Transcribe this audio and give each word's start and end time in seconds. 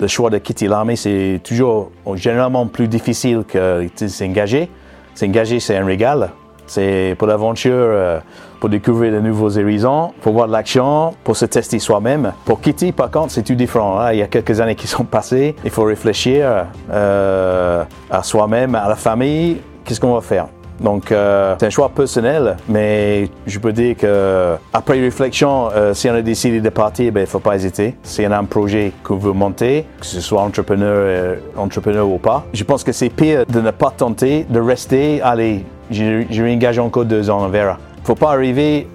Le 0.00 0.06
choix 0.06 0.30
de 0.30 0.38
quitter 0.38 0.68
l'armée, 0.68 0.94
c'est 0.94 1.40
toujours 1.42 1.90
généralement 2.14 2.66
plus 2.66 2.86
difficile 2.86 3.42
que 3.46 3.88
s'engager. 4.06 4.70
S'engager, 5.14 5.58
c'est 5.58 5.76
un 5.76 5.84
régal. 5.84 6.30
C'est 6.68 7.16
pour 7.18 7.26
l'aventure, 7.26 7.72
euh, 7.72 8.20
pour 8.60 8.68
découvrir 8.68 9.12
de 9.12 9.20
nouveaux 9.20 9.58
horizons, 9.58 10.12
pour 10.20 10.34
voir 10.34 10.46
de 10.46 10.52
l'action, 10.52 11.14
pour 11.24 11.34
se 11.36 11.46
tester 11.46 11.78
soi-même. 11.78 12.32
Pour 12.44 12.60
quitter, 12.60 12.92
par 12.92 13.10
contre, 13.10 13.32
c'est 13.32 13.42
tout 13.42 13.54
différent. 13.54 13.98
Hein. 13.98 14.12
Il 14.12 14.18
y 14.18 14.22
a 14.22 14.26
quelques 14.26 14.60
années 14.60 14.74
qui 14.76 14.86
sont 14.86 15.04
passées. 15.04 15.56
Il 15.64 15.70
faut 15.70 15.84
réfléchir 15.84 16.66
euh, 16.92 17.84
à 18.10 18.22
soi-même, 18.22 18.74
à 18.74 18.88
la 18.88 18.96
famille. 18.96 19.56
Qu'est-ce 19.84 20.00
qu'on 20.00 20.14
va 20.14 20.20
faire? 20.20 20.46
Donc, 20.80 21.10
euh, 21.10 21.56
c'est 21.58 21.66
un 21.66 21.70
choix 21.70 21.88
personnel, 21.88 22.56
mais 22.68 23.28
je 23.46 23.58
peux 23.58 23.72
dire 23.72 23.96
que 23.96 24.54
après 24.72 25.00
réflexion, 25.00 25.70
euh, 25.74 25.94
si 25.94 26.08
on 26.08 26.14
a 26.14 26.22
décidé 26.22 26.60
de 26.60 26.68
partir, 26.68 27.12
ben, 27.12 27.22
il 27.22 27.26
faut 27.26 27.40
pas 27.40 27.56
hésiter. 27.56 27.96
Si 28.02 28.24
on 28.26 28.30
a 28.30 28.38
un 28.38 28.44
projet 28.44 28.92
qu'on 29.02 29.16
veut 29.16 29.32
monter, 29.32 29.86
que 30.00 30.06
ce 30.06 30.20
soit 30.20 30.42
entrepreneur, 30.42 30.94
euh, 30.96 31.36
entrepreneur 31.56 32.08
ou 32.08 32.18
pas, 32.18 32.44
je 32.52 32.64
pense 32.64 32.84
que 32.84 32.92
c'est 32.92 33.08
pire 33.08 33.44
de 33.46 33.60
ne 33.60 33.70
pas 33.70 33.90
tenter, 33.90 34.46
de 34.48 34.60
rester, 34.60 35.20
allez, 35.22 35.64
je 35.90 36.42
réengage 36.42 36.78
encore 36.78 37.04
deux 37.04 37.28
ans, 37.30 37.44
on 37.44 37.48
verra. 37.48 37.78
Faut 38.04 38.14
pas 38.14 38.30
arriver 38.30 38.86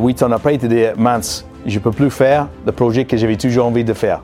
huit 0.00 0.22
ans 0.22 0.30
après 0.32 0.54
et 0.54 0.58
te 0.58 0.66
dire, 0.66 0.92
mince, 0.96 1.44
je 1.66 1.78
peux 1.78 1.90
plus 1.90 2.10
faire 2.10 2.48
le 2.64 2.72
projet 2.72 3.04
que 3.04 3.16
j'avais 3.16 3.36
toujours 3.36 3.66
envie 3.66 3.84
de 3.84 3.92
faire. 3.92 4.22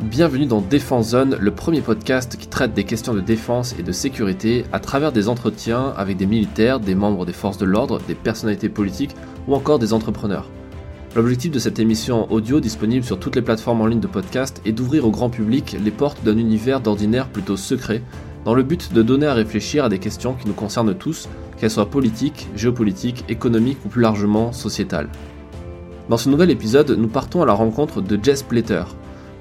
Bienvenue 0.00 0.46
dans 0.46 0.60
Défense 0.60 1.08
Zone, 1.08 1.36
le 1.40 1.50
premier 1.50 1.80
podcast 1.80 2.36
qui 2.38 2.46
traite 2.46 2.72
des 2.72 2.84
questions 2.84 3.14
de 3.14 3.20
défense 3.20 3.74
et 3.80 3.82
de 3.82 3.90
sécurité 3.90 4.64
à 4.72 4.78
travers 4.78 5.10
des 5.10 5.28
entretiens 5.28 5.92
avec 5.96 6.16
des 6.16 6.26
militaires, 6.26 6.78
des 6.78 6.94
membres 6.94 7.26
des 7.26 7.32
forces 7.32 7.58
de 7.58 7.64
l'ordre, 7.64 8.00
des 8.06 8.14
personnalités 8.14 8.68
politiques 8.68 9.16
ou 9.48 9.56
encore 9.56 9.80
des 9.80 9.92
entrepreneurs. 9.92 10.48
L'objectif 11.16 11.50
de 11.50 11.58
cette 11.58 11.80
émission 11.80 12.30
audio 12.30 12.60
disponible 12.60 13.04
sur 13.04 13.18
toutes 13.18 13.34
les 13.34 13.42
plateformes 13.42 13.80
en 13.80 13.86
ligne 13.86 13.98
de 13.98 14.06
podcast 14.06 14.62
est 14.64 14.70
d'ouvrir 14.70 15.04
au 15.04 15.10
grand 15.10 15.30
public 15.30 15.76
les 15.82 15.90
portes 15.90 16.22
d'un 16.22 16.38
univers 16.38 16.80
d'ordinaire 16.80 17.26
plutôt 17.26 17.56
secret, 17.56 18.00
dans 18.44 18.54
le 18.54 18.62
but 18.62 18.92
de 18.92 19.02
donner 19.02 19.26
à 19.26 19.34
réfléchir 19.34 19.84
à 19.84 19.88
des 19.88 19.98
questions 19.98 20.34
qui 20.34 20.46
nous 20.46 20.54
concernent 20.54 20.94
tous, 20.94 21.28
qu'elles 21.56 21.72
soient 21.72 21.90
politiques, 21.90 22.46
géopolitiques, 22.54 23.24
économiques 23.28 23.84
ou 23.84 23.88
plus 23.88 24.02
largement 24.02 24.52
sociétales. 24.52 25.08
Dans 26.08 26.18
ce 26.18 26.28
nouvel 26.28 26.52
épisode, 26.52 26.92
nous 26.92 27.08
partons 27.08 27.42
à 27.42 27.46
la 27.46 27.52
rencontre 27.52 28.00
de 28.00 28.16
Jess 28.22 28.44
Plater, 28.44 28.84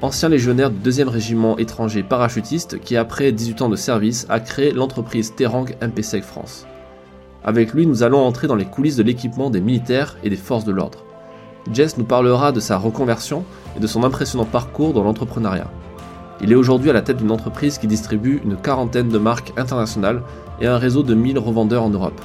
ancien 0.02 0.30
légionnaire 0.30 0.70
du 0.70 0.90
2e 0.90 1.08
régiment 1.08 1.58
étranger 1.58 2.04
parachutiste 2.04 2.80
qui 2.80 2.96
après 2.96 3.32
18 3.32 3.64
ans 3.64 3.70
de 3.70 3.76
service 3.76 4.28
a 4.30 4.40
créé 4.40 4.72
l'entreprise 4.72 5.34
Terang 5.36 5.66
MPSEC 5.82 6.24
France. 6.24 6.68
Avec 7.44 7.74
lui, 7.74 7.88
nous 7.88 8.04
allons 8.04 8.20
entrer 8.20 8.48
dans 8.48 8.56
les 8.56 8.66
coulisses 8.66 8.98
de 8.98 9.04
l'équipement 9.04 9.50
des 9.50 9.62
militaires 9.62 10.18
et 10.24 10.30
des 10.30 10.36
forces 10.36 10.66
de 10.66 10.72
l'ordre. 10.72 11.04
Jess 11.74 11.98
nous 11.98 12.04
parlera 12.04 12.52
de 12.52 12.60
sa 12.60 12.78
reconversion 12.78 13.44
et 13.76 13.80
de 13.80 13.88
son 13.88 14.04
impressionnant 14.04 14.46
parcours 14.46 14.94
dans 14.94 15.04
l'entrepreneuriat. 15.04 15.70
Il 16.42 16.52
est 16.52 16.56
aujourd'hui 16.56 16.92
à 16.92 16.94
la 16.94 17.02
tête 17.02 17.18
d'une 17.18 17.32
entreprise 17.32 17.80
qui 17.80 17.88
distribue 17.88 18.42
une 18.44 18.58
quarantaine 18.58 19.10
de 19.10 19.18
marques 19.18 19.54
internationales 19.58 20.22
et 20.62 20.68
un 20.68 20.78
réseau 20.78 21.02
de 21.02 21.16
1000 21.16 21.40
revendeurs 21.40 21.84
en 21.84 21.90
Europe. 21.90 22.22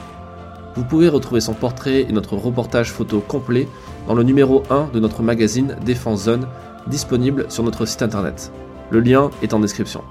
Vous 0.75 0.84
pouvez 0.84 1.09
retrouver 1.09 1.41
son 1.41 1.55
portrait 1.55 2.03
et 2.03 2.12
notre 2.12 2.36
reportage 2.36 2.91
photo 2.91 3.20
complet 3.20 3.69
dans 4.09 4.14
le 4.14 4.23
numéro 4.23 4.62
1 4.70 4.89
de 4.92 5.01
notre 5.01 5.23
magazine 5.23 5.77
Défense 5.84 6.25
Zone 6.25 6.47
disponible 6.87 7.47
sur 7.51 7.63
notre 7.63 7.87
site 7.87 8.03
internet. 8.03 8.53
Le 8.91 9.01
lien 9.01 9.31
est 9.43 9.55
en 9.55 9.61
description. 9.61 10.03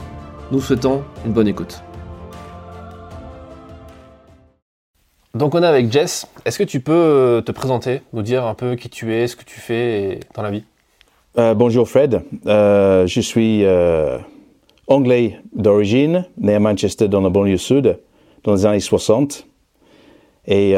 Nous 0.51 0.59
souhaitons 0.59 1.03
une 1.25 1.33
bonne 1.33 1.47
écoute. 1.47 1.81
Donc 5.33 5.55
on 5.55 5.63
est 5.63 5.67
avec 5.67 5.91
Jess. 5.91 6.27
Est-ce 6.45 6.57
que 6.57 6.63
tu 6.63 6.81
peux 6.81 6.91
euh, 6.91 7.41
te 7.41 7.51
présenter, 7.51 8.01
nous 8.11 8.21
dire 8.21 8.45
un 8.45 8.53
peu 8.53 8.75
qui 8.75 8.89
tu 8.89 9.13
es, 9.13 9.27
ce 9.27 9.35
que 9.35 9.45
tu 9.45 9.59
fais 9.59 10.19
dans 10.35 10.41
la 10.41 10.51
vie? 10.51 10.65
Euh, 11.37 11.53
Bonjour 11.53 11.87
Fred. 11.87 12.21
Euh, 12.47 13.07
je 13.07 13.21
suis 13.21 13.65
anglais 14.87 15.39
d'origine, 15.55 16.25
né 16.37 16.55
à 16.55 16.59
Manchester 16.59 17.07
dans 17.07 17.21
la 17.21 17.29
banlieue 17.29 17.57
sud, 17.57 17.97
dans 18.43 18.55
les 18.55 18.65
années 18.65 18.79
60. 18.81 19.47
Et 20.47 20.73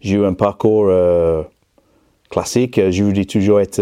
j'ai 0.00 0.16
eu 0.16 0.24
un 0.24 0.34
parcours 0.34 0.88
classique. 2.30 2.80
Je 2.90 3.02
voulais 3.02 3.24
toujours 3.24 3.60
être 3.60 3.80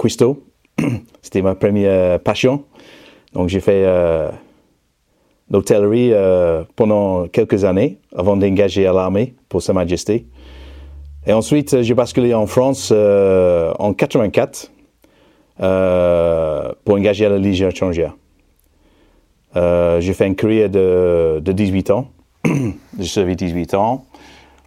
Cuisto. 0.00 0.42
C'était 1.22 1.42
ma 1.42 1.54
première 1.54 2.18
passion. 2.20 2.64
Donc 3.34 3.50
j'ai 3.50 3.60
fait 3.60 3.84
euh, 3.84 4.30
l'hôtellerie 5.50 6.14
euh, 6.14 6.64
pendant 6.74 7.28
quelques 7.28 7.66
années 7.66 7.98
avant 8.16 8.34
d'engager 8.38 8.86
à 8.86 8.94
l'armée 8.94 9.34
pour 9.50 9.60
Sa 9.60 9.74
Majesté. 9.74 10.24
Et 11.26 11.34
ensuite, 11.34 11.82
j'ai 11.82 11.92
basculé 11.92 12.32
en 12.32 12.46
France 12.46 12.88
euh, 12.92 13.74
en 13.78 13.92
84 13.92 14.72
pour 15.58 16.94
engager 16.94 17.26
à 17.26 17.28
la 17.28 17.36
Légion 17.36 17.68
étrangère. 17.68 18.16
j'ai 19.54 20.14
fait 20.14 20.26
une 20.26 20.34
carrière 20.34 20.70
de, 20.70 21.40
de 21.44 21.52
18 21.52 21.90
ans. 21.90 22.08
j'ai 22.98 23.04
servi 23.04 23.36
18 23.36 23.74
ans. 23.74 24.06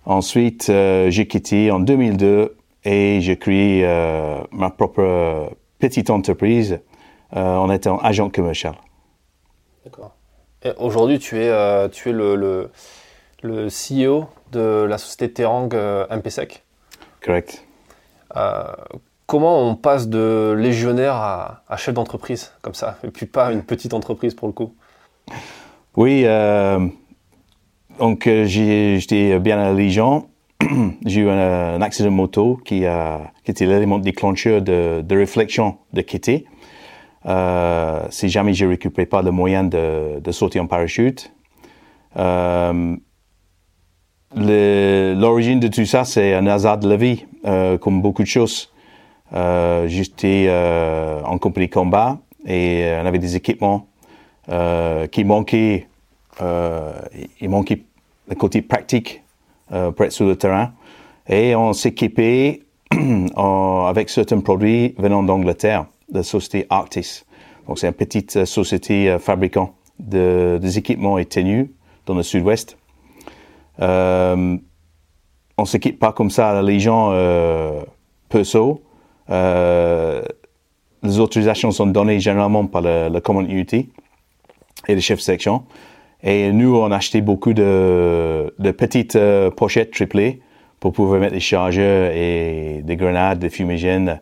Ensuite, 0.06 0.68
j'ai 0.68 1.28
quitté 1.28 1.72
en 1.72 1.80
2002 1.80 2.56
et 2.86 3.22
j'ai 3.22 3.38
créé 3.38 3.84
euh, 3.86 4.42
ma 4.52 4.70
propre 4.70 5.52
petite 5.80 6.10
entreprise 6.10 6.80
euh, 7.36 7.56
en 7.56 7.72
étant 7.72 8.00
agent 8.00 8.30
commercial. 8.30 8.76
D'accord. 9.84 10.16
Aujourd'hui, 10.78 11.20
tu 11.20 11.38
es, 11.38 11.50
euh, 11.50 11.90
tu 11.90 12.10
es 12.10 12.12
le, 12.14 12.36
le, 12.36 12.72
le, 13.42 13.68
CEO 13.68 14.28
de 14.52 14.86
la 14.88 14.98
société 14.98 15.34
Terang 15.34 15.70
MPSEC 16.10 16.64
Correct. 17.22 17.66
comment 19.26 19.68
on 19.68 19.76
passe 19.76 20.08
de 20.08 20.56
légionnaire 20.58 21.16
à, 21.16 21.64
à 21.68 21.76
chef 21.78 21.94
d'entreprise 21.94 22.54
comme 22.62 22.74
ça, 22.74 22.98
et 23.04 23.10
puis 23.10 23.26
pas 23.26 23.52
une 23.52 23.64
petite 23.64 23.94
entreprise 23.94 24.36
pour 24.36 24.48
le 24.48 24.54
coup? 24.54 24.74
Oui, 25.98 26.26
donc 28.00 28.24
j'étais 28.26 29.40
bien 29.40 29.60
à 29.60 29.74
Légion 29.74 30.30
j'ai 31.06 31.22
eu 31.22 31.30
un, 31.30 31.82
accident 31.82 32.10
de 32.10 32.16
moto 32.16 32.60
qui, 32.64 32.86
a, 32.86 33.32
qui 33.44 33.52
était 33.52 33.66
l'élément 33.66 34.00
déclencheur 34.00 34.62
de, 34.62 35.16
réflexion 35.16 35.78
de 35.94 36.02
quitter. 36.02 36.46
Euh, 37.26 38.06
si 38.10 38.28
jamais 38.30 38.54
je 38.54 38.66
récupère 38.66 39.08
pas 39.08 39.22
le 39.22 39.32
moyen 39.32 39.64
de, 39.64 40.20
de 40.20 40.32
sauter 40.32 40.60
en 40.60 40.68
parachute. 40.68 41.34
Euh, 42.18 42.96
L'origine 44.36 45.60
de 45.60 45.68
tout 45.68 45.86
ça, 45.86 46.06
c'est 46.06 46.34
un 46.34 46.48
hasard 46.48 46.80
de 46.80 46.90
la 46.90 46.96
vie, 46.96 47.26
euh, 47.46 47.78
comme 47.78 48.02
beaucoup 48.02 48.24
de 48.24 48.28
choses. 48.28 48.74
Euh, 49.34 49.88
J'étais 49.88 50.50
en 51.24 51.38
compagnie 51.38 51.68
de 51.68 51.74
combat 51.74 52.20
et 52.46 52.98
on 53.02 53.06
avait 53.06 53.20
des 53.20 53.36
équipements 53.36 53.88
qui 54.48 55.24
manquaient. 55.24 55.88
il 56.42 57.50
manquait 57.50 57.84
le 58.28 58.36
côté 58.36 58.62
pratique 58.62 59.23
euh, 59.74 59.92
pour 59.92 60.06
être 60.06 60.12
sur 60.12 60.26
le 60.26 60.36
terrain. 60.36 60.72
Et 61.28 61.56
on 61.56 61.74
s'équipait 61.74 62.64
avec 63.36 64.10
certains 64.10 64.40
produits 64.40 64.94
venant 64.98 65.24
d'Angleterre, 65.24 65.86
de 66.10 66.18
la 66.18 66.24
société 66.24 66.66
Arctis. 66.70 67.24
Donc 67.68 67.80
c'est 67.80 67.88
une 67.88 67.94
petite 67.94 68.36
euh, 68.38 68.46
société 68.46 69.10
euh, 69.10 69.20
fabricant 69.20 69.76
de, 70.00 70.60
des 70.62 70.78
équipements 70.78 71.18
et 71.18 71.26
tenues 71.26 71.72
dans 72.06 72.14
le 72.14 72.24
sud-ouest. 72.24 72.78
Euh, 73.82 74.58
on 75.58 75.66
s'équipe 75.66 76.00
pas 76.00 76.12
comme 76.12 76.30
ça 76.30 76.54
la 76.54 76.62
Légion 76.62 77.10
euh, 77.12 77.82
Perso. 78.30 78.82
Euh, 79.30 80.24
les 81.02 81.20
autorisations 81.20 81.72
sont 81.72 81.88
données 81.88 82.20
généralement 82.20 82.66
par 82.66 82.82
le, 82.82 83.10
le 83.10 83.20
Command 83.20 83.50
Unity 83.50 83.90
et 84.88 84.96
le 84.96 85.02
chef 85.02 85.20
de 85.20 85.24
section. 85.24 85.64
Et 86.24 86.52
nous, 86.54 86.76
on 86.78 86.90
a 86.92 86.96
acheté 86.96 87.22
beaucoup 87.22 87.54
de, 87.54 88.54
de 88.58 88.72
petites 88.72 89.18
euh, 89.18 89.52
pochettes 89.52 89.92
triplées 89.92 90.40
pour 90.80 90.94
pouvoir 90.94 91.20
mettre 91.20 91.34
des 91.34 91.42
chargeurs 91.42 92.12
et 92.14 92.82
des 92.84 92.96
grenades, 92.96 93.40
des 93.40 93.50
fumigènes 93.50 94.22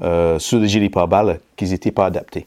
euh, 0.00 0.38
sur 0.38 0.60
des 0.60 0.68
gilets 0.68 0.88
pare-balles 0.88 1.40
qui 1.56 1.64
n'étaient 1.64 1.90
pas 1.90 2.06
adaptés 2.06 2.46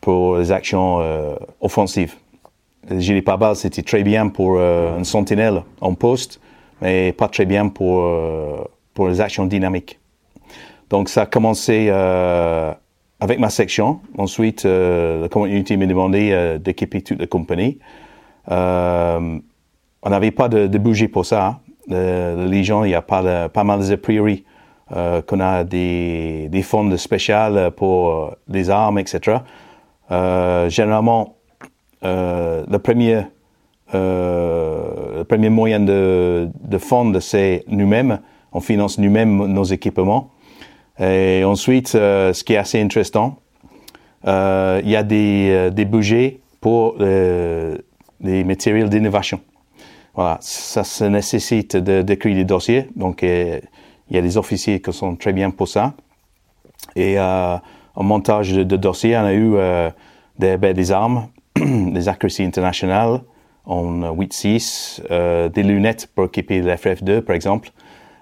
pour 0.00 0.38
les 0.38 0.52
actions 0.52 1.00
euh, 1.00 1.34
offensives. 1.60 2.14
Les 2.88 3.00
gilets 3.00 3.22
pare-balles, 3.22 3.56
c'était 3.56 3.82
très 3.82 4.02
bien 4.02 4.28
pour 4.28 4.56
euh, 4.56 4.96
une 4.96 5.04
sentinelle 5.04 5.62
en 5.80 5.94
poste, 5.94 6.40
mais 6.80 7.12
pas 7.12 7.28
très 7.28 7.44
bien 7.44 7.68
pour, 7.68 8.00
euh, 8.00 8.64
pour 8.94 9.08
les 9.08 9.20
actions 9.20 9.44
dynamiques. 9.44 9.98
Donc 10.88 11.10
ça 11.10 11.22
a 11.22 11.26
commencé 11.26 11.90
avec 13.20 13.38
ma 13.38 13.50
section. 13.50 14.00
Ensuite, 14.16 14.64
euh, 14.64 15.22
la 15.22 15.28
communauté 15.28 15.76
m'a 15.76 15.86
demandé 15.86 16.30
euh, 16.32 16.58
d'équiper 16.58 17.02
toute 17.02 17.18
la 17.18 17.26
compagnie. 17.26 17.78
Euh, 18.50 19.38
on 20.02 20.10
n'avait 20.10 20.30
pas 20.30 20.48
de, 20.48 20.66
de, 20.66 20.78
budget 20.78 21.08
pour 21.08 21.26
ça. 21.26 21.60
Euh, 21.90 22.46
les 22.46 22.64
gens, 22.64 22.84
il 22.84 22.90
y 22.90 22.94
a 22.94 23.02
pas, 23.02 23.48
pas 23.48 23.64
mal 23.64 23.86
de 23.86 23.96
priori 23.96 24.44
euh, 24.94 25.20
qu'on 25.22 25.40
a 25.40 25.64
des, 25.64 26.48
fonds 26.62 26.96
spéciaux 26.96 27.70
pour 27.76 28.34
les 28.48 28.70
armes, 28.70 28.98
etc. 28.98 29.38
généralement, 30.68 31.36
le 32.02 32.76
premier 32.76 33.22
le 33.92 35.22
premier 35.24 35.48
moyen 35.48 35.80
de, 35.80 36.48
de 36.62 36.78
fond, 36.78 37.12
c'est 37.20 37.64
nous-mêmes. 37.68 38.20
On 38.52 38.60
finance 38.60 38.98
nous-mêmes 38.98 39.46
nos 39.46 39.64
équipements. 39.64 40.30
Et 41.00 41.44
ensuite, 41.44 41.94
euh, 41.94 42.32
ce 42.32 42.42
qui 42.44 42.54
est 42.54 42.56
assez 42.56 42.80
intéressant, 42.80 43.38
euh, 44.26 44.80
il 44.82 44.90
y 44.90 44.96
a 44.96 45.02
des, 45.02 45.70
des 45.72 45.84
budgets 45.84 46.40
pour 46.60 46.98
des 46.98 48.44
matériels 48.44 48.88
d'innovation. 48.88 49.40
Voilà, 50.14 50.38
ça, 50.40 50.82
ça 50.82 51.08
nécessite 51.08 51.76
d'écrire 51.76 52.34
des 52.34 52.44
dossiers. 52.44 52.88
Donc, 52.96 53.22
il 53.22 53.60
y 54.10 54.18
a 54.18 54.22
des 54.22 54.36
officiers 54.36 54.80
qui 54.80 54.92
sont 54.92 55.14
très 55.14 55.32
bien 55.32 55.50
pour 55.50 55.68
ça. 55.68 55.94
Et 56.96 57.20
en 57.20 57.60
montage 58.02 58.52
de, 58.52 58.76
dossiers, 58.76 59.16
on 59.16 59.24
a 59.24 59.34
eu 59.34 59.54
des, 60.40 60.56
ben, 60.56 60.72
des 60.72 60.90
armes, 60.90 61.28
des 61.56 62.08
accuracies 62.08 62.42
internationales 62.42 63.20
en 63.68 64.14
8.6, 64.14 65.02
euh, 65.10 65.48
des 65.48 65.62
lunettes 65.62 66.08
pour 66.14 66.24
équiper 66.24 66.62
l'FF2 66.62 67.20
par 67.20 67.36
exemple. 67.36 67.70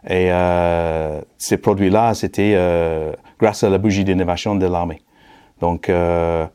Et 0.08 0.30
euh, 0.30 1.20
ces 1.36 1.56
produits-là, 1.56 2.14
c'était 2.14 2.52
euh, 2.54 3.12
grâce 3.40 3.64
à 3.64 3.70
la 3.70 3.78
bougie 3.78 4.04
d'innovation 4.04 4.54
de 4.54 4.66
l'armée. 4.66 5.02
Donc, 5.60 5.88
euh, 5.88 6.46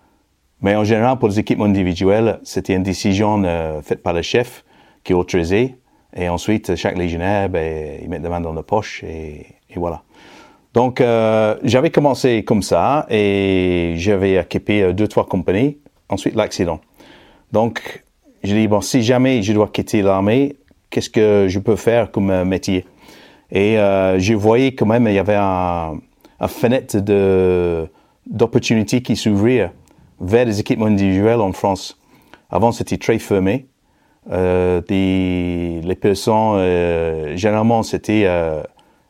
mais 0.62 0.76
en 0.76 0.84
général, 0.84 1.18
pour 1.18 1.28
les 1.28 1.40
équipements 1.40 1.66
individuels, 1.66 2.40
c'était 2.44 2.76
une 2.76 2.84
décision 2.84 3.44
euh, 3.44 3.82
faite 3.82 4.04
par 4.04 4.14
le 4.14 4.22
chef 4.22 4.64
qui 5.04 5.14
autorisait. 5.14 5.76
Et 6.16 6.30
ensuite, 6.30 6.76
chaque 6.76 6.98
légionnaire, 6.98 7.50
ben, 7.50 8.00
il 8.02 8.10
met 8.10 8.20
des 8.20 8.30
mains 8.30 8.42
dans 8.42 8.54
la 8.54 8.64
poche 8.64 9.04
et, 9.04 9.46
et 9.70 9.76
voilà. 9.76 10.04
Donc, 10.74 11.02
euh, 11.02 11.58
j'avais 11.64 11.90
commencé 11.90 12.44
comme 12.46 12.62
ça 12.62 13.06
et 13.10 13.96
j'avais 13.98 14.36
équipé 14.36 14.94
deux, 14.94 15.08
trois 15.08 15.26
compagnies. 15.26 15.78
Ensuite, 16.08 16.36
l'accident. 16.36 16.80
Donc, 17.52 18.04
je 18.44 18.54
dis, 18.56 18.68
bon, 18.68 18.82
si 18.82 19.04
jamais 19.04 19.42
je 19.42 19.54
dois 19.54 19.68
quitter 19.68 20.02
l'armée, 20.02 20.56
qu'est-ce 20.90 21.10
que 21.10 21.48
je 21.50 21.60
peux 21.60 21.76
faire 21.76 22.12
comme 22.12 22.30
euh, 22.30 22.46
métier? 22.46 22.86
Et 23.52 23.78
euh, 23.78 24.18
je 24.20 24.34
voyais 24.34 24.74
quand 24.74 24.86
même, 24.86 25.08
il 25.08 25.14
y 25.14 25.20
avait 25.20 25.36
un, 25.36 26.00
un 26.40 26.48
fenêtre 26.48 27.00
de, 27.00 27.88
d'opportunités 28.26 29.02
qui 29.02 29.16
s'ouvrait 29.16 29.72
vers 30.20 30.46
les 30.46 30.60
équipements 30.60 30.86
individuels 30.86 31.42
en 31.42 31.52
France. 31.52 31.98
Avant, 32.50 32.72
c'était 32.72 32.98
très 32.98 33.20
fermé. 33.20 33.68
Euh, 34.32 34.82
des, 34.88 35.82
les 35.84 35.96
personnes, 35.96 36.56
euh, 36.58 37.36
généralement, 37.36 37.84
c'était 37.84 38.24
euh, 38.26 38.62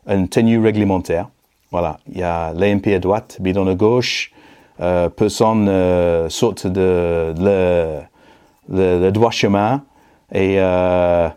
une 0.06 0.28
tenue 0.28 0.58
réglementaire. 0.58 1.28
Voilà, 1.70 1.98
il 2.10 2.18
y 2.18 2.22
a 2.22 2.52
l'AMP 2.54 2.86
à 2.94 2.98
droite, 2.98 3.38
bidon 3.40 3.66
à 3.66 3.74
gauche, 3.74 4.32
euh, 4.80 5.08
personne 5.08 5.68
euh, 5.68 6.28
saute 6.28 6.66
de, 6.66 7.32
de 7.36 8.00
le, 8.68 9.00
le 9.00 9.10
droit 9.10 9.30
chemin. 9.30 9.82
Et 10.34 10.56
euh, 10.58 11.28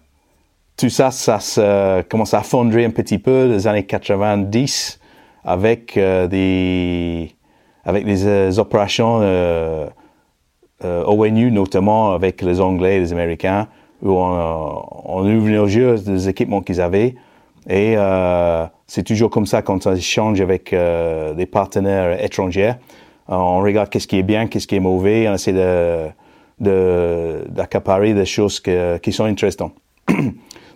tout 0.77 0.89
ça, 0.89 1.11
ça 1.11 1.39
se, 1.39 2.01
commence 2.03 2.33
à 2.33 2.41
fondrer 2.41 2.85
un 2.85 2.89
petit 2.89 3.17
peu 3.17 3.47
les 3.47 3.67
années 3.67 3.85
90 3.85 4.99
avec 5.43 5.95
euh, 5.97 6.27
des 6.27 7.31
avec 7.85 8.03
des 8.05 8.25
euh, 8.25 8.57
opérations 8.57 9.19
euh, 9.21 9.87
euh, 10.83 11.03
ONU, 11.05 11.51
notamment 11.51 12.13
avec 12.13 12.41
les 12.41 12.59
Anglais 12.59 12.97
et 12.97 12.99
les 12.99 13.13
Américains, 13.13 13.67
où 14.01 14.11
on, 14.11 14.85
on 15.05 15.25
ouvre 15.25 15.63
au 15.63 15.67
jeu 15.67 15.95
des 15.97 16.27
équipements 16.27 16.61
qu'ils 16.61 16.81
avaient. 16.81 17.15
Et 17.69 17.95
euh, 17.97 18.65
c'est 18.85 19.03
toujours 19.03 19.29
comme 19.29 19.45
ça 19.45 19.61
quand 19.61 19.87
on 19.87 19.95
échange 19.95 20.41
avec 20.41 20.73
euh, 20.73 21.33
des 21.33 21.45
partenaires 21.45 22.23
étrangers. 22.23 22.73
On 23.27 23.59
regarde 23.59 23.89
qu'est-ce 23.89 24.07
qui 24.07 24.17
est 24.17 24.23
bien, 24.23 24.47
qu'est-ce 24.47 24.67
qui 24.67 24.75
est 24.75 24.79
mauvais, 24.79 25.27
on 25.29 25.33
essaie 25.33 25.53
de 25.53 26.09
d'accaparer 26.57 28.13
des 28.13 28.25
choses 28.25 28.59
que, 28.61 28.97
qui 28.97 29.11
sont 29.11 29.25
intéressantes. 29.25 29.73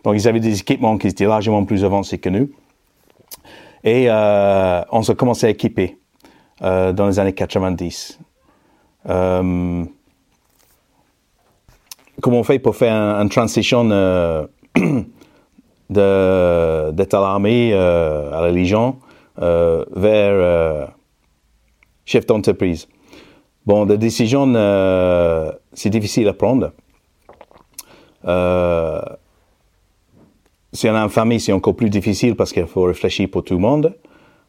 Donc, 0.04 0.16
ils 0.16 0.28
avaient 0.28 0.40
des 0.40 0.60
équipements 0.60 0.98
qui 0.98 1.08
étaient 1.08 1.26
largement 1.26 1.64
plus 1.66 1.84
avancés 1.84 2.18
que 2.18 2.30
nous. 2.30 2.50
Et 3.84 4.06
euh, 4.10 4.82
on 4.92 5.04
s'est 5.04 5.16
commencé 5.16 5.48
à 5.48 5.50
équiper 5.50 5.98
euh, 6.62 6.92
dans 6.92 7.08
les 7.08 7.20
années 7.20 7.34
90. 7.34 8.20
Euh, 9.08 9.86
comment 12.22 12.40
on 12.40 12.44
fait 12.44 12.60
pour 12.60 12.76
faire 12.76 12.94
une 12.94 13.26
un 13.26 13.28
transition 13.28 13.86
d'être 15.90 17.14
à 17.14 17.22
l'armée, 17.22 17.74
à 17.74 18.42
la 18.42 18.52
Légion, 18.52 18.98
vers 19.38 20.90
chef 22.06 22.26
d'entreprise? 22.26 22.88
Bon, 23.66 23.86
la 23.86 23.98
décision, 23.98 24.46
c'est 25.74 25.90
difficile 25.90 26.28
à 26.28 26.34
prendre. 26.34 26.72
Si 30.72 30.88
on 30.88 30.96
a 30.96 31.00
une 31.00 31.10
famille, 31.10 31.40
c'est 31.40 31.52
encore 31.52 31.76
plus 31.76 31.90
difficile 31.90 32.36
parce 32.36 32.54
qu'il 32.54 32.66
faut 32.68 32.84
réfléchir 32.84 33.28
pour 33.30 33.44
tout 33.44 33.56
le 33.56 33.60
monde. 33.60 33.96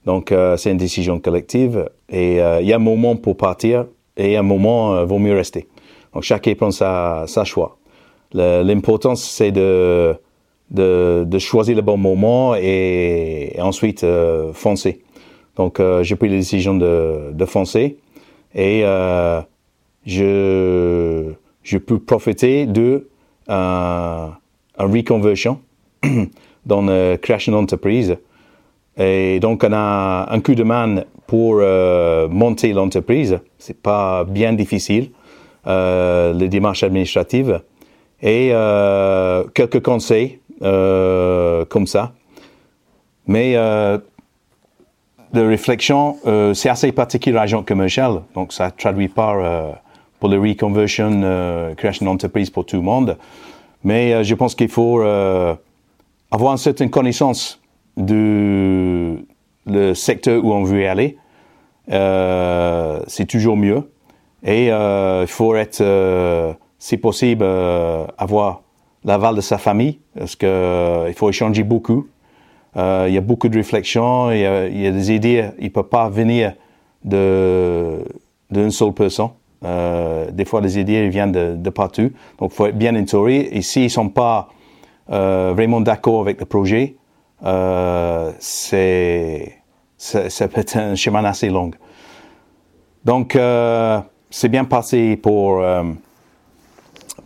Donc, 0.04 0.32
euh, 0.32 0.56
c'est 0.56 0.70
une 0.70 0.76
décision 0.76 1.18
collective. 1.18 1.88
Et 2.08 2.40
euh, 2.40 2.60
il 2.60 2.68
y 2.68 2.72
a 2.72 2.76
un 2.76 2.80
moment 2.80 3.16
pour 3.16 3.36
partir 3.36 3.86
et 4.16 4.36
un 4.36 4.42
moment, 4.42 4.94
euh, 4.94 5.04
vaut 5.04 5.18
mieux 5.18 5.34
rester. 5.34 5.66
Donc, 6.12 6.22
chacun 6.22 6.54
prend 6.54 6.70
sa, 6.70 7.24
sa 7.26 7.44
choix. 7.44 7.78
L'important, 8.32 9.16
c'est 9.16 9.50
de, 9.50 10.14
de, 10.70 11.24
de, 11.26 11.38
choisir 11.38 11.74
le 11.74 11.82
bon 11.82 11.96
moment 11.96 12.54
et, 12.54 13.54
et 13.56 13.60
ensuite 13.60 14.04
euh, 14.04 14.52
foncer. 14.52 15.02
Donc, 15.56 15.80
j'ai 16.02 16.16
pris 16.16 16.28
la 16.28 16.36
décision 16.36 16.74
de, 16.74 17.32
de 17.32 17.44
foncer 17.44 17.98
et 18.54 18.82
je, 20.06 21.32
je 21.62 21.78
peux 21.78 21.98
profiter 21.98 22.66
de 22.66 23.08
un 23.48 24.30
reconversion 24.78 25.60
dans 26.66 26.82
la 26.82 27.16
création 27.18 27.52
d'entreprise. 27.52 28.16
Et 28.96 29.40
donc, 29.40 29.64
on 29.64 29.72
a 29.72 30.26
un 30.30 30.40
coup 30.40 30.54
de 30.54 30.62
main 30.62 31.04
pour 31.26 31.58
euh, 31.60 32.28
monter 32.28 32.72
l'entreprise. 32.72 33.38
C'est 33.58 33.80
pas 33.80 34.24
bien 34.24 34.52
difficile, 34.52 35.10
euh, 35.66 36.32
les 36.34 36.48
démarches 36.48 36.82
administratives. 36.82 37.60
Et 38.22 38.50
euh, 38.52 39.44
quelques 39.54 39.82
conseils 39.82 40.40
euh, 40.62 41.64
comme 41.64 41.86
ça. 41.86 42.12
Mais 43.26 43.54
euh, 43.56 43.98
de 45.32 45.40
réflexion, 45.40 46.16
euh, 46.26 46.54
c'est 46.54 46.68
assez 46.68 46.92
particulier 46.92 47.38
agent 47.38 47.62
commercial, 47.62 48.22
donc 48.34 48.52
ça 48.52 48.70
traduit 48.70 49.08
pas 49.08 49.34
euh, 49.34 49.70
pour 50.18 50.28
le 50.28 50.38
reconversion, 50.38 51.22
euh, 51.22 51.74
création 51.74 52.06
d'entreprise 52.06 52.50
pour 52.50 52.66
tout 52.66 52.76
le 52.76 52.82
monde. 52.82 53.16
Mais 53.84 54.12
euh, 54.12 54.22
je 54.22 54.34
pense 54.34 54.54
qu'il 54.54 54.68
faut 54.68 55.00
euh, 55.00 55.54
avoir 56.30 56.52
une 56.52 56.58
certaine 56.58 56.90
connaissance 56.90 57.60
du 57.96 59.26
le 59.66 59.94
secteur 59.94 60.44
où 60.44 60.52
on 60.52 60.64
veut 60.64 60.88
aller. 60.88 61.16
Euh, 61.90 63.00
c'est 63.06 63.26
toujours 63.26 63.56
mieux. 63.56 63.90
Et 64.42 64.66
il 64.68 65.26
faut 65.26 65.54
être, 65.54 66.56
si 66.78 66.96
possible, 66.96 67.44
avoir 68.16 68.62
l'aval 69.04 69.36
de 69.36 69.40
sa 69.40 69.58
famille, 69.58 69.98
parce 70.16 70.34
que 70.34 71.04
il 71.08 71.14
faut 71.14 71.28
échanger 71.28 71.62
beaucoup. 71.62 72.06
Euh, 72.76 73.06
il 73.08 73.14
y 73.14 73.18
a 73.18 73.20
beaucoup 73.20 73.48
de 73.48 73.56
réflexions, 73.56 74.30
il 74.30 74.40
y 74.40 74.46
a, 74.86 74.90
des 74.90 75.12
idées, 75.12 75.50
il 75.58 75.72
peut 75.72 75.82
pas 75.82 76.08
venir 76.08 76.54
d'une 77.04 78.70
seule 78.70 78.92
personne. 78.92 79.30
Euh, 79.64 80.30
des 80.30 80.44
fois, 80.44 80.60
les 80.60 80.78
idées 80.78 81.08
viennent 81.08 81.32
de, 81.32 81.70
partout. 81.70 82.10
Donc, 82.38 82.52
il 82.52 82.54
faut 82.54 82.66
être 82.66 82.78
bien 82.78 82.96
entouré. 82.96 83.48
Et 83.52 83.62
s'ils 83.62 83.84
ne 83.84 83.88
sont 83.88 84.08
pas 84.08 84.48
euh, 84.48 84.52
vraiment 85.10 85.80
d'accord 85.80 86.20
avec 86.20 86.40
le 86.40 86.46
projet, 86.46 86.96
euh, 87.44 88.32
c'est, 88.38 89.56
ça 89.96 90.48
peut 90.48 90.60
être 90.60 90.76
un 90.76 90.94
chemin 90.94 91.24
assez 91.24 91.48
long. 91.48 91.70
Donc, 93.04 93.34
euh, 93.34 93.98
c'est 94.28 94.48
bien 94.48 94.64
passé 94.64 95.16
pour, 95.16 95.60
euh, 95.60 95.84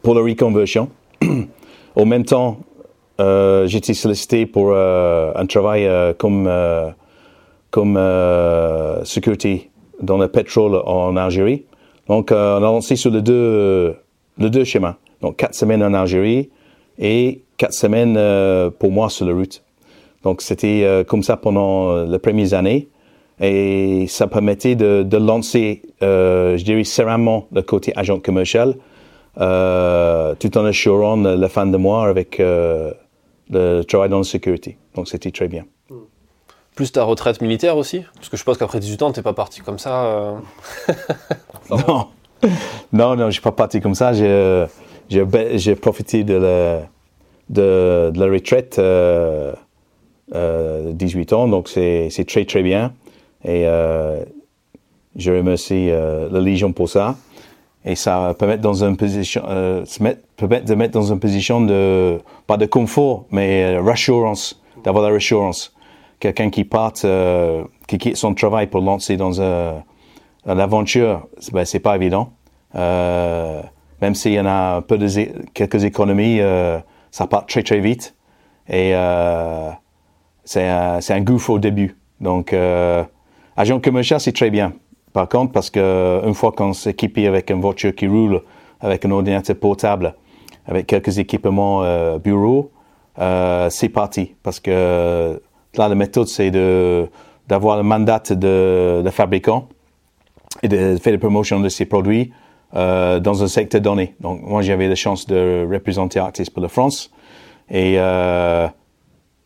pour 0.03 0.15
la 0.15 0.23
reconversion. 0.23 0.89
Au 1.97 2.05
même 2.05 2.25
temps, 2.25 2.59
euh, 3.21 3.67
été 3.69 3.95
sollicité 3.95 4.47
pour 4.47 4.71
euh, 4.71 5.33
un 5.35 5.47
travail 5.47 5.87
euh, 5.87 6.13
comme, 6.15 6.47
euh, 6.49 6.91
comme 7.71 7.97
euh, 7.97 9.05
sécurité 9.05 9.71
dans 10.01 10.19
le 10.19 10.29
pétrole 10.29 10.81
en 10.87 11.17
Algérie. 11.17 11.65
Donc, 12.09 12.33
euh, 12.33 12.59
on 12.59 12.59
a 12.59 12.61
lancé 12.61 12.97
sur 12.97 13.11
les 13.11 13.23
deux, 13.23 13.97
les 14.39 14.51
deux 14.51 14.65
schémas. 14.65 14.97
Donc, 15.23 15.37
quatre 15.37 15.55
semaines 15.55 15.83
en 15.83 15.95
Algérie 15.95 16.51
et 16.99 17.43
quatre 17.57 17.75
semaines 17.75 18.19
pour 18.79 18.91
moi 18.91 19.11
sur 19.11 19.27
la 19.27 19.33
route. 19.33 19.63
Donc, 20.23 20.43
c'était 20.43 21.05
comme 21.07 21.23
ça 21.23 21.37
pendant 21.37 22.05
les 22.05 22.19
premières 22.19 22.55
années. 22.55 22.89
Et 23.41 24.07
ça 24.09 24.29
permettait 24.29 24.77
de, 24.77 25.03
de 25.03 25.17
lancer, 25.17 25.83
je 26.01 26.63
dirais, 26.63 26.85
sereinement 26.85 27.47
le 27.53 27.63
côté 27.63 27.93
agent 27.97 28.21
commercial, 28.21 28.75
tout 29.37 30.59
en 30.59 30.65
assurant 30.65 31.17
la 31.17 31.49
fin 31.49 31.67
de 31.67 31.77
mois 31.77 32.07
avec 32.07 32.41
le 33.51 33.83
travail 33.83 34.09
dans 34.09 34.19
la 34.19 34.25
sécurité. 34.25 34.79
Donc 34.95 35.09
c'était 35.09 35.31
très 35.31 35.49
bien. 35.49 35.65
Plus 36.75 36.91
ta 36.91 37.05
retraite 37.05 37.41
militaire 37.41 37.77
aussi? 37.77 38.05
Parce 38.17 38.29
que 38.29 38.37
je 38.37 38.43
pense 38.43 38.59
qu'après 38.59 38.81
18 38.81 39.03
ans, 39.03 39.13
tu 39.13 39.21
n'es 39.21 39.23
pas 39.23 39.33
parti 39.33 39.61
comme 39.61 39.79
ça. 39.79 40.07
Euh... 40.07 40.35
non, 41.71 42.09
non, 42.93 43.17
non, 43.17 43.27
je 43.27 43.33
suis 43.33 43.41
pas 43.41 43.53
parti 43.53 43.81
comme 43.81 43.95
ça. 43.95 44.13
J'ai, 44.13 44.67
j'ai, 45.57 45.77
profité 45.77 46.25
de 46.25 46.35
la, 46.35 46.83
de, 47.49 48.31
retraite 48.31 48.79
euh, 48.79 49.53
euh, 50.35 50.93
18 50.93 51.33
ans, 51.33 51.49
donc 51.49 51.69
c'est, 51.69 52.11
très 52.27 52.45
très 52.45 52.63
bien. 52.63 52.93
Et 53.45 53.67
euh, 53.67 54.23
je 55.17 55.33
remercie 55.33 55.89
la 55.89 56.41
Légion 56.41 56.73
pour 56.73 56.89
ça. 56.89 57.17
Et 57.87 57.97
ça 57.97 58.35
mettre 58.41 58.41
de 58.41 58.47
mettre 60.75 60.93
dans 60.93 61.13
une 61.13 61.21
position 61.21 61.61
de, 61.61 62.19
pas 62.47 62.57
de 62.57 62.65
confort, 62.65 63.27
mais 63.31 63.79
rassurance, 63.79 64.59
d'avoir 64.83 65.05
la 65.05 65.13
rassurance. 65.13 65.75
Quelqu'un 66.19 66.49
qui 66.49 66.65
part, 66.65 66.95
qui 67.87 67.99
quitte 67.99 68.17
son 68.17 68.33
travail 68.33 68.69
pour 68.69 68.81
lancer 68.81 69.19
dans 69.19 69.43
un, 69.43 69.83
une 70.47 70.61
aventure, 70.61 71.27
ben, 71.53 71.67
c'est 71.67 71.81
pas 71.81 71.97
évident. 71.97 72.31
Même 74.03 74.15
s'il 74.15 74.33
y 74.33 74.41
en 74.41 74.47
a 74.47 74.83
peu 74.83 74.99
de 74.99 75.09
quelques 75.53 75.85
économies, 75.85 76.41
euh, 76.41 76.79
ça 77.11 77.27
part 77.27 77.47
très 77.47 77.63
très 77.63 77.81
vite. 77.81 78.15
Et 78.69 78.93
euh, 78.95 79.71
c'est 80.45 80.67
un, 80.67 81.21
gouffre 81.21 81.51
au 81.51 81.59
début. 81.59 81.97
Donc, 82.21 82.53
euh, 82.53 83.05
agent 83.57 83.81
commercial, 83.81 84.21
c'est 84.21 84.33
très 84.33 84.51
bien. 84.51 84.73
Par 85.13 85.29
contre, 85.29 85.53
parce 85.53 85.71
que 85.71 86.23
une 86.25 86.35
fois 86.35 86.53
qu'on 86.53 86.73
s'équipe 86.73 87.19
avec 87.19 87.51
une 87.51 87.61
voiture 87.61 87.95
qui 87.95 88.09
roule, 88.09 88.43
avec 88.81 89.05
un 89.05 89.11
ordinateur 89.11 89.57
portable, 89.57 90.15
avec 90.67 90.87
quelques 90.87 91.19
équipements 91.19 91.83
bureau, 92.19 92.73
euh, 93.19 93.71
c'est 93.71 93.89
parti. 93.89 94.35
Parce 94.43 94.61
que 94.61 95.41
là, 95.77 95.89
la 95.89 95.95
méthode, 95.95 96.29
c'est 96.29 96.51
d'avoir 97.49 97.77
le 97.77 97.83
mandat 97.83 98.23
de, 98.31 99.03
de 99.05 99.11
fabricant 99.11 99.69
et 100.63 100.69
de 100.69 100.97
faire 100.97 101.13
la 101.13 101.19
promotion 101.19 101.61
de 101.61 101.69
ses 101.69 101.85
produits 101.85 102.33
euh, 102.75 103.21
dans 103.21 103.43
un 103.43 103.49
secteur 103.49 103.81
donné. 103.81 104.15
Donc 104.21 104.43
moi 104.43 104.63
j'avais 104.63 104.89
la 104.89 104.95
chance 104.95 105.27
de 105.27 105.67
représenter 105.71 106.19
Artis 106.19 106.51
pour 106.53 106.63
la 106.63 106.69
France 106.69 107.11
et 107.71 107.95
euh, 107.99 108.67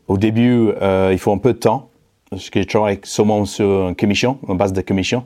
au 0.06 0.16
début 0.16 0.70
euh, 0.80 1.10
il 1.12 1.18
faut 1.18 1.32
un 1.32 1.38
peu 1.38 1.52
de 1.52 1.58
temps 1.58 1.90
parce 2.30 2.50
que 2.50 2.60
je 2.60 2.66
travaille 2.66 3.00
seulement 3.04 3.44
sur 3.44 3.88
une 3.88 3.96
commission, 3.96 4.38
une 4.48 4.56
base 4.56 4.72
de 4.72 4.82
commission. 4.82 5.24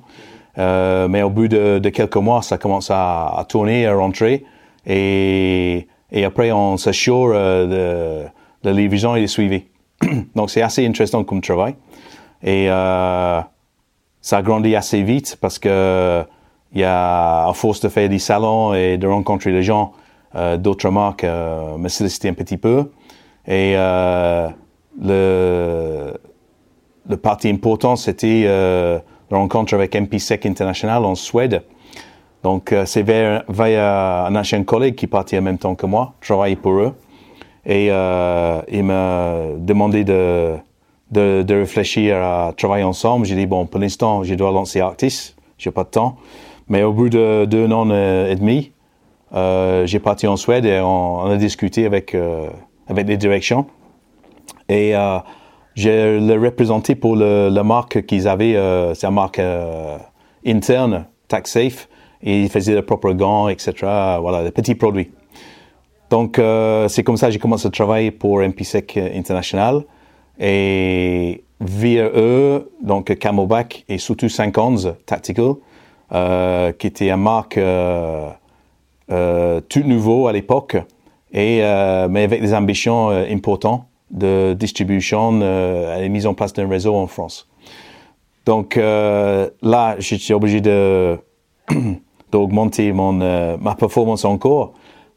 Euh, 0.59 1.09
mais 1.09 1.23
au 1.23 1.31
bout 1.31 1.49
de, 1.49 1.89
quelques 1.89 2.17
mois, 2.17 2.43
ça 2.43 2.59
commence 2.59 2.91
à, 2.91 3.45
tourner, 3.49 3.87
à 3.87 3.95
rentrer, 3.95 4.45
et, 4.87 5.89
et 6.11 6.25
après 6.25 6.53
on 6.53 6.77
s'assure 6.77 7.33
euh, 7.35 8.27
de, 8.63 8.69
de 8.69 8.77
livraison 8.77 9.17
et 9.17 9.23
de 9.23 9.27
suivi. 9.27 9.65
Donc 10.37 10.51
c'est 10.51 10.63
assez 10.63 10.87
intéressant 10.87 11.25
comme 11.25 11.41
travail. 11.41 11.75
Et 12.45 12.67
ça 12.67 14.37
a 14.37 14.43
grandi 14.43 14.75
assez 14.75 15.03
vite 15.03 15.37
parce 15.41 15.59
que 15.59 16.25
il 16.75 16.81
y 16.81 16.85
a, 16.85 17.49
à 17.49 17.53
force 17.53 17.81
de 17.81 17.89
faire 17.89 18.09
des 18.09 18.19
salons 18.19 18.75
et 18.75 18.97
de 18.97 19.07
rencontrer 19.07 19.53
les 19.53 19.63
gens, 19.63 19.93
euh, 20.35 20.57
d'autres 20.57 20.89
marques 20.91 21.25
euh, 21.25 21.77
me 21.77 21.89
sollicitaient 21.89 22.31
un 22.31 22.35
petit 22.35 22.57
peu. 22.57 22.91
Et 23.47 23.75
euh, 23.77 24.49
le, 25.01 26.15
le 27.09 27.17
parti 27.17 27.49
important, 27.49 27.97
c'était 27.97 28.45
euh, 28.47 28.99
la 29.31 29.39
rencontre 29.39 29.75
avec 29.75 29.95
MPSEC 29.95 30.47
International 30.47 31.05
en 31.05 31.15
Suède. 31.15 31.63
Donc, 32.43 32.73
euh, 32.73 32.87
c'est 32.87 33.03
vers, 33.03 33.45
vers 33.49 34.27
un 34.27 34.35
ancien 34.37 34.63
collègue 34.65 34.95
qui 34.95 35.07
partit 35.07 35.39
en 35.39 35.43
même 35.43 35.59
temps 35.59 35.75
que 35.75 35.87
moi, 35.87 36.15
travailler 36.21 36.57
pour 36.57 36.73
eux. 36.75 36.95
Et 37.65 37.87
il 37.87 38.85
m'a 38.85 39.35
demandé 39.59 40.03
de, 40.03 40.57
de, 41.13 41.45
de, 41.47 41.55
réfléchir 41.55 42.17
à 42.17 42.53
travailler 42.57 42.83
ensemble. 42.83 43.25
J'ai 43.25 43.37
dit, 43.37 43.47
bon, 43.47 43.67
pour 43.67 43.79
l'instant, 43.79 44.25
je 44.25 44.35
dois 44.35 44.51
lancer 44.51 44.81
Artis, 44.81 45.37
j'ai 45.59 45.71
pas 45.71 45.85
de 45.85 45.91
temps. 45.91 46.17
Mais 46.69 46.83
au 46.83 46.93
bout 46.93 47.09
de 47.09 47.45
deux 47.45 47.71
ans 47.73 47.91
et 47.91 48.37
demi, 48.37 48.73
euh, 49.35 49.87
j'ai 49.87 49.99
parti 49.99 50.27
en 50.27 50.37
Suède 50.37 50.67
et 50.67 50.81
on, 50.81 51.25
a 51.25 51.37
discuté 51.37 51.87
avec, 51.87 52.15
euh, 52.15 52.49
avec 52.87 53.09
les 53.09 53.17
directions. 53.17 53.67
Et 54.69 54.95
euh, 54.95 55.19
j'ai 55.75 56.21
le 56.21 56.39
représenté 56.39 56.95
pour 56.95 57.17
la 57.17 57.63
marque 57.63 58.05
qu'ils 58.05 58.29
avaient, 58.29 58.55
c'est 58.95 59.07
une 59.07 59.15
marque 59.15 59.41
interne, 60.47 61.07
TaxSafe, 61.29 61.89
et 62.23 62.43
ils 62.43 62.51
faisaient 62.51 62.75
leurs 62.75 62.85
propres 62.85 63.13
gants, 63.13 63.49
etc. 63.49 63.73
Voilà, 64.21 64.45
des 64.45 64.51
petits 64.51 64.75
produits. 64.75 65.11
Donc, 66.11 66.39
c'est 66.89 67.03
comme 67.03 67.17
ça 67.17 67.29
que 67.29 67.33
j'ai 67.33 67.39
commencé 67.39 67.67
à 67.67 67.71
travailler 67.71 68.11
pour 68.11 68.41
MPSEC 68.41 68.99
International. 68.99 69.83
Et 70.39 71.43
via 71.61 72.11
eux, 72.15 72.71
donc 72.83 73.17
Camelback 73.19 73.85
et 73.89 73.97
surtout 73.97 74.29
511 74.29 74.97
Tactical, 75.07 75.55
euh, 76.13 76.73
qui 76.73 76.87
était 76.87 77.11
une 77.11 77.17
marque 77.17 77.57
euh, 77.59 78.29
euh, 79.11 79.61
tout 79.69 79.83
nouveau 79.85 80.27
à 80.29 80.33
l'époque, 80.33 80.77
et 81.33 81.63
mais 82.11 82.25
avec 82.25 82.43
des 82.43 82.53
ambitions 82.53 83.09
importantes 83.09 83.87
de 84.11 84.53
distribution 84.53 85.41
et 85.41 86.09
mise 86.11 86.27
en 86.27 86.35
place 86.35 86.53
d'un 86.53 86.69
réseau 86.69 86.95
en 86.95 87.07
France. 87.07 87.49
Donc 88.45 88.77
là, 88.77 89.97
j'étais 89.99 90.35
obligé 90.35 90.61
de 90.61 91.19
d'augmenter 92.33 92.93
mon 92.93 93.13
ma 93.57 93.75
performance 93.75 94.27
encore 94.27 94.75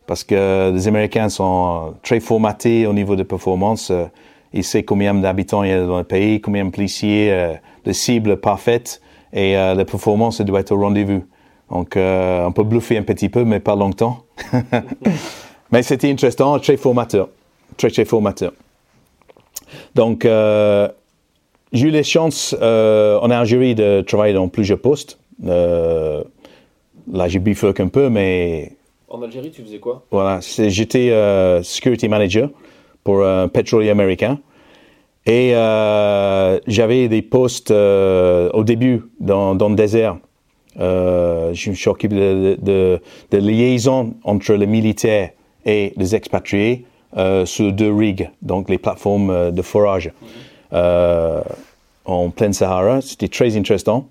parce 0.08 0.24
que 0.24 0.72
les 0.74 0.88
Américains 0.88 1.28
sont 1.28 1.96
très 2.02 2.22
formatés 2.22 2.88
au 2.88 2.94
niveau 2.94 3.18
de 3.18 3.24
performance. 3.24 3.92
Ils 4.56 4.64
savent 4.64 4.84
combien 4.84 5.14
d'habitants 5.14 5.64
il 5.64 5.70
y 5.70 5.74
a 5.74 5.86
dans 5.86 5.98
le 5.98 6.06
pays, 6.06 6.40
combien 6.40 6.64
de 6.64 6.70
policiers, 6.70 7.30
euh, 7.32 7.54
de 7.84 7.92
cibles 7.92 8.38
parfaites 8.38 9.02
et 9.36 9.58
euh, 9.58 9.76
la 9.76 9.86
performance 9.86 10.42
doit 10.42 10.62
être 10.62 10.72
au 10.72 10.80
rendez-vous. 10.80 11.24
Donc, 11.70 11.98
euh, 11.98 12.46
on 12.46 12.52
peut 12.52 12.64
bluffer 12.64 12.98
un 12.98 13.04
petit 13.04 13.30
peu, 13.30 13.44
mais 13.44 13.60
pas 13.60 13.76
longtemps. 13.76 14.24
mais 15.72 15.84
c'était 15.84 16.10
intéressant, 16.10 16.58
très 16.60 16.78
formateur. 16.78 17.28
Très, 17.78 17.90
très 17.90 18.06
formateur. 18.06 18.54
Donc, 19.94 20.24
euh, 20.26 20.88
j'ai 21.74 21.90
eu 21.90 21.92
la 21.92 22.04
chance 22.04 22.56
euh, 22.62 23.20
en 23.20 23.30
Algérie 23.30 23.76
de 23.76 24.02
travailler 24.02 24.34
dans 24.34 24.48
plusieurs 24.48 24.80
postes. 24.80 25.20
Euh, 25.46 26.24
là, 27.12 27.28
j'ai 27.28 27.40
bifurqué 27.40 27.84
un 27.84 27.90
peu, 27.90 28.10
mais. 28.10 28.72
En 29.10 29.22
Algérie, 29.22 29.52
tu 29.52 29.62
faisais 29.62 29.80
quoi? 29.80 30.06
Voilà, 30.12 30.40
j'étais 30.42 31.10
euh, 31.10 31.62
security 31.64 32.08
manager 32.08 32.50
pour 33.04 33.26
un 33.26 33.50
pétrolier 33.50 33.90
américain. 33.90 34.40
Et 35.26 35.56
euh, 35.56 36.60
j'avais 36.68 37.08
des 37.08 37.24
postes 37.24 37.72
euh, 37.72 38.50
au 38.54 38.64
début 38.64 39.02
dans, 39.20 39.56
dans 39.56 39.70
le 39.70 39.76
désert. 39.76 40.18
Euh, 40.80 41.52
je 41.54 41.70
me 41.72 41.76
suis 41.76 41.90
occupé 41.90 42.16
de, 42.16 42.58
de, 42.62 43.02
de, 43.32 43.38
liaison 43.38 44.14
entre 44.24 44.54
les 44.54 44.68
militaires 44.68 45.32
et 45.66 45.94
les 45.96 46.16
expatriés 46.16 46.86
euh, 47.18 47.46
sur 47.46 47.72
deux 47.72 47.94
rigs, 47.94 48.30
donc 48.42 48.70
les 48.70 48.78
plateformes 48.78 49.30
euh, 49.30 49.52
de 49.52 49.62
forage 49.62 50.12
euh, 50.74 51.42
en 52.04 52.30
pleine 52.30 52.54
Sahara. 52.54 53.02
C'était 53.02 53.30
très 53.30 53.56
intéressant. 53.58 54.08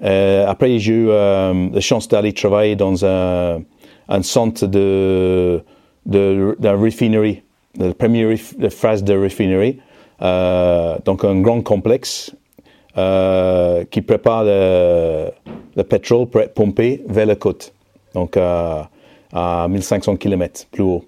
après, 0.00 0.78
j'ai 0.78 0.92
eu 0.92 1.06
la 1.08 1.80
chance 1.80 2.08
d'aller 2.08 2.32
travailler 2.32 2.74
dans 2.74 3.04
un, 3.04 3.62
un 4.08 4.22
centre 4.22 4.66
de, 4.66 5.62
de, 6.06 6.56
de 6.58 6.68
refinerie, 6.68 7.42
la 7.78 7.92
première 7.94 8.36
phase 8.70 9.04
de 9.04 9.14
refinerie. 9.14 9.78
Euh, 10.22 10.96
donc 11.04 11.24
un 11.24 11.40
grand 11.40 11.60
complexe 11.62 12.34
euh, 12.96 13.84
qui 13.90 14.00
prépare 14.00 14.44
le, 14.44 15.26
le, 15.76 15.82
pétrole 15.84 16.26
pour 16.26 16.40
être 16.40 16.54
pompé 16.54 17.02
vers 17.06 17.26
la 17.26 17.36
côte, 17.36 17.74
donc 18.14 18.38
euh, 18.38 18.80
à 19.32 19.66
1500 19.68 20.16
km 20.16 20.66
plus 20.72 20.82
haut. 20.82 21.04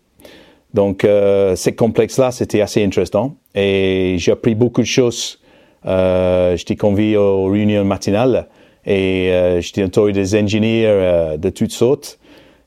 Donc 0.74 1.04
euh, 1.04 1.56
ce 1.56 1.70
complexe-là, 1.70 2.30
c'était 2.30 2.60
assez 2.60 2.84
intéressant 2.84 3.34
et 3.54 4.16
j'ai 4.18 4.32
appris 4.32 4.54
beaucoup 4.54 4.82
de 4.82 4.86
choses. 4.86 5.40
Euh, 5.86 6.56
j'étais 6.56 6.76
convié 6.76 7.16
aux 7.16 7.46
réunions 7.46 7.84
matinales 7.84 8.48
et 8.84 9.30
euh, 9.32 9.60
j'étais 9.60 9.84
entouré 9.84 10.12
des 10.12 10.34
ingénieurs 10.34 11.38
de 11.38 11.48
toutes 11.50 11.72
sortes. 11.72 12.18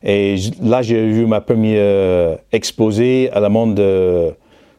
Et 0.04 0.36
là, 0.64 0.82
j'ai 0.82 1.06
vu 1.06 1.28
ma 1.28 1.42
première 1.42 2.40
exposé 2.52 3.30
à 3.32 3.40
la 3.40 3.50
monde 3.50 3.76
de 3.76 4.34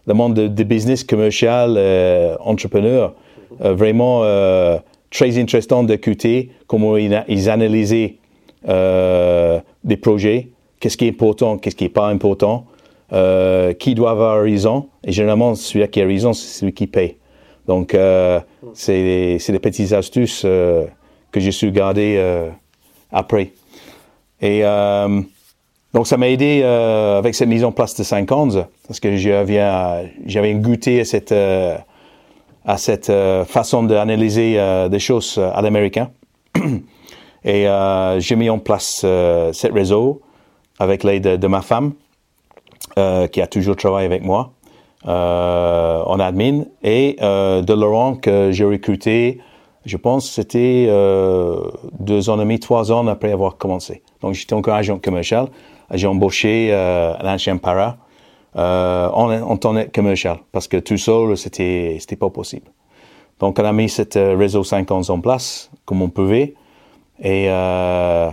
le 0.06 0.14
monde 0.14 0.34
de, 0.34 0.48
de 0.48 0.64
business 0.64 1.04
commercial, 1.04 1.74
euh, 1.76 2.36
entrepreneur, 2.40 3.14
euh, 3.60 3.74
vraiment 3.74 4.22
euh, 4.24 4.78
très 5.10 5.38
intéressant 5.38 5.84
d'écouter 5.84 6.50
comment 6.66 6.96
ils, 6.96 7.24
ils 7.28 7.48
analysaient 7.48 8.16
euh, 8.68 9.60
des 9.84 9.96
projets, 9.96 10.48
qu'est-ce 10.80 10.96
qui 10.96 11.06
est 11.06 11.10
important, 11.10 11.58
qu'est-ce 11.58 11.76
qui 11.76 11.84
n'est 11.84 11.90
pas 11.90 12.08
important, 12.08 12.66
euh, 13.12 13.72
qui 13.74 13.94
doit 13.94 14.10
avoir 14.10 14.42
raison. 14.42 14.88
Et 15.04 15.12
généralement, 15.12 15.54
celui 15.54 15.86
qui 15.88 16.00
a 16.00 16.06
raison, 16.06 16.32
c'est 16.32 16.60
celui 16.60 16.72
qui 16.72 16.86
paye. 16.86 17.16
Donc, 17.68 17.96
c'est 18.74 19.38
des 19.48 19.58
petites 19.60 19.92
astuces 19.92 20.42
que 20.42 21.40
j'ai 21.40 21.52
su 21.52 21.70
garder 21.70 22.20
après. 23.12 23.52
Et 24.40 24.62
donc, 25.94 26.06
ça 26.06 26.16
m'a 26.16 26.28
aidé 26.28 26.62
euh, 26.64 27.18
avec 27.18 27.34
cette 27.34 27.48
mise 27.48 27.64
en 27.64 27.72
place 27.72 27.94
de 27.94 28.02
50 28.02 28.56
parce 28.86 28.98
que 28.98 29.16
j'avais, 29.16 29.60
j'avais 30.24 30.54
goûté 30.54 31.00
à 31.00 31.04
cette, 31.04 31.32
euh, 31.32 31.76
à 32.64 32.78
cette 32.78 33.10
euh, 33.10 33.44
façon 33.44 33.82
d'analyser 33.82 34.54
euh, 34.56 34.88
des 34.88 34.98
choses 34.98 35.38
à 35.38 35.60
l'américain. 35.60 36.10
Et 37.44 37.68
euh, 37.68 38.20
j'ai 38.20 38.36
mis 38.36 38.48
en 38.48 38.58
place 38.58 39.00
ce 39.00 39.72
réseau 39.72 40.22
avec 40.78 41.04
l'aide 41.04 41.40
de, 41.40 41.46
ma 41.46 41.60
femme, 41.60 41.92
qui 42.94 43.40
a 43.40 43.46
toujours 43.48 43.76
travaillé 43.76 44.06
avec 44.06 44.22
moi 44.22 44.52
en 45.04 46.20
admin, 46.20 46.64
et 46.84 47.16
de 47.20 47.72
Laurent 47.72 48.14
que 48.14 48.52
j'ai 48.52 48.64
recruté 48.64 49.40
je 49.84 49.96
pense 49.96 50.28
que 50.28 50.34
c'était 50.34 50.86
euh, 50.88 51.70
deux 51.98 52.30
ans 52.30 52.36
et 52.36 52.40
demi, 52.40 52.60
trois 52.60 52.92
ans 52.92 53.06
après 53.08 53.32
avoir 53.32 53.56
commencé. 53.56 54.02
Donc 54.20 54.34
j'étais 54.34 54.54
encore 54.54 54.74
agent 54.74 54.98
commercial. 54.98 55.48
J'ai 55.92 56.06
embauché 56.06 56.68
euh, 56.70 57.14
l'ancien 57.22 57.56
para 57.58 57.98
euh, 58.56 59.08
en, 59.10 59.30
en 59.30 59.56
temps 59.56 59.74
commercial 59.94 60.38
parce 60.52 60.68
que 60.68 60.78
tout 60.78 60.98
seul, 60.98 61.36
c'était 61.36 61.96
c'était 62.00 62.16
pas 62.16 62.30
possible. 62.30 62.66
Donc 63.40 63.58
on 63.58 63.64
a 63.64 63.72
mis 63.72 63.88
ce 63.88 64.02
euh, 64.16 64.36
réseau 64.36 64.64
50 64.64 65.10
en 65.10 65.20
place 65.20 65.70
comme 65.84 66.02
on 66.02 66.08
pouvait. 66.08 66.54
Et 67.22 67.46
euh, 67.48 68.30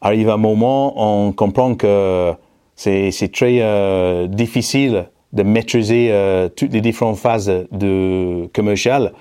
arrive 0.00 0.30
un 0.30 0.36
moment, 0.36 0.94
on 0.96 1.32
comprend 1.32 1.74
que 1.74 2.32
c'est 2.74 3.32
très 3.32 3.58
euh, 3.60 4.26
difficile 4.26 5.08
de 5.32 5.42
maîtriser 5.42 6.08
euh, 6.10 6.48
toutes 6.48 6.72
les 6.72 6.80
différentes 6.80 7.18
phases 7.18 7.52
de 7.72 8.48
commercial 8.54 9.12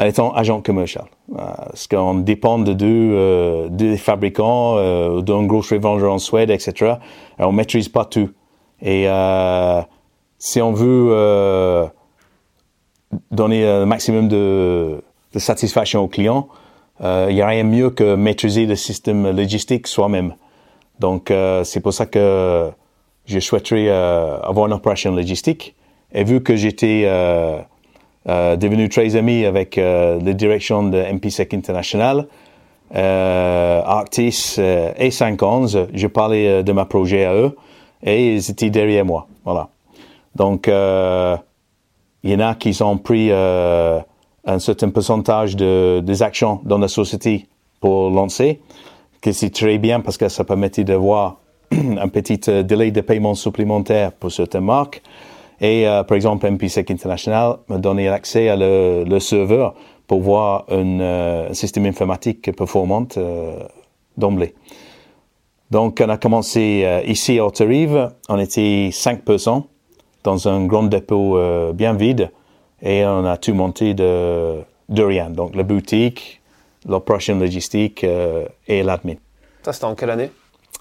étant 0.00 0.32
agent 0.34 0.60
commercial. 0.60 1.04
Euh, 1.32 1.36
parce 1.36 1.86
qu'on 1.86 2.14
dépend 2.14 2.58
de 2.58 2.72
deux, 2.72 2.86
euh, 3.14 3.68
des 3.68 3.96
fabricants, 3.96 4.76
euh, 4.76 5.20
d'un 5.20 5.44
gros 5.44 5.60
revendeur 5.60 6.12
en 6.12 6.18
Suède, 6.18 6.50
etc. 6.50 6.94
Et 7.38 7.44
on 7.44 7.52
maîtrise 7.52 7.88
pas 7.88 8.04
tout. 8.04 8.30
Et 8.82 9.08
euh, 9.08 9.80
si 10.38 10.60
on 10.60 10.72
veut 10.72 11.08
euh, 11.10 11.86
donner 13.30 13.62
le 13.64 13.86
maximum 13.86 14.28
de, 14.28 15.02
de 15.32 15.38
satisfaction 15.38 16.02
aux 16.02 16.08
clients, 16.08 16.48
euh, 17.02 17.26
il 17.28 17.34
n'y 17.34 17.42
a 17.42 17.46
rien 17.46 17.64
mieux 17.64 17.90
que 17.90 18.14
maîtriser 18.14 18.66
le 18.66 18.76
système 18.76 19.30
logistique 19.30 19.86
soi-même. 19.86 20.34
Donc, 21.00 21.30
euh, 21.30 21.64
c'est 21.64 21.80
pour 21.80 21.92
ça 21.92 22.06
que 22.06 22.70
je 23.26 23.38
souhaiterais 23.40 23.88
euh, 23.88 24.38
avoir 24.40 24.66
une 24.66 24.72
opération 24.72 25.14
logistique. 25.14 25.74
Et 26.12 26.22
vu 26.22 26.42
que 26.42 26.54
j'étais 26.54 27.02
euh, 27.06 27.58
euh, 27.58 27.62
devenu 28.26 28.88
très 28.88 29.16
ami 29.16 29.44
avec 29.44 29.78
euh, 29.78 30.18
la 30.20 30.32
direction 30.32 30.82
de 30.84 30.98
MPSEC 30.98 31.54
International, 31.54 32.26
euh, 32.94 33.82
euh, 34.18 34.92
et 34.96 35.10
511, 35.10 35.88
je 35.92 36.06
parlais 36.06 36.48
euh, 36.48 36.62
de 36.62 36.72
ma 36.72 36.84
projet 36.84 37.24
à 37.24 37.34
eux 37.34 37.56
et 38.02 38.34
ils 38.34 38.50
étaient 38.50 38.70
derrière 38.70 39.04
moi. 39.04 39.26
Voilà. 39.44 39.68
Donc, 40.34 40.68
euh, 40.68 41.36
il 42.22 42.30
y 42.30 42.34
en 42.34 42.40
a 42.40 42.54
qui 42.54 42.80
ont 42.82 42.98
pris 42.98 43.28
euh, 43.30 44.00
un 44.44 44.58
certain 44.58 44.90
pourcentage 44.90 45.56
de, 45.56 46.00
des 46.04 46.22
actions 46.22 46.60
dans 46.64 46.78
la 46.78 46.88
société 46.88 47.48
pour 47.80 48.10
lancer, 48.10 48.60
que 49.20 49.32
c'est 49.32 49.50
très 49.50 49.78
bien 49.78 50.00
parce 50.00 50.16
que 50.16 50.28
ça 50.28 50.44
permettait 50.44 50.84
d'avoir 50.84 51.38
un 51.72 52.08
petit 52.08 52.40
euh, 52.48 52.62
délai 52.62 52.90
de 52.90 53.00
paiement 53.00 53.34
supplémentaire 53.34 54.12
pour 54.12 54.30
certaines 54.30 54.64
marques. 54.64 55.02
Et 55.60 55.86
euh, 55.88 56.02
par 56.02 56.16
exemple, 56.16 56.48
MPSEC 56.50 56.90
International 56.90 57.58
m'a 57.68 57.78
donné 57.78 58.06
l'accès 58.06 58.48
à 58.48 58.56
le, 58.56 59.04
le 59.06 59.20
serveur 59.20 59.74
pour 60.06 60.20
voir 60.20 60.64
un 60.68 61.00
euh, 61.00 61.52
système 61.54 61.86
informatique 61.86 62.54
performant 62.54 63.06
euh, 63.16 63.58
d'emblée. 64.16 64.54
Donc, 65.70 66.00
on 66.04 66.08
a 66.08 66.16
commencé 66.18 66.82
euh, 66.84 67.00
ici 67.06 67.38
à 67.38 67.46
Haute-Rive. 67.46 68.10
On 68.28 68.38
était 68.38 68.90
5% 68.92 69.64
dans 70.22 70.48
un 70.48 70.66
grand 70.66 70.84
dépôt 70.84 71.36
euh, 71.38 71.72
bien 71.72 71.94
vide 71.94 72.30
et 72.82 73.04
on 73.06 73.24
a 73.24 73.36
tout 73.36 73.54
monté 73.54 73.94
de, 73.94 74.60
de 74.88 75.02
rien. 75.02 75.30
Donc, 75.30 75.54
la 75.56 75.62
boutique, 75.62 76.40
l'opération 76.86 77.38
logistique 77.38 78.04
euh, 78.04 78.46
et 78.68 78.82
l'admin. 78.82 79.14
Ça, 79.62 79.72
c'était 79.72 79.86
en 79.86 79.94
quelle 79.94 80.10
année? 80.10 80.30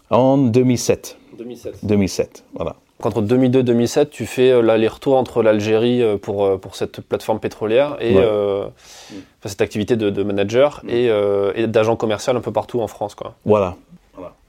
En 0.10 0.38
2007. 0.38 1.18
2007. 1.38 1.86
2007, 1.86 2.44
voilà. 2.53 2.75
Entre 3.06 3.22
2002 3.22 3.60
et 3.60 3.64
2007, 3.64 4.10
tu 4.10 4.26
fais 4.26 4.52
euh, 4.52 4.62
l'aller-retour 4.62 5.18
entre 5.18 5.44
l'Algérie 5.44 6.02
euh, 6.02 6.18
pour, 6.18 6.46
euh, 6.46 6.58
pour 6.58 6.76
cette 6.76 7.02
plateforme 7.02 7.40
pétrolière 7.40 7.98
et 8.00 8.16
Ouais. 8.16 8.22
euh, 8.24 8.66
enfin, 8.66 9.50
cette 9.50 9.62
activité 9.62 9.96
de, 9.96 10.10
de 10.10 10.24
manager 10.24 10.82
et, 10.88 11.10
euh, 11.10 11.52
et 11.56 11.68
d'agent 11.68 11.96
commercial 11.96 12.36
un 12.38 12.42
peu 12.42 12.52
partout 12.52 12.80
en 12.82 12.88
France. 12.88 13.16
Quoi. 13.16 13.36
Voilà. 13.46 13.76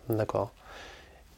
D'accord. 0.09 0.51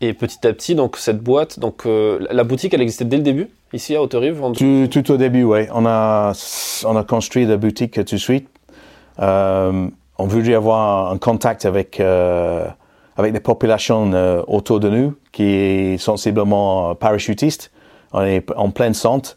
Et 0.03 0.13
petit 0.13 0.47
à 0.47 0.53
petit, 0.53 0.75
donc 0.75 0.97
cette 0.99 1.21
boîte, 1.21 1.59
donc 1.59 1.87
euh, 1.87 2.19
la 2.31 2.45
boutique, 2.45 2.75
elle 2.75 2.83
existait 2.83 3.05
dès 3.07 3.17
le 3.17 3.23
début 3.23 3.49
ici 3.73 3.97
à 3.97 4.03
Haute-Rive. 4.03 4.43
en- 4.45 4.53
Tout, 4.53 4.89
tout 4.91 5.11
au 5.11 5.17
début, 5.17 5.45
oui. 5.45 5.61
On 5.73 5.87
a, 5.87 6.33
on 6.85 6.97
a 6.97 7.05
construit 7.05 7.47
la 7.47 7.57
boutique 7.57 7.95
tout 8.05 8.15
de 8.17 8.21
suite. 8.21 8.49
Euh, 9.21 9.89
on 10.19 10.27
voulait 10.27 10.55
avoir 10.55 11.11
un 11.13 11.17
contact 11.19 11.65
avec, 11.65 11.99
euh, 12.01 12.67
avec 13.17 13.33
les 13.33 13.41
populations 13.41 14.13
euh, 14.13 14.43
autour 14.47 14.81
de 14.81 14.91
nous 14.91 15.15
qui 15.33 15.45
est 15.45 15.99
sensiblement 15.99 16.91
euh, 16.91 16.95
parachutiste. 16.95 17.71
On 18.13 18.23
est 18.23 18.45
en 18.57 18.71
pleine 18.71 18.95
centre. 18.95 19.37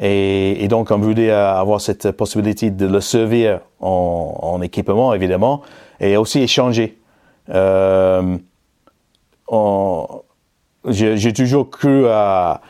Et, 0.00 0.68
donc, 0.68 0.92
on 0.92 0.98
voulait 0.98 1.30
euh, 1.30 1.54
avoir 1.54 1.80
cette 1.80 2.12
possibilité 2.12 2.70
de 2.70 2.86
le 2.86 3.00
servir 3.00 3.60
en, 3.80 4.38
en 4.40 4.62
équipement, 4.62 5.12
évidemment, 5.12 5.62
et 6.00 6.16
aussi 6.16 6.40
échanger. 6.40 6.98
J'ai 10.86 11.32
toujours 11.32 11.70
cru 11.70 12.06
à, 12.08 12.60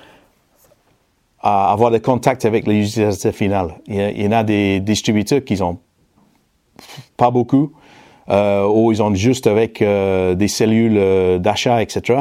avoir 1.41 1.91
des 1.91 2.01
contacts 2.01 2.45
avec 2.45 2.67
les 2.67 2.81
utilisateurs 2.81 3.35
finaux. 3.35 3.73
Il 3.87 4.23
y, 4.23 4.27
en 4.27 4.33
a 4.33 4.43
des 4.43 4.81
distributeurs 4.81 5.45
qui 5.45 5.61
ont 5.63 5.79
pas 7.17 7.31
beaucoup, 7.31 7.73
euh, 8.31 8.67
ou 8.67 8.93
ils 8.93 9.03
ont 9.03 9.15
juste 9.15 9.47
avec 9.47 9.83
euh, 9.83 10.35
des 10.35 10.49
cellules 10.49 10.99
euh, 10.99 11.39
d'achat, 11.39 11.83
etc. 11.83 12.21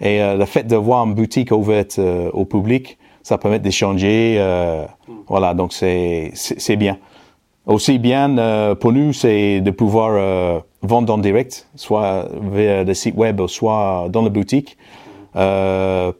Et 0.00 0.18
le 0.20 0.44
fait 0.44 0.64
de 0.64 0.74
voir 0.74 1.06
une 1.06 1.14
boutique 1.14 1.52
ouverte 1.52 2.00
au 2.32 2.44
public, 2.44 2.98
ça 3.22 3.38
permet 3.38 3.60
d'échanger. 3.60 4.44
Voilà, 5.28 5.54
donc 5.54 5.72
c'est 5.72 6.32
c'est 6.34 6.76
bien. 6.76 6.98
Aussi 7.66 7.98
bien 7.98 8.36
euh, 8.36 8.74
pour 8.74 8.92
nous, 8.92 9.14
c'est 9.14 9.62
de 9.62 9.70
pouvoir 9.70 10.10
euh, 10.12 10.60
vendre 10.82 11.14
en 11.14 11.18
direct, 11.18 11.66
soit 11.76 12.28
via 12.52 12.84
le 12.84 12.92
site 12.92 13.16
web, 13.16 13.46
soit 13.46 14.08
dans 14.10 14.20
la 14.20 14.28
boutique. 14.28 14.76
Euh, 15.36 16.12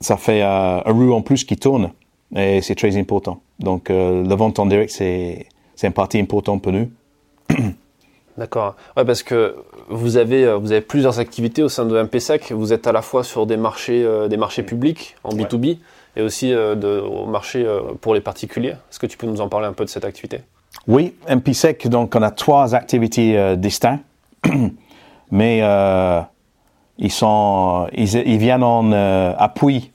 ça 0.00 0.16
fait 0.16 0.42
un 0.42 0.80
roue 0.86 1.12
en 1.12 1.22
plus 1.22 1.44
qui 1.44 1.56
tourne 1.56 1.90
et 2.36 2.62
c'est 2.62 2.76
très 2.76 2.96
important. 2.96 3.40
Donc 3.58 3.88
la 3.90 4.34
vente 4.34 4.58
en 4.58 4.66
direct, 4.66 4.90
c'est 4.92 5.46
c'est 5.74 5.88
une 5.88 5.92
partie 5.92 6.18
importante 6.18 6.62
pour 6.62 6.72
nous. 6.72 6.90
D'accord. 8.38 8.76
Ouais, 8.96 9.04
parce 9.04 9.22
que 9.22 9.56
vous 9.88 10.16
avez, 10.16 10.44
euh, 10.44 10.56
vous 10.56 10.72
avez 10.72 10.80
plusieurs 10.80 11.18
activités 11.18 11.62
au 11.62 11.68
sein 11.68 11.84
de 11.84 12.00
MPSEC. 12.00 12.52
Vous 12.52 12.72
êtes 12.72 12.86
à 12.86 12.92
la 12.92 13.02
fois 13.02 13.24
sur 13.24 13.46
des 13.46 13.56
marchés, 13.56 14.02
euh, 14.04 14.28
des 14.28 14.36
marchés 14.36 14.62
publics 14.62 15.16
en 15.24 15.30
Ouais. 15.30 15.42
B2B 15.44 15.78
et 16.16 16.22
aussi 16.22 16.52
euh, 16.52 16.74
de, 16.74 17.00
au 17.00 17.26
marché 17.26 17.64
euh, 17.64 17.80
pour 18.00 18.14
les 18.14 18.20
particuliers. 18.20 18.70
Est-ce 18.90 18.98
que 18.98 19.06
tu 19.06 19.18
peux 19.18 19.26
nous 19.26 19.40
en 19.40 19.48
parler 19.48 19.66
un 19.66 19.72
peu 19.72 19.84
de 19.84 19.90
cette 19.90 20.04
activité? 20.04 20.40
Oui, 20.86 21.14
MPSEC, 21.28 21.88
donc 21.88 22.14
on 22.14 22.22
a 22.22 22.30
trois 22.30 22.74
activités 22.74 23.56
distinctes, 23.56 24.04
mais 25.30 25.58
ils, 26.96 27.10
sont, 27.10 27.88
ils, 27.92 28.14
ils 28.14 28.38
viennent 28.38 28.62
en 28.62 28.92
appui 29.36 29.90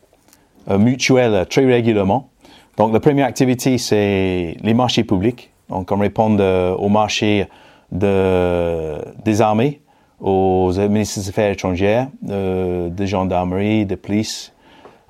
mutuel 0.70 1.46
très 1.50 1.66
régulièrement. 1.66 2.30
Donc 2.78 2.94
la 2.94 3.00
première 3.00 3.26
activité, 3.26 3.78
c'est 3.78 4.58
les 4.62 4.74
marchés 4.74 5.06
publics. 5.06 5.50
Donc 5.70 5.92
on 5.92 5.98
répond 5.98 6.38
aux 6.76 6.90
marchés 6.90 7.48
de, 7.92 8.98
des 9.24 9.42
armées, 9.42 9.82
aux 10.20 10.72
ministères 10.72 11.24
des 11.24 11.30
Affaires 11.30 11.52
étrangères, 11.52 12.08
euh, 12.30 12.90
de 12.90 13.06
gendarmerie, 13.06 13.86
de 13.86 13.96
police, 13.96 14.54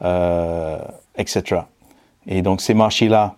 euh, 0.01 0.79
etc. 1.17 1.61
Et 2.27 2.41
donc 2.41 2.61
ces 2.61 2.73
marchés-là, 2.73 3.35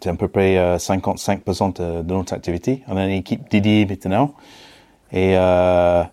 c'est 0.00 0.10
à 0.10 0.14
peu 0.14 0.28
près 0.28 0.56
euh, 0.56 0.76
55% 0.76 1.76
de, 1.76 2.02
de 2.02 2.14
notre 2.14 2.32
activité. 2.34 2.82
On 2.86 2.96
a 2.96 3.04
une 3.04 3.10
équipe 3.10 3.50
dédiée 3.50 3.84
maintenant. 3.84 4.34
Et 5.12 5.36
euh, 5.36 6.04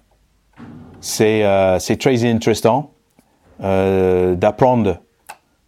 c'est 1.01 1.43
euh, 1.43 1.77
très 1.99 2.25
intéressant 2.25 2.91
euh, 3.63 4.35
d'apprendre 4.35 4.97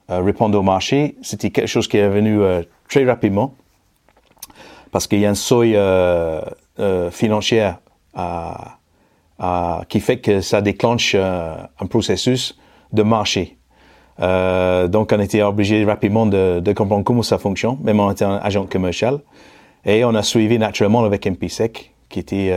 à 0.07 0.19
répondre 0.19 0.57
au 0.57 0.63
marché. 0.63 1.15
C'était 1.21 1.51
quelque 1.51 1.67
chose 1.67 1.87
qui 1.87 1.97
est 1.97 2.09
venu 2.09 2.41
euh, 2.41 2.63
très 2.89 3.05
rapidement 3.05 3.53
parce 4.91 5.05
qu'il 5.05 5.19
y 5.19 5.25
a 5.25 5.29
un 5.29 5.35
seuil 5.35 5.77
euh, 6.79 7.09
à- 8.15 8.75
qui 9.89 9.99
fait 9.99 10.17
que 10.17 10.41
ça 10.41 10.61
déclenche 10.61 11.13
euh, 11.15 11.55
un 11.79 11.85
processus 11.85 12.57
de 12.91 13.03
marché. 13.03 13.57
Euh, 14.19 14.87
donc, 14.87 15.11
on 15.13 15.19
était 15.19 15.43
obligé 15.43 15.85
rapidement 15.85 16.25
de, 16.25 16.73
comprendre 16.73 17.03
comment 17.03 17.21
ça 17.21 17.37
fonctionne, 17.37 17.77
même 17.83 17.99
en 17.99 18.09
étant 18.11 18.37
agent 18.37 18.65
commercial. 18.65 19.19
Et 19.85 20.03
on 20.03 20.15
a 20.15 20.23
suivi 20.23 20.57
naturellement 20.57 21.03
avec 21.03 21.27
MPSEC, 21.27 21.93
qui 22.09 22.19
était 22.19 22.51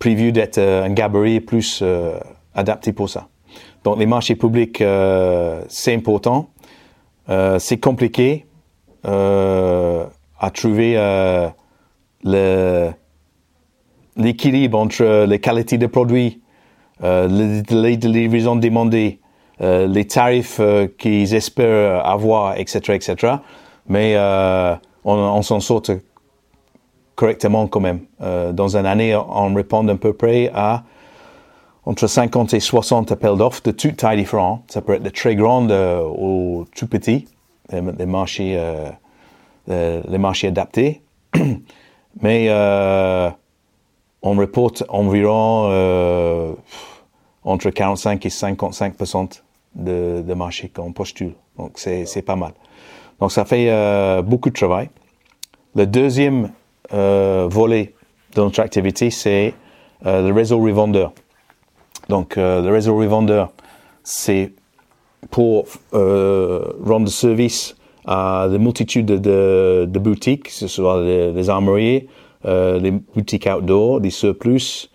prévu 0.00 0.32
d'être 0.32 0.58
un 0.58 0.90
gabarit 0.90 1.40
plus 1.40 1.82
adapté 2.54 2.92
pour 2.92 3.08
ça. 3.08 3.28
Donc, 3.84 3.98
les 3.98 4.06
marchés 4.06 4.34
publics, 4.34 4.82
c'est 5.68 5.94
important. 5.94 6.50
C'est 7.58 7.78
compliqué 7.78 8.46
à 9.04 10.50
trouver 10.52 10.94
le- 12.24 12.90
l'équilibre 14.18 14.78
entre 14.78 15.24
les 15.24 15.38
qualités 15.38 15.78
des 15.78 15.88
produits, 15.88 16.40
euh, 17.02 17.28
les 17.28 17.62
délais 17.62 17.96
de 17.96 18.08
livraison 18.08 18.56
demandés, 18.56 19.20
euh, 19.60 19.88
les 19.88 20.06
tarifs 20.06 20.58
euh, 20.60 20.86
qu'ils 20.86 21.34
espèrent 21.34 22.06
avoir, 22.06 22.56
etc., 22.58 22.94
etc. 22.94 23.34
Mais 23.88 24.14
euh, 24.16 24.74
on, 25.04 25.42
s'en 25.42 25.58
sort 25.58 25.82
correctement 27.16 27.66
quand 27.66 27.80
même. 27.80 28.00
dans 28.52 28.76
une 28.76 28.86
année, 28.86 29.16
on 29.16 29.52
répond 29.54 29.86
à 29.88 29.94
peu 29.96 30.12
près 30.12 30.50
à 30.54 30.84
entre 31.86 32.06
50 32.06 32.52
et 32.52 32.60
60 32.60 33.12
appels 33.12 33.36
d'offres 33.36 33.62
de 33.64 33.70
toutes 33.70 33.96
tailles 33.96 34.18
différentes. 34.18 34.64
Ça 34.68 34.82
peut 34.82 34.94
être 34.94 35.02
de 35.02 35.08
très 35.08 35.34
grandes 35.34 35.72
ou 36.16 36.66
tout 36.76 36.86
petits, 36.86 37.26
les, 37.72 38.06
marchés, 38.06 38.62
les 39.66 40.18
marchés 40.18 40.48
adaptés. 40.48 41.00
Mais 42.20 42.48
on 44.22 44.34
reporte 44.36 44.84
environ 44.88 46.56
entre 47.44 47.70
45 47.70 48.26
et 48.26 48.30
55 48.30 48.94
de, 49.74 50.22
de 50.26 50.34
marché 50.34 50.68
qu'on 50.68 50.92
postule. 50.92 51.34
Donc, 51.56 51.72
c'est 51.76 52.22
pas 52.22 52.36
mal. 52.36 52.52
Donc, 53.20 53.32
ça 53.32 53.44
fait 53.44 53.70
euh, 53.70 54.22
beaucoup 54.22 54.50
de 54.50 54.54
travail. 54.54 54.90
Le 55.74 55.86
deuxième 55.86 56.50
euh, 56.92 57.48
volet 57.50 57.94
de 58.34 58.40
notre 58.40 58.60
activité, 58.60 59.10
c'est 59.10 59.54
euh, 60.06 60.26
le 60.26 60.32
réseau 60.32 60.58
revendeur. 60.60 61.12
Donc, 62.08 62.36
le 62.36 62.68
réseau 62.70 62.96
revendeur, 62.96 63.52
c'est 64.02 64.52
pour 65.30 65.66
rendre 65.92 67.08
service 67.08 67.76
à 68.06 68.46
des 68.50 68.58
multitudes 68.58 69.04
de, 69.04 69.86
de, 69.86 69.98
boutiques, 69.98 70.44
que 70.44 70.52
ce 70.52 70.68
soit 70.68 71.02
les, 71.02 71.50
armories, 72.48 72.80
les 72.82 72.90
boutiques 72.90 73.46
outdoor, 73.46 74.00
des 74.00 74.10
surplus, 74.10 74.90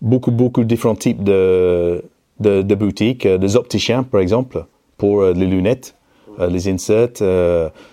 beaucoup, 0.00 0.30
beaucoup 0.30 0.62
de 0.62 0.68
différents 0.68 0.94
types 0.94 1.22
de, 1.22 2.02
de, 2.40 2.74
boutiques, 2.74 3.26
euh, 3.26 3.38
des 3.38 3.56
opticiens 3.56 4.02
par 4.02 4.20
exemple, 4.20 4.64
pour 4.96 5.22
euh, 5.22 5.32
les 5.32 5.46
lunettes, 5.46 5.94
euh, 6.40 6.48
les 6.48 6.68
inserts. 6.68 7.16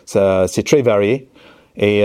ça, 0.06 0.48
c'est 0.48 0.64
très 0.64 0.82
varié. 0.82 1.28
Et 1.78 2.04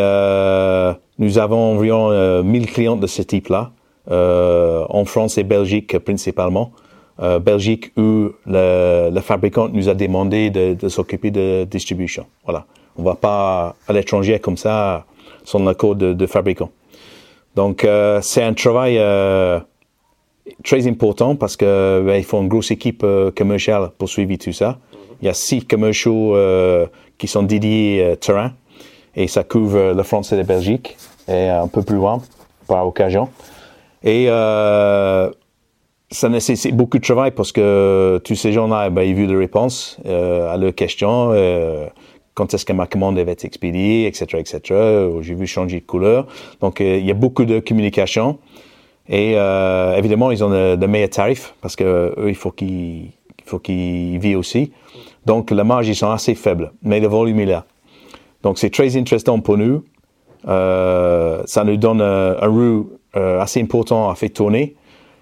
nous 1.19 1.39
avons 1.39 1.77
environ 1.77 2.43
1000 2.43 2.67
clients 2.67 2.97
de 2.97 3.07
ce 3.07 3.23
type-là, 3.23 3.71
en 4.11 5.05
France 5.05 5.39
et 5.39 5.45
Belgique 5.45 5.97
principalement. 6.01 6.73
Euh, 7.21 7.39
Belgique 7.39 7.93
où 7.99 8.31
le, 8.47 9.21
fabricant 9.21 9.69
nous 9.69 9.89
a 9.91 9.95
demandé 9.95 10.49
de, 10.49 10.75
de 10.75 10.89
s'occuper 10.89 11.31
de 11.31 11.65
distribution. 11.65 12.27
Voilà. 12.45 12.65
On 12.97 13.03
va 13.03 13.15
pas 13.15 13.77
à 13.87 13.93
l'étranger 13.93 14.39
comme 14.39 14.57
ça 14.57 15.05
sans 15.51 15.65
l'accord 15.65 15.97
de, 15.97 16.13
de 16.13 16.27
fabricant. 16.27 16.71
Donc 17.57 17.85
euh, 17.85 18.21
c'est 18.23 18.45
un 18.45 18.55
travail 18.55 18.97
euh, 18.99 19.59
très 20.65 20.87
important 20.87 21.35
parce 21.35 21.57
que 21.57 22.03
ben, 22.07 22.23
faut 22.23 22.41
une 22.41 22.49
grosse 22.49 22.71
équipe 22.71 23.03
euh, 23.03 23.33
commerciale 23.33 23.91
pour 23.99 24.09
suivre 24.09 24.37
tout 24.37 24.53
ça. 24.53 24.79
Il 25.21 25.27
y 25.27 25.29
a 25.29 25.35
six 25.35 25.67
commerciaux 25.67 26.35
qui 27.19 27.29
sont 27.29 27.43
dédiés 27.43 28.17
terrain 28.23 28.53
et 29.15 29.29
ça 29.29 29.45
couvre 29.45 29.93
la 29.93 30.03
France 30.03 30.33
et 30.33 30.37
la 30.37 30.45
Belgique 30.45 30.97
et 31.29 31.49
un 31.49 31.69
peu 31.69 31.83
plus 31.83 31.97
loin 31.97 32.23
par 32.67 32.87
occasion. 32.87 33.29
Et 34.03 34.29
ça 34.29 35.31
nécessite 36.31 36.75
beaucoup 36.75 36.97
de 36.97 37.03
travail 37.03 37.33
parce 37.33 37.53
que 37.53 38.19
tous 38.25 38.35
ces 38.35 38.53
gens-là, 38.53 38.89
ben, 38.89 39.03
ils 39.03 39.15
vu 39.15 39.27
les 39.27 39.37
réponses 39.37 39.99
à 40.07 40.57
leurs 40.57 40.75
questions. 40.75 41.35
Quand 42.41 42.55
est-ce 42.55 42.65
que 42.65 42.73
ma 42.73 42.87
commande 42.87 43.19
va 43.19 43.33
être 43.33 43.45
expédiée, 43.45 44.07
etc., 44.07 44.39
etc. 44.39 44.61
J'ai 45.21 45.35
vu 45.35 45.47
changer 45.47 45.81
de 45.81 45.85
couleur. 45.85 46.27
Donc, 46.63 46.81
il 46.81 47.05
y 47.05 47.11
a 47.11 47.15
beaucoup 47.15 47.45
de 47.45 47.61
communication. 47.61 48.39
Et 49.11 49.35
euh, 49.37 49.95
évidemment, 49.99 50.31
ils 50.31 50.43
ont 50.43 50.49
de, 50.49 50.87
meilleurs 50.87 51.11
tarifs 51.11 51.55
parce 51.61 51.77
que 51.77 52.15
eux, 52.17 52.31
il 52.31 52.35
faut 52.35 52.51
qu'ils 52.51 53.11
faut 53.45 53.59
qu'ils 53.59 54.19
vivent 54.19 54.39
aussi. 54.39 54.73
Donc, 55.27 55.51
les 55.51 55.65
marges, 55.65 55.89
ils 55.89 55.95
sont 55.95 56.11
assez 56.11 56.35
faibles, 56.35 56.73
mais 56.83 56.99
le 56.99 57.09
volume 57.09 57.41
est 57.41 57.47
là. 57.47 57.67
Donc, 58.43 58.59
c'est 58.59 58.71
très 58.71 58.97
intéressant 58.97 59.39
pour 59.41 59.59
nous. 59.59 59.85
Euh, 60.49 61.43
ça 61.45 61.63
nous 61.63 61.77
donne 61.77 62.01
un, 62.01 62.41
un 62.41 62.49
roue 62.49 62.89
euh, 63.17 63.39
assez 63.39 63.61
important 63.61 64.09
à 64.09 64.15
faire 64.15 64.33
tourner. 64.33 64.77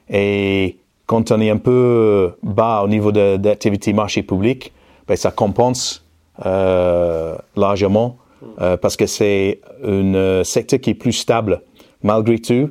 Et 0.09 0.76
quand 1.07 1.33
on 1.33 1.40
est 1.40 1.50
un 1.50 1.57
peu 1.57 2.31
bas 2.44 2.83
au 2.85 2.87
niveau 2.87 3.11
de 3.11 3.38
d'activité 3.38 3.92
marché 3.92 4.22
public, 4.22 4.72
ben, 5.09 5.16
ça 5.16 5.33
compense 5.33 6.04
euh, 6.04 6.07
largement 6.44 8.18
euh, 8.61 8.77
parce 8.77 8.96
que 8.96 9.07
c'est 9.07 9.61
un 9.85 10.42
secteur 10.44 10.81
qui 10.81 10.90
est 10.90 10.94
plus 10.94 11.12
stable 11.12 11.62
malgré 12.03 12.38
tout. 12.38 12.70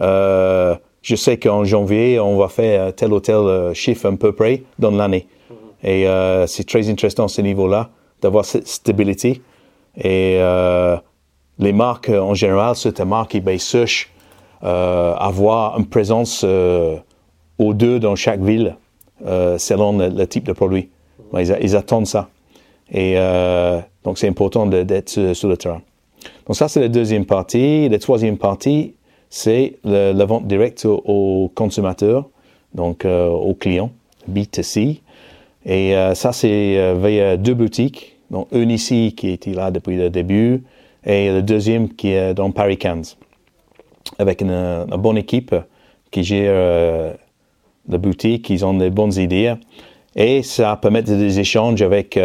Euh, 0.00 0.76
je 1.02 1.14
sais 1.14 1.38
qu'en 1.38 1.64
janvier, 1.64 2.18
on 2.18 2.36
va 2.36 2.48
faire 2.48 2.94
tel 2.94 3.12
ou 3.12 3.20
tel 3.20 3.36
euh, 3.36 3.74
chiffre 3.74 4.06
à 4.06 4.12
peu 4.12 4.32
près 4.32 4.64
dans 4.78 4.90
l'année. 4.90 5.26
Mm-hmm. 5.28 5.88
Et 5.88 6.08
euh, 6.08 6.46
c'est 6.46 6.64
très 6.64 6.88
intéressant 6.88 7.24
à 7.24 7.28
ce 7.28 7.40
niveau-là, 7.42 7.90
d'avoir 8.20 8.44
cette 8.44 8.66
stabilité. 8.66 9.40
Et 9.96 10.38
euh, 10.40 10.96
les 11.58 11.72
marques, 11.72 12.08
en 12.08 12.34
général, 12.34 12.74
c'est 12.76 13.00
une 13.00 13.08
marque 13.08 13.34
eBay 13.34 13.58
Search, 13.58 14.10
euh, 14.64 15.14
avoir 15.14 15.78
une 15.78 15.86
présence 15.86 16.42
euh, 16.44 16.96
aux 17.58 17.72
deux 17.72 18.00
dans 18.00 18.16
chaque 18.16 18.40
ville, 18.40 18.76
selon 19.24 19.96
le, 19.96 20.26
type 20.26 20.44
de 20.44 20.52
produit. 20.52 20.90
Mm-hmm. 21.32 21.56
Ils, 21.60 21.64
ils, 21.64 21.76
attendent 21.76 22.06
ça. 22.06 22.28
Et 22.92 23.16
donc, 24.04 24.18
c'est 24.18 24.28
important 24.28 24.66
d'être 24.66 25.32
sur 25.34 25.48
le 25.48 25.56
terrain. 25.56 25.82
Donc, 26.46 26.56
ça, 26.56 26.68
c'est 26.68 26.80
la 26.80 26.88
deuxième 26.88 27.26
partie. 27.26 27.88
La 27.88 27.98
troisième 27.98 28.38
partie, 28.38 28.94
c'est 29.30 29.78
la 29.84 30.24
vente 30.24 30.46
directe 30.46 30.84
aux, 30.86 31.50
consommateurs, 31.54 32.28
donc 32.74 33.04
euh, 33.04 33.28
aux 33.28 33.54
clients, 33.54 33.90
B2C. 34.30 35.00
Et 35.64 35.96
euh, 35.96 36.14
ça, 36.14 36.32
c'est 36.32 36.78
euh, 36.78 36.94
via 36.94 37.36
deux 37.36 37.54
boutiques. 37.54 38.16
Donc, 38.30 38.48
une 38.52 38.70
ici 38.70 39.14
qui 39.16 39.30
était 39.30 39.52
là 39.52 39.70
depuis 39.70 39.96
le 39.96 40.10
début 40.10 40.62
et 41.04 41.30
le 41.30 41.42
deuxième 41.42 41.88
qui 41.88 42.10
est 42.10 42.34
dans 42.34 42.50
Paris 42.50 42.78
15 42.78 43.16
avec 44.18 44.40
une, 44.40 44.86
bonne 44.98 45.18
équipe 45.18 45.54
qui 46.10 46.24
gère 46.24 47.14
la 47.88 47.98
boutique, 47.98 48.50
ils 48.50 48.64
ont 48.64 48.74
des 48.74 48.90
bonnes 48.90 49.14
idées 49.14 49.54
et 50.16 50.42
ça 50.42 50.76
permet 50.76 51.02
des 51.02 51.38
échanges 51.38 51.82
avec 51.82 52.18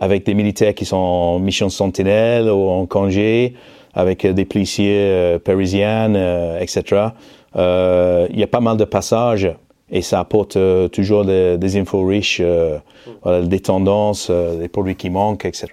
avec 0.00 0.24
des 0.24 0.34
militaires 0.34 0.74
qui 0.74 0.84
sont 0.84 0.96
en 0.96 1.38
mission 1.38 1.68
sentinelle 1.68 2.48
ou 2.50 2.68
en 2.68 2.86
congé 2.86 3.54
avec 3.94 4.24
euh, 4.24 4.32
des 4.32 4.44
policiers 4.44 5.08
euh, 5.10 5.38
parisiens, 5.38 6.14
euh, 6.14 6.60
etc. 6.60 7.08
Il 7.56 8.38
y 8.38 8.42
a 8.42 8.46
pas 8.46 8.60
mal 8.60 8.76
de 8.76 8.84
passages 8.84 9.50
et 9.90 10.02
ça 10.02 10.20
apporte 10.20 10.58
toujours 10.92 11.24
des, 11.24 11.76
infos 11.78 12.04
riches, 12.04 12.42
des 12.42 13.60
tendances, 13.60 14.30
des 14.30 14.68
produits 14.68 14.96
qui 14.96 15.08
manquent, 15.08 15.46
etc. 15.46 15.68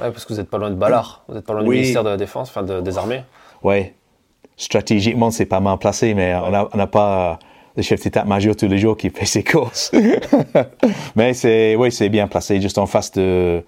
Ouais, 0.00 0.10
parce 0.10 0.24
que 0.24 0.32
vous 0.32 0.38
n'êtes 0.38 0.48
pas 0.48 0.56
loin 0.56 0.70
de 0.70 0.74
Ballard, 0.74 1.22
vous 1.28 1.34
n'êtes 1.34 1.44
pas 1.44 1.52
loin 1.52 1.62
du 1.62 1.68
ministère 1.68 2.02
de 2.02 2.08
la 2.08 2.16
Défense, 2.16 2.48
enfin 2.48 2.62
des 2.80 2.98
armées. 2.98 3.22
Oui, 3.62 3.92
stratégiquement 4.56 5.30
c'est 5.30 5.44
pas 5.44 5.60
mal 5.60 5.76
placé, 5.76 6.14
mais 6.14 6.34
on 6.34 6.76
n'a 6.76 6.86
pas 6.86 7.38
le 7.78 7.82
chef 7.84 8.02
d'état-major 8.02 8.56
tous 8.56 8.66
les 8.66 8.78
jours 8.78 8.96
qui 8.96 9.08
fait 9.08 9.24
ses 9.24 9.44
courses. 9.44 9.92
mais 11.16 11.32
c'est, 11.32 11.76
oui, 11.76 11.92
c'est 11.92 12.08
bien 12.08 12.26
placé, 12.26 12.60
juste 12.60 12.76
en 12.76 12.86
face 12.86 13.12
de, 13.12 13.62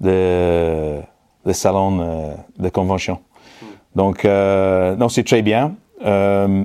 de, 0.00 1.00
salon 1.52 2.34
de 2.58 2.68
convention. 2.68 3.20
Donc, 3.94 4.24
euh, 4.24 4.96
non, 4.96 5.08
c'est 5.08 5.22
très 5.22 5.42
bien. 5.42 5.76
Euh, 6.04 6.64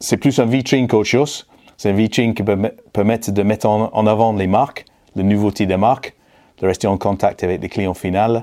c'est 0.00 0.18
plus 0.18 0.38
un 0.38 0.44
vitrine 0.44 0.86
qu'autre 0.86 1.08
chose. 1.08 1.46
C'est 1.78 1.88
un 1.88 1.94
vitrine 1.94 2.34
qui 2.34 2.42
peut 2.42 2.58
permettre 2.92 3.32
de 3.32 3.42
mettre 3.42 3.66
en, 3.66 4.06
avant 4.06 4.34
les 4.34 4.46
marques, 4.46 4.84
les 5.16 5.22
nouveautés 5.22 5.64
des 5.64 5.78
marques, 5.78 6.14
de 6.60 6.66
rester 6.66 6.88
en 6.88 6.98
contact 6.98 7.42
avec 7.42 7.62
les 7.62 7.70
clients 7.70 7.94
finaux 7.94 8.42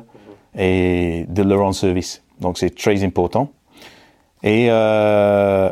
et 0.58 1.26
de 1.28 1.44
leur 1.44 1.60
rendre 1.60 1.76
service. 1.76 2.24
Donc, 2.42 2.58
c'est 2.58 2.76
très 2.76 3.04
important. 3.04 3.52
Et 4.42 4.72
euh, 4.72 5.72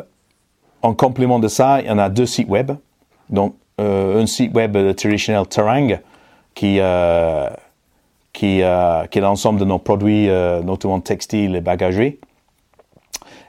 en 0.84 0.94
complément 0.94 1.38
de 1.38 1.48
ça, 1.48 1.80
il 1.80 1.86
y 1.86 1.90
en 1.90 1.98
a 1.98 2.08
deux 2.08 2.26
sites 2.26 2.48
web. 2.48 2.72
Donc, 3.30 3.54
euh, 3.80 4.22
un 4.22 4.26
site 4.26 4.54
web 4.54 4.76
traditionnel 4.94 5.46
Terang 5.46 5.98
qui 6.54 6.76
euh, 6.78 7.48
qui, 8.32 8.62
euh, 8.62 9.04
est 9.10 9.20
l'ensemble 9.20 9.58
de 9.60 9.64
nos 9.64 9.78
produits, 9.78 10.28
euh, 10.28 10.62
notamment 10.62 11.00
textiles 11.00 11.56
et 11.56 11.60
bagageries 11.60 12.18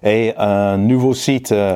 et 0.03 0.33
un 0.37 0.77
nouveau 0.77 1.13
site 1.13 1.51
euh, 1.51 1.75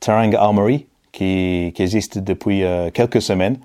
Terang 0.00 0.34
Armory 0.34 0.86
qui, 1.12 1.72
existe 1.76 2.18
depuis 2.18 2.62
euh, 2.62 2.90
quelques 2.90 3.20
semaines 3.20 3.58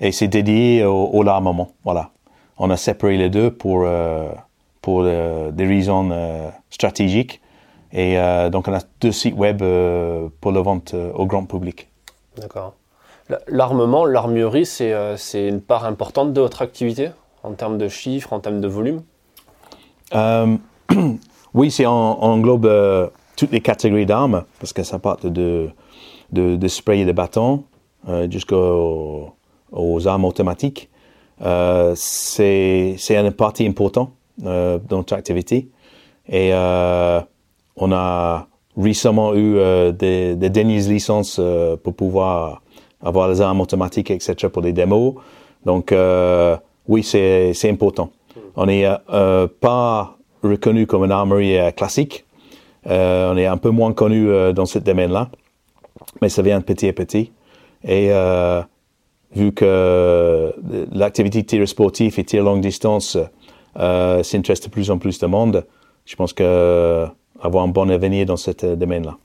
et 0.00 0.12
c'est 0.12 0.28
dédié 0.28 0.84
au, 0.84 1.22
l'armement. 1.22 1.70
On 2.58 2.70
a 2.70 2.76
séparé 2.76 3.16
les 3.16 3.30
deux 3.30 3.56
euh, 3.64 4.28
pour 4.80 5.04
des 5.04 5.66
raisons 5.66 6.10
stratégiques 6.70 7.40
et 7.92 8.16
donc 8.50 8.68
on 8.68 8.72
a 8.72 8.80
deux 9.00 9.12
sites 9.12 9.34
web 9.36 9.58
pour 10.40 10.52
la 10.52 10.60
vente 10.62 10.94
au 11.14 11.26
grand 11.26 11.44
public. 11.44 11.88
D'accord. 12.36 12.74
L'armement, 13.48 14.04
l'armurerie, 14.04 14.66
c'est 14.66 15.48
une 15.48 15.60
part 15.60 15.84
importante 15.84 16.32
de 16.32 16.40
votre 16.40 16.62
activité 16.62 17.10
en 17.42 17.52
termes 17.52 17.78
de 17.78 17.88
chiffres, 17.88 18.32
en 18.32 18.40
termes 18.40 18.60
de 18.60 18.68
volume? 18.68 19.02
Oui, 21.54 21.70
c'est 21.70 21.84
en, 21.84 21.92
englobe 21.92 23.10
toutes 23.36 23.50
les 23.50 23.60
catégories 23.60 24.06
d'armes, 24.06 24.44
parce 24.58 24.72
que 24.72 24.82
ça 24.82 24.98
part 24.98 25.18
de, 25.18 25.68
de, 26.32 26.56
de 26.56 26.68
spray 26.68 27.00
et 27.00 27.04
de 27.04 27.12
bâtons 27.12 27.64
euh, 28.08 28.26
jusqu'aux 28.30 29.34
aux 29.72 30.06
armes 30.06 30.24
automatiques. 30.24 30.90
Euh, 31.42 31.94
c'est 31.96 32.96
une 33.10 33.32
partie 33.32 33.66
importante 33.66 34.12
euh, 34.44 34.78
dans 34.88 34.98
notre 34.98 35.14
activité. 35.14 35.68
Et 36.28 36.50
euh, 36.52 37.20
on 37.76 37.92
a 37.92 38.46
récemment 38.76 39.34
eu 39.34 39.56
euh, 39.56 39.92
des, 39.92 40.34
des 40.34 40.50
dernières 40.50 40.88
licences 40.88 41.38
euh, 41.38 41.76
pour 41.76 41.94
pouvoir 41.94 42.62
avoir 43.02 43.28
les 43.28 43.40
armes 43.40 43.60
automatiques, 43.60 44.10
etc. 44.10 44.48
pour 44.48 44.62
des 44.62 44.72
démos. 44.72 45.14
Donc 45.64 45.92
euh, 45.92 46.56
oui, 46.88 47.02
c'est 47.02 47.52
c'est 47.54 47.70
important. 47.70 48.10
On 48.56 48.66
n'est 48.66 48.86
pas 49.60 50.16
reconnu 50.42 50.86
comme 50.86 51.04
une 51.04 51.12
armerie 51.12 51.56
classique. 51.74 52.24
On 52.84 53.36
est 53.36 53.46
un 53.46 53.56
peu 53.56 53.70
moins 53.70 53.92
connu 53.92 54.28
dans 54.52 54.66
ce 54.66 54.78
domaine-là, 54.78 55.30
mais 56.20 56.28
ça 56.28 56.42
vient 56.42 56.60
petit 56.60 56.88
à 56.88 56.92
petit. 56.92 57.30
Et 57.84 58.10
vu 59.34 59.52
que 59.52 60.54
l'activité 60.92 61.44
tir 61.44 61.66
sportif 61.68 62.18
et 62.18 62.24
tir 62.24 62.44
longue 62.44 62.60
distance 62.60 63.16
s'intéresse 63.76 64.60
de 64.60 64.68
plus 64.68 64.90
en 64.90 64.98
plus 64.98 65.18
de 65.18 65.26
monde, 65.26 65.66
je 66.04 66.16
pense 66.16 66.32
que 66.32 67.06
avoir 67.40 67.64
un 67.64 67.68
bon 67.68 67.90
avenir 67.90 68.26
dans 68.26 68.36
ce 68.36 68.50
domaine-là. 68.74 69.16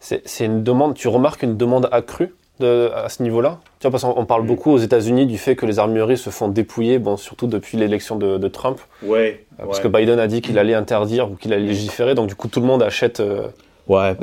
C'est 0.00 0.44
une 0.44 0.64
demande, 0.64 0.94
tu 0.94 1.06
remarques 1.08 1.42
une 1.42 1.56
demande 1.56 1.88
accrue 1.92 2.34
de, 2.58 2.90
à 2.94 3.08
ce 3.08 3.22
niveau-là? 3.22 3.60
Tu 3.78 3.84
vois, 3.86 3.92
parce 3.92 4.02
qu'on 4.02 4.20
on 4.20 4.24
parle 4.24 4.44
beaucoup 4.44 4.72
aux 4.72 4.78
États-Unis 4.78 5.26
du 5.26 5.38
fait 5.38 5.54
que 5.54 5.64
les 5.64 5.78
armureries 5.78 6.18
se 6.18 6.30
font 6.30 6.48
dépouiller, 6.48 6.98
bon, 6.98 7.16
surtout 7.16 7.46
depuis 7.46 7.78
l'élection 7.78 8.16
de, 8.16 8.36
de 8.36 8.48
Trump, 8.48 8.78
Ouais. 9.04 9.44
euh, 9.60 9.64
parce 9.64 9.78
que 9.80 9.86
Biden 9.88 10.18
a 10.18 10.26
dit 10.26 10.40
qu'il 10.42 10.58
allait 10.58 10.74
interdire 10.74 11.30
ou 11.30 11.36
qu'il 11.36 11.52
allait 11.52 11.66
légiférer, 11.66 12.14
donc 12.16 12.28
du 12.28 12.34
coup 12.34 12.48
tout 12.48 12.60
le 12.60 12.66
monde 12.66 12.82
achète. 12.82 13.20
euh, 13.20 13.46
Ouais, 13.88 14.14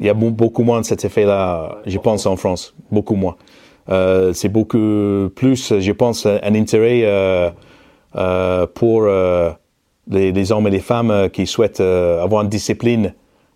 il 0.00 0.06
y 0.06 0.08
a 0.08 0.14
beau- 0.14 0.30
beaucoup 0.30 0.62
moins 0.62 0.80
de 0.80 0.86
cet 0.86 1.04
effet-là, 1.04 1.78
je 1.86 1.98
pense, 1.98 2.26
en 2.26 2.36
France. 2.36 2.74
Beaucoup 2.90 3.14
moins. 3.14 3.36
Euh, 3.90 4.32
c'est 4.32 4.48
beaucoup 4.48 5.30
plus, 5.34 5.78
je 5.78 5.92
pense, 5.92 6.26
un 6.26 6.54
intérêt 6.54 7.02
euh, 7.04 7.50
euh, 8.16 8.66
pour 8.72 9.02
euh, 9.04 9.50
les, 10.08 10.32
les 10.32 10.52
hommes 10.52 10.66
et 10.66 10.70
les 10.70 10.80
femmes 10.80 11.10
euh, 11.10 11.28
qui 11.28 11.46
souhaitent 11.46 11.80
euh, 11.80 12.22
avoir 12.22 12.42
une 12.42 12.48
discipline 12.48 13.14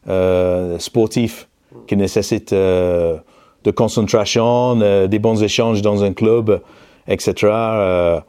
euh, 0.09 0.79
sportive 0.79 1.47
qui 1.87 1.97
nécessite 1.97 2.53
de 2.53 3.71
concentration, 3.75 4.77
des 5.07 5.19
bons 5.19 5.43
échanges 5.43 5.83
dans 5.83 6.03
un 6.03 6.13
club, 6.13 6.63
etc. 7.07 8.23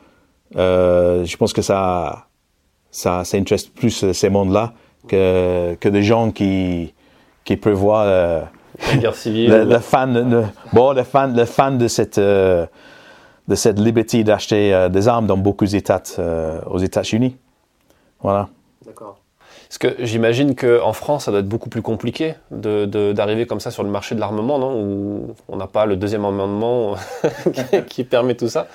Euh, 0.55 1.23
je 1.25 1.37
pense 1.37 1.53
que 1.53 1.61
ça, 1.61 2.25
ça, 2.91 3.23
ça 3.23 3.37
intéresse 3.37 3.65
plus 3.65 4.11
ces 4.11 4.29
mondes-là 4.29 4.73
que, 5.07 5.75
que 5.79 5.89
des 5.89 6.03
gens 6.03 6.31
qui, 6.31 6.93
qui 7.43 7.55
prévoient 7.55 8.03
euh, 8.03 8.41
la 8.91 8.97
guerre 8.97 9.15
civile. 9.15 9.49
le, 9.49 9.63
le 9.65 9.79
fan, 9.79 10.29
le, 10.29 10.43
bon, 10.73 10.93
le 10.93 11.03
fan, 11.03 11.35
le 11.35 11.45
fan 11.45 11.77
de 11.77 11.87
cette, 11.87 12.17
euh, 12.17 12.65
de 13.47 13.55
cette 13.55 13.79
liberté 13.79 14.23
d'acheter 14.23 14.87
des 14.91 15.07
armes 15.07 15.27
dans 15.27 15.37
beaucoup 15.37 15.65
d'États 15.65 16.03
aux 16.67 16.79
États-Unis. 16.79 17.37
Voilà. 18.21 18.49
D'accord. 18.85 19.17
Parce 19.67 19.77
que 19.77 20.03
j'imagine 20.05 20.55
qu'en 20.55 20.93
France, 20.93 21.25
ça 21.25 21.31
doit 21.31 21.41
être 21.41 21.47
beaucoup 21.47 21.69
plus 21.69 21.81
compliqué 21.81 22.33
de- 22.51 22.85
de- 22.85 23.13
d'arriver 23.13 23.45
comme 23.45 23.59
ça 23.59 23.71
sur 23.71 23.83
le 23.83 23.89
marché 23.89 24.15
de 24.15 24.19
l'armement, 24.19 24.57
non? 24.57 24.81
Où 24.81 25.35
on 25.47 25.57
n'a 25.57 25.67
pas 25.67 25.85
le 25.85 25.95
deuxième 25.95 26.25
amendement 26.25 26.95
qui, 27.53 27.81
qui 27.87 28.03
permet 28.03 28.35
tout 28.35 28.47
ça? 28.49 28.67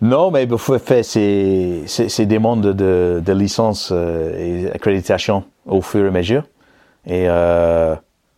Non, 0.00 0.30
mais 0.32 0.44
il 0.44 0.58
faut 0.58 0.78
faire 0.78 1.04
ces, 1.04 1.82
ces, 1.86 2.08
ces 2.08 2.26
demandes 2.26 2.66
de, 2.66 3.22
de 3.24 3.32
licence 3.32 3.90
euh, 3.92 4.66
et 4.66 4.70
accréditation 4.72 5.44
au 5.66 5.80
fur 5.80 6.04
et 6.04 6.08
à 6.08 6.10
mesure. 6.10 6.42
Et 7.06 7.28
euh, 7.28 7.94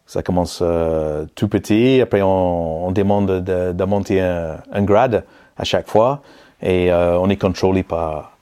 ça 0.07 0.23
commence 0.23 0.61
euh, 0.63 1.25
tout 1.35 1.49
petit. 1.49 2.01
Après, 2.03 2.21
on, 2.23 2.87
on 2.89 2.93
demande 2.93 3.43
de, 3.43 3.73
de 3.73 3.85
monter 3.85 4.21
un, 4.21 4.59
un 4.73 4.83
grade 4.83 5.25
à 5.57 5.65
chaque 5.65 5.89
fois. 5.89 6.21
Et 6.63 6.93
euh, 6.93 7.19
on 7.19 7.31
est 7.31 7.37
contrôlé 7.37 7.83
par, 7.83 8.34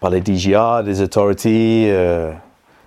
par 0.00 0.10
les 0.10 0.20
DGA, 0.20 0.82
des 0.82 1.00
autorités, 1.02 1.88
euh, 1.90 2.32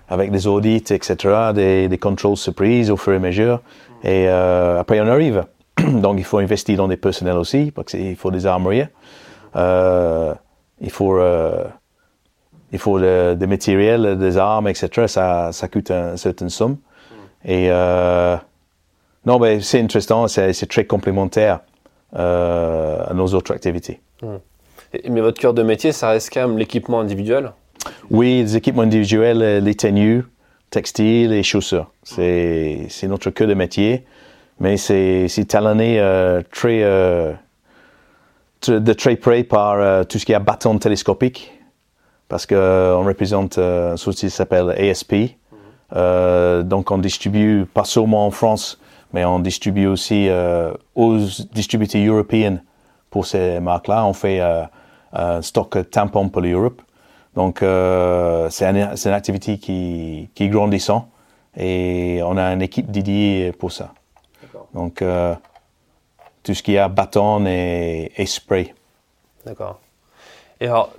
avec 0.08 0.30
des 0.30 0.46
audits, 0.46 0.84
etc., 0.90 1.16
des, 1.54 1.88
des 1.88 1.98
contrôles 1.98 2.36
surprises 2.36 2.90
au 2.90 2.96
fur 2.96 3.12
et 3.12 3.16
à 3.16 3.20
mesure. 3.20 3.60
Et 4.02 4.26
euh, 4.28 4.78
après, 4.80 5.00
on 5.00 5.06
arrive. 5.06 5.44
Donc, 5.78 6.18
il 6.18 6.24
faut 6.24 6.38
investir 6.38 6.76
dans 6.76 6.88
des 6.88 6.96
personnels 6.96 7.36
aussi, 7.36 7.70
parce 7.70 7.88
qu'il 7.92 8.16
faut 8.16 8.30
des 8.30 8.46
armuriers. 8.46 8.88
Euh, 9.56 10.34
il 10.80 10.90
faut, 10.90 11.18
euh, 11.18 11.64
il 12.72 12.78
faut 12.78 12.98
des 13.00 13.46
matériels, 13.46 14.16
des 14.18 14.36
armes, 14.38 14.68
etc. 14.68 15.06
Ça, 15.06 15.50
ça 15.52 15.68
coûte 15.68 15.90
un, 15.90 16.12
une 16.12 16.16
certaine 16.16 16.48
somme. 16.50 16.76
Et 17.44 17.68
non, 19.26 19.38
mais 19.38 19.60
c'est 19.60 19.80
intéressant, 19.80 20.28
c'est 20.28 20.66
très 20.68 20.84
complémentaire 20.86 21.60
à 22.14 23.12
nos 23.14 23.26
autres 23.34 23.52
activités. 23.52 24.00
Et- 24.22 24.26
mais 25.08 25.20
votre 25.20 25.40
cœur 25.40 25.54
de 25.54 25.62
métier, 25.62 25.92
ça 25.92 26.10
reste 26.10 26.30
quand 26.32 26.48
même 26.48 26.58
l'équipement 26.58 27.00
individuel? 27.00 27.52
Oui, 28.10 28.42
les 28.42 28.56
équipements 28.56 28.82
individuels, 28.82 29.42
euh, 29.42 29.60
les 29.60 29.74
tenues, 29.74 30.24
textiles 30.70 31.32
et 31.32 31.42
chaussures. 31.42 31.90
C'est 32.04 32.88
notre 33.04 33.30
cœur 33.30 33.48
de 33.48 33.54
métier, 33.54 34.04
mais 34.60 34.76
c'est 34.76 35.44
talonné 35.48 35.98
euh, 35.98 36.42
très 36.52 36.82
euh, 36.82 37.32
de 38.66 38.92
très 38.92 39.16
près 39.16 39.42
par 39.42 40.06
tout 40.06 40.18
ce 40.18 40.24
qui 40.24 40.32
est 40.32 40.38
bâton 40.38 40.78
télescopique, 40.78 41.52
parce 42.28 42.46
que 42.46 42.54
euh, 42.54 42.96
on 42.96 43.04
représente 43.04 43.58
une 43.58 43.96
société 43.96 44.28
qui 44.28 44.34
s'appelle 44.34 44.70
ASP. 44.70 45.14
Donc 45.92 46.90
on 46.90 46.98
distribue 46.98 47.64
pas 47.66 47.84
seulement 47.84 48.26
en 48.26 48.30
France, 48.30 48.78
mais 49.12 49.24
on 49.24 49.40
distribue 49.40 49.86
aussi 49.86 50.28
aux 50.94 51.18
distributeurs 51.52 52.14
européens 52.14 52.60
pour 53.10 53.26
ces 53.26 53.58
marques-là. 53.58 54.06
On 54.06 54.12
fait 54.12 54.40
un 54.40 54.68
stock 55.42 55.90
tampon 55.90 56.28
pour 56.28 56.42
l'Europe. 56.42 56.80
Donc 57.34 57.62
euh, 57.62 58.48
c'est 58.50 58.66
un- 58.66 58.96
c'est 58.96 59.08
une 59.08 59.14
activité 59.14 59.58
qui, 59.58 60.28
qui 60.34 60.44
est 60.44 60.48
grandissant 60.48 61.08
et 61.56 62.20
on 62.24 62.36
a 62.36 62.52
une 62.52 62.62
équipe 62.62 62.90
dédiée 62.90 63.52
pour 63.52 63.72
ça. 63.72 63.92
Donc 64.74 65.02
euh, 65.02 65.34
tout 66.42 66.54
ce 66.54 66.62
qui 66.62 66.74
est 66.76 66.88
bâton 66.88 67.44
et, 67.46 68.12
et 68.16 68.26
spray. 68.26 68.74
D'accord. 69.46 69.80
Et 70.60 70.66
alors, 70.66 70.92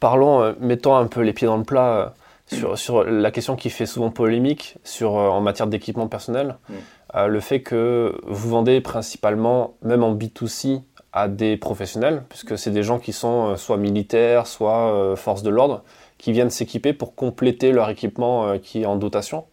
parlons, 0.00 0.42
euh, 0.42 0.52
mettons 0.60 0.94
un 0.96 1.06
peu 1.06 1.20
les 1.22 1.32
pieds 1.32 1.46
dans 1.46 1.56
le 1.56 1.64
plat 1.64 1.88
euh, 1.92 2.06
sur, 2.46 2.78
sur 2.78 3.04
la 3.04 3.30
question 3.30 3.56
qui 3.56 3.70
fait 3.70 3.86
souvent 3.86 4.10
polémique 4.10 4.76
sur, 4.84 5.16
euh, 5.16 5.28
en 5.28 5.40
matière 5.40 5.66
d'équipement 5.66 6.06
personnel. 6.08 6.56
Euh, 7.14 7.26
le 7.26 7.40
fait 7.40 7.62
que 7.62 8.14
vous 8.26 8.48
vendez 8.50 8.80
principalement, 8.80 9.74
même 9.82 10.02
en 10.04 10.14
B2C, 10.14 10.82
à 11.16 11.28
des 11.28 11.56
professionnels, 11.56 12.22
puisque 12.28 12.58
c'est 12.58 12.70
des 12.70 12.82
gens 12.82 12.98
qui 12.98 13.14
sont 13.14 13.46
euh, 13.52 13.56
soit 13.56 13.78
militaires, 13.78 14.46
soit 14.46 14.92
euh, 14.92 15.16
forces 15.16 15.42
de 15.42 15.48
l'ordre, 15.48 15.82
qui 16.18 16.30
viennent 16.30 16.50
s'équiper 16.50 16.92
pour 16.92 17.14
compléter 17.14 17.72
leur 17.72 17.88
équipement 17.88 18.46
euh, 18.46 18.58
qui 18.58 18.82
est 18.82 18.86
en 18.86 18.96
dotation. 18.96 19.46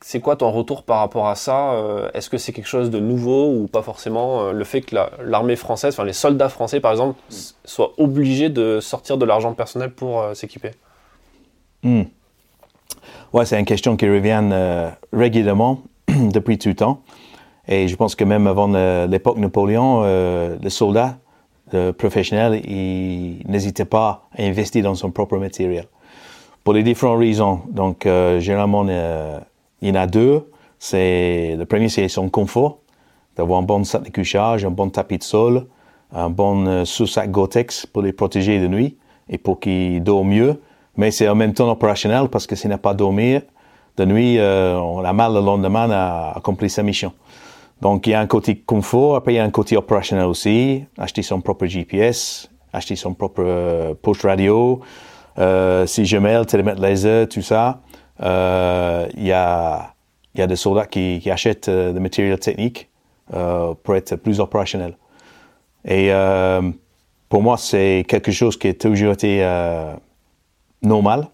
C'est 0.00 0.20
quoi 0.20 0.36
ton 0.36 0.50
retour 0.50 0.82
par 0.82 0.98
rapport 0.98 1.28
à 1.28 1.34
ça 1.34 1.74
Est-ce 2.12 2.28
que 2.28 2.36
c'est 2.36 2.52
quelque 2.52 2.68
chose 2.68 2.90
de 2.90 3.00
nouveau 3.00 3.50
ou 3.54 3.66
pas 3.66 3.80
forcément 3.82 4.52
Le 4.52 4.64
fait 4.64 4.82
que 4.82 4.94
la- 4.94 5.10
l'armée 5.22 5.56
française, 5.56 5.94
enfin 5.94 6.04
les 6.04 6.12
soldats 6.12 6.50
français 6.50 6.78
par 6.78 6.92
exemple, 6.92 7.18
soient 7.64 7.92
obligés 7.96 8.50
de 8.50 8.80
sortir 8.80 9.16
de 9.16 9.24
l'argent 9.24 9.54
personnel 9.54 9.90
pour 9.90 10.22
s'équiper? 10.34 10.72
Hmm. 11.82 12.02
Ouais, 13.32 13.46
c'est 13.46 13.58
une 13.58 13.64
question 13.64 13.96
qui 13.96 14.06
revient 14.06 14.44
régulièrement 15.12 15.80
depuis 16.08 16.58
tout 16.58 16.68
le 16.68 16.76
temps. 16.76 17.00
Et 17.66 17.88
je 17.88 17.96
pense 17.96 18.14
que 18.14 18.24
même 18.24 18.46
avant 18.46 18.72
euh, 18.74 19.06
l'époque 19.06 19.38
Napoléon, 19.38 20.02
euh, 20.04 20.56
le 20.62 20.70
soldat 20.70 21.18
le 21.72 21.92
professionnel, 21.92 22.60
il 22.66 23.42
n'hésitait 23.48 23.84
pas 23.84 24.28
à 24.36 24.42
investir 24.42 24.84
dans 24.84 24.94
son 24.94 25.10
propre 25.10 25.38
matériel. 25.38 25.86
Pour 26.62 26.72
les 26.72 26.82
différentes 26.82 27.18
raisons. 27.18 27.62
Donc, 27.70 28.06
euh, 28.06 28.40
généralement, 28.40 28.86
euh, 28.88 29.38
il 29.82 29.88
y 29.88 29.92
en 29.92 29.96
a 29.96 30.06
deux. 30.06 30.50
C'est, 30.78 31.56
le 31.58 31.64
premier, 31.64 31.88
c'est 31.88 32.08
son 32.08 32.28
confort, 32.28 32.78
d'avoir 33.36 33.60
un 33.60 33.62
bon 33.62 33.84
sac 33.84 34.02
de 34.02 34.10
couchage, 34.10 34.64
un 34.64 34.70
bon 34.70 34.88
tapis 34.88 35.18
de 35.18 35.22
sol, 35.22 35.66
un 36.14 36.30
bon 36.30 36.66
euh, 36.66 36.84
sous-sac 36.84 37.30
Gore-Tex 37.30 37.86
pour 37.86 38.02
les 38.02 38.12
protéger 38.12 38.60
de 38.60 38.68
nuit 38.68 38.96
et 39.28 39.38
pour 39.38 39.60
qu'ils 39.60 40.02
dorment 40.02 40.28
mieux. 40.28 40.60
Mais 40.96 41.10
c'est 41.10 41.28
en 41.28 41.34
même 41.34 41.54
temps 41.54 41.70
opérationnel 41.70 42.28
parce 42.28 42.46
que 42.46 42.54
s'il 42.54 42.70
n'a 42.70 42.78
pas 42.78 42.94
dormi 42.94 43.40
de 43.96 44.04
nuit, 44.04 44.38
euh, 44.38 44.78
on 44.78 45.04
a 45.04 45.12
mal 45.12 45.34
le 45.34 45.40
lendemain 45.40 45.90
à 45.90 46.34
accomplir 46.36 46.70
sa 46.70 46.82
mission. 46.82 47.12
Donc, 47.80 48.06
il 48.06 48.10
y 48.10 48.14
a 48.14 48.20
un 48.20 48.26
côté 48.26 48.56
confort, 48.56 49.16
après 49.16 49.34
il 49.34 49.36
y 49.36 49.40
a 49.40 49.44
un 49.44 49.50
côté 49.50 49.76
opérationnel 49.76 50.26
aussi, 50.26 50.84
acheter 50.96 51.22
son 51.22 51.40
propre 51.40 51.66
GPS, 51.66 52.50
acheter 52.72 52.96
son 52.96 53.14
propre 53.14 53.42
euh, 53.44 53.94
poste 53.94 54.22
radio, 54.22 54.80
euh, 55.38 55.86
si 55.86 56.02
le 56.02 56.44
télémètre 56.44 56.80
laser, 56.80 57.28
tout 57.28 57.42
ça. 57.42 57.80
Euh, 58.22 59.08
il 59.16 59.24
y 59.24 59.32
a 59.32 59.94
y 60.36 60.42
a 60.42 60.46
des 60.46 60.56
soldats 60.56 60.86
qui, 60.86 61.22
achètent 61.30 61.68
euh, 61.68 61.92
des 61.92 62.00
matériels 62.00 62.38
techniques 62.38 62.88
euh, 63.32 63.74
pour 63.82 63.96
être 63.96 64.16
plus 64.16 64.40
opérationnels. 64.40 64.96
Et 65.84 66.12
euh, 66.12 66.62
pour 67.28 67.42
moi, 67.42 67.56
c'est 67.56 68.04
quelque 68.08 68.32
chose 68.32 68.56
qui 68.56 68.68
a 68.68 68.74
toujours 68.74 69.12
été 69.12 69.44
normal. 70.82 71.28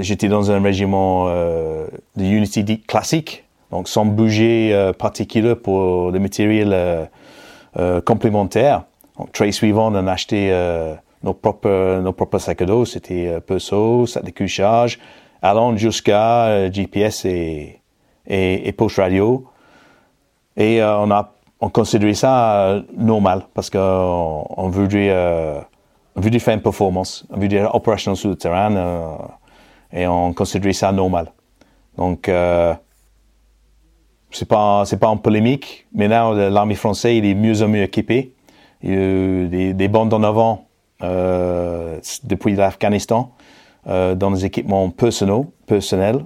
J'étais 0.00 0.28
dans 0.28 0.50
un 0.50 0.62
régiment 0.62 1.26
de 1.26 1.90
Unity 2.24 2.80
classique, 2.82 3.44
donc 3.76 3.88
sans 3.88 4.06
bouger 4.06 4.70
euh, 4.72 4.92
particulier 4.92 5.54
pour 5.54 6.10
le 6.10 6.18
matériel 6.18 6.72
euh, 6.72 7.04
euh, 7.78 8.00
complémentaire. 8.00 8.84
Donc, 9.18 9.28
suivant, 9.52 9.92
on 9.92 10.06
a 10.06 10.12
acheté 10.12 10.50
nos 11.22 11.32
propres, 11.34 12.38
sacs 12.38 12.62
à 12.62 12.66
dos, 12.66 12.84
c'était 12.84 13.40
Perso, 13.40 14.06
sac 14.06 14.24
de 14.24 14.30
couchage, 14.30 14.98
allant 15.40 15.76
jusqu'à 15.76 16.70
GPS 16.70 17.24
et, 17.24 17.80
et, 18.26 18.68
et 18.68 18.72
post 18.72 18.96
radio. 18.96 19.46
Et 20.58 20.82
on 20.82 21.10
a 21.10 21.36
on 21.60 21.70
considérait 21.70 22.14
ça 22.14 22.82
normal 22.96 23.46
parce 23.54 23.70
qu'on 23.70 24.46
on 24.48 24.68
voudrait, 24.68 25.10
euh, 25.10 25.60
voudrait 26.14 26.38
faire 26.38 26.54
une 26.54 26.62
performance, 26.62 27.26
on 27.30 27.38
voudrait 27.38 27.64
opérationnel 27.64 28.16
sur 28.16 28.30
le 28.30 28.36
terrain 28.36 29.16
et 29.92 30.06
on 30.06 30.32
considérait 30.32 30.74
ça 30.74 30.92
normal. 30.92 31.32
Donc, 31.96 32.30
c'est 34.30 34.48
pas 34.48 34.84
c'est 34.84 34.98
pas 34.98 35.08
en 35.08 35.16
polémique, 35.16 35.86
mais 35.94 36.08
là 36.08 36.32
l'armée 36.50 36.74
française 36.74 37.16
il 37.16 37.24
est 37.24 37.34
mieux 37.34 37.62
en 37.62 37.68
mieux 37.68 37.82
équipé. 37.82 38.32
Il 38.82 38.90
y 38.90 38.92
a 38.92 38.96
eu 38.96 39.48
des, 39.48 39.72
des 39.74 39.88
bandes 39.88 40.12
en 40.12 40.22
avant 40.22 40.66
euh, 41.02 41.98
depuis 42.24 42.54
l'Afghanistan 42.54 43.32
euh, 43.86 44.14
dans 44.14 44.30
les 44.30 44.44
équipements 44.44 44.90
personnels. 44.90 45.46
personnels. 45.66 46.24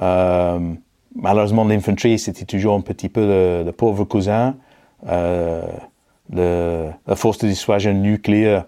Euh, 0.00 0.58
malheureusement, 1.14 1.64
l'infanterie 1.64 2.18
c'était 2.18 2.44
toujours 2.46 2.74
un 2.74 2.80
petit 2.80 3.08
peu 3.08 3.26
le, 3.26 3.62
le 3.64 3.72
pauvre 3.72 4.04
cousin. 4.04 4.56
Euh, 5.08 5.62
le, 6.32 6.88
la 7.06 7.14
force 7.16 7.38
de 7.38 7.46
dissuasion 7.48 7.92
nucléaire 7.92 8.64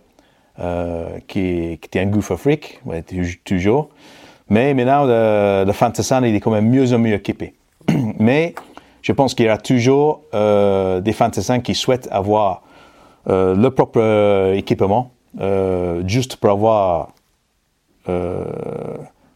euh, 0.61 1.18
qui, 1.27 1.79
qui 1.81 1.87
était 1.87 2.01
un 2.01 2.07
gouffre 2.07 2.33
Afrique, 2.33 2.81
ouais, 2.85 3.05
toujours. 3.44 3.88
Mais 4.49 4.75
maintenant, 4.75 5.05
le, 5.05 5.64
le 5.66 5.73
Fantassin, 5.73 6.25
il 6.25 6.35
est 6.35 6.40
quand 6.40 6.51
même 6.51 6.68
mieux 6.68 6.92
en 6.94 6.99
mieux 6.99 7.14
équipé. 7.14 7.55
Mais 8.18 8.55
je 9.03 9.12
pense 9.12 9.35
qu'il 9.35 9.46
y 9.46 9.48
aura 9.48 9.59
toujours 9.59 10.20
euh, 10.35 11.01
des 11.01 11.12
fantassins 11.12 11.61
qui 11.61 11.74
souhaitent 11.74 12.09
avoir 12.11 12.62
euh, 13.29 13.55
leur 13.55 13.74
propre 13.74 14.01
euh, 14.01 14.55
équipement, 14.55 15.11
euh, 15.40 16.03
juste 16.07 16.37
pour 16.37 16.51
avoir 16.51 17.11
euh, 18.09 18.44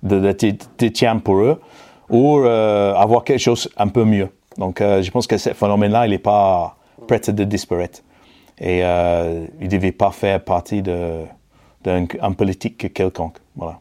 de, 0.03 0.19
de, 0.21 0.33
de, 0.33 0.57
de 0.79 0.89
tiens 0.89 1.19
pour 1.19 1.37
eux, 1.37 1.61
ou 2.11 2.39
avoir 2.45 3.25
quelque 3.25 3.39
chose 3.41 3.71
un 3.79 3.89
peu 3.89 4.05
mieux. 4.05 4.29
Donc, 4.59 4.81
je 4.81 5.11
pense 5.11 5.27
que 5.27 5.39
ce 5.39 5.51
phénomène-là, 5.55 6.07
il 6.07 6.11
n'est 6.11 6.19
pas 6.19 6.77
prêt 7.09 7.21
de 7.21 7.45
disparaître. 7.45 8.01
Et 8.59 8.81
il 8.81 8.85
ne 9.65 9.67
devait 9.67 9.93
pas 9.93 10.11
faire 10.11 10.45
partie 10.45 10.83
de- 10.83 11.25
d'un 11.83 12.05
un 12.21 12.33
politique 12.33 12.93
quelconque. 12.93 13.39
Voilà. 13.57 13.79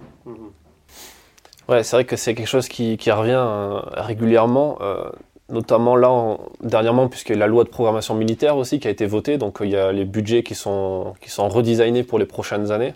Ouais, 1.72 1.84
c'est 1.84 1.96
vrai 1.96 2.06
que 2.06 2.18
c'est 2.18 2.36
quelque 2.36 2.48
chose 2.48 2.68
qui, 2.68 2.98
qui 2.98 3.12
revient 3.12 3.32
euh, 3.34 3.80
régulièrement, 3.94 4.78
euh, 4.82 5.04
notamment 5.50 5.96
là, 5.96 6.10
en- 6.12 6.40
dernièrement, 6.62 7.08
puisque 7.08 7.30
la 7.30 7.48
loi 7.48 7.64
de 7.64 7.70
programmation 7.70 8.14
militaire 8.14 8.58
aussi 8.58 8.80
qui 8.80 8.88
a 8.90 8.92
été 8.92 9.06
votée, 9.06 9.38
donc 9.38 9.62
euh, 9.62 9.66
il 9.66 9.72
y 9.72 9.78
a 9.78 9.92
les 9.94 10.04
budgets 10.04 10.44
qui 10.44 10.54
sont, 10.54 11.14
qui 11.22 11.30
sont 11.30 11.48
redesignés 11.48 12.04
pour 12.04 12.20
les 12.20 12.26
prochaines 12.26 12.72
années. 12.72 12.94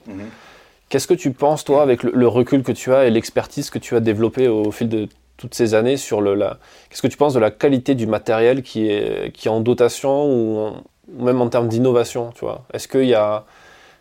Qu'est-ce 0.89 1.07
que 1.07 1.13
tu 1.13 1.31
penses, 1.31 1.63
toi, 1.63 1.81
avec 1.81 2.03
le, 2.03 2.11
le 2.13 2.27
recul 2.27 2.63
que 2.63 2.71
tu 2.73 2.93
as 2.93 3.05
et 3.05 3.09
l'expertise 3.11 3.69
que 3.69 3.79
tu 3.79 3.95
as 3.95 4.01
développée 4.01 4.47
au 4.49 4.71
fil 4.71 4.89
de 4.89 5.07
toutes 5.38 5.55
ces 5.55 5.73
années 5.73 5.97
sur 5.97 6.19
le, 6.21 6.33
la... 6.35 6.57
Qu'est-ce 6.89 7.01
que 7.01 7.07
tu 7.07 7.17
penses 7.17 7.33
de 7.33 7.39
la 7.39 7.51
qualité 7.51 7.95
du 7.95 8.07
matériel 8.07 8.61
qui 8.61 8.89
est, 8.89 9.31
qui 9.33 9.47
est 9.47 9.51
en 9.51 9.61
dotation 9.61 10.25
ou, 10.25 10.59
en- 10.59 10.73
ou 11.17 11.23
même 11.23 11.41
en 11.41 11.47
termes 11.49 11.69
d'innovation, 11.69 12.31
tu 12.35 12.45
vois? 12.45 12.63
Est-ce 12.73 12.88
qu'il 12.89 13.05
y 13.05 13.15
a... 13.15 13.45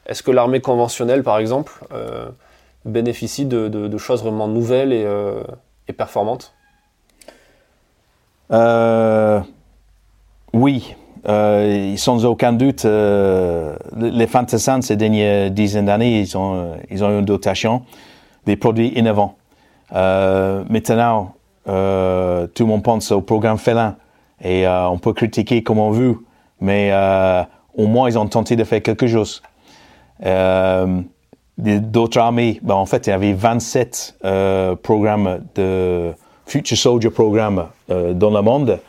Est-ce 0.06 0.22
que 0.22 0.30
l'armée 0.32 0.60
conventionnelle, 0.60 1.22
par 1.22 1.38
exemple, 1.38 1.72
euh, 2.86 2.90
bénéficie 2.90 3.46
de, 3.46 3.98
choses 3.98 4.22
vraiment 4.22 4.48
nouvelles 4.48 4.92
et, 4.92 5.04
euh, 5.04 5.42
performantes 5.96 6.54
Euh, 8.52 9.40
oui, 10.52 10.94
euh, 11.26 11.96
sans 11.96 12.24
aucun 12.26 12.52
doute, 12.52 12.84
les 12.84 14.26
fantassins 14.26 14.82
ces 14.82 14.96
dernières 14.96 15.50
dizaines 15.50 15.86
d'années, 15.86 16.20
ils 16.20 16.36
ont, 16.36 16.76
ils 16.90 17.02
ont 17.02 17.10
eu 17.10 17.18
une 17.18 17.24
dotation 17.24 17.82
des 18.46 18.56
produits 18.56 18.92
innovants. 18.98 19.36
Maintenant, 19.90 21.34
tout 21.64 21.70
le 21.70 22.66
monde 22.66 22.82
pense 22.82 23.10
au 23.12 23.22
programme 23.22 23.58
Félin 23.58 23.96
et 24.42 24.68
on 24.68 24.98
peut 24.98 25.14
critiquer 25.14 25.62
comme 25.62 25.78
on 25.78 25.90
veut, 25.90 26.18
mais 26.60 26.92
au 27.74 27.86
moins 27.86 28.08
ils 28.08 28.18
ont 28.18 28.26
tenté 28.26 28.56
de 28.56 28.64
faire 28.64 28.82
quelque 28.82 29.06
chose. 29.06 29.42
D'autres 31.56 32.18
armées, 32.18 32.58
ben, 32.62 32.74
en 32.74 32.86
fait, 32.86 33.06
il 33.06 33.10
y 33.10 33.12
avait 33.12 33.32
27 33.32 34.16
euh, 34.24 34.74
programmes 34.74 35.40
de 35.54 36.12
Future 36.46 36.76
Soldier 36.76 37.10
Programme 37.10 37.68
euh, 37.90 38.12
dans 38.12 38.30
le 38.30 38.42
monde 38.42 38.80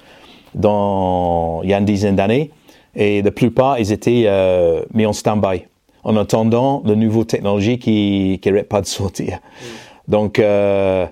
dans, 0.55 1.61
il 1.63 1.69
y 1.69 1.73
a 1.73 1.77
une 1.77 1.85
dizaine 1.85 2.15
d'années 2.15 2.51
et 2.95 3.21
la 3.21 3.31
plupart, 3.31 3.77
ils 3.77 3.91
étaient 3.91 4.23
euh, 4.25 4.83
mis 4.93 5.05
en 5.05 5.13
stand-by 5.13 5.65
en 6.03 6.15
attendant 6.17 6.81
la 6.85 6.95
nouvelle 6.95 7.25
technologie 7.25 7.77
qui 7.77 8.39
qui 8.41 8.49
n'arrête 8.49 8.69
pas 8.69 8.81
de 8.81 8.85
sortir. 8.85 9.39
Donc, 10.07 10.39
euh, 10.39 11.05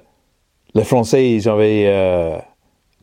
les 0.76 0.84
Français, 0.84 1.32
ils 1.32 1.50
avaient 1.50 1.86
euh, 1.88 2.38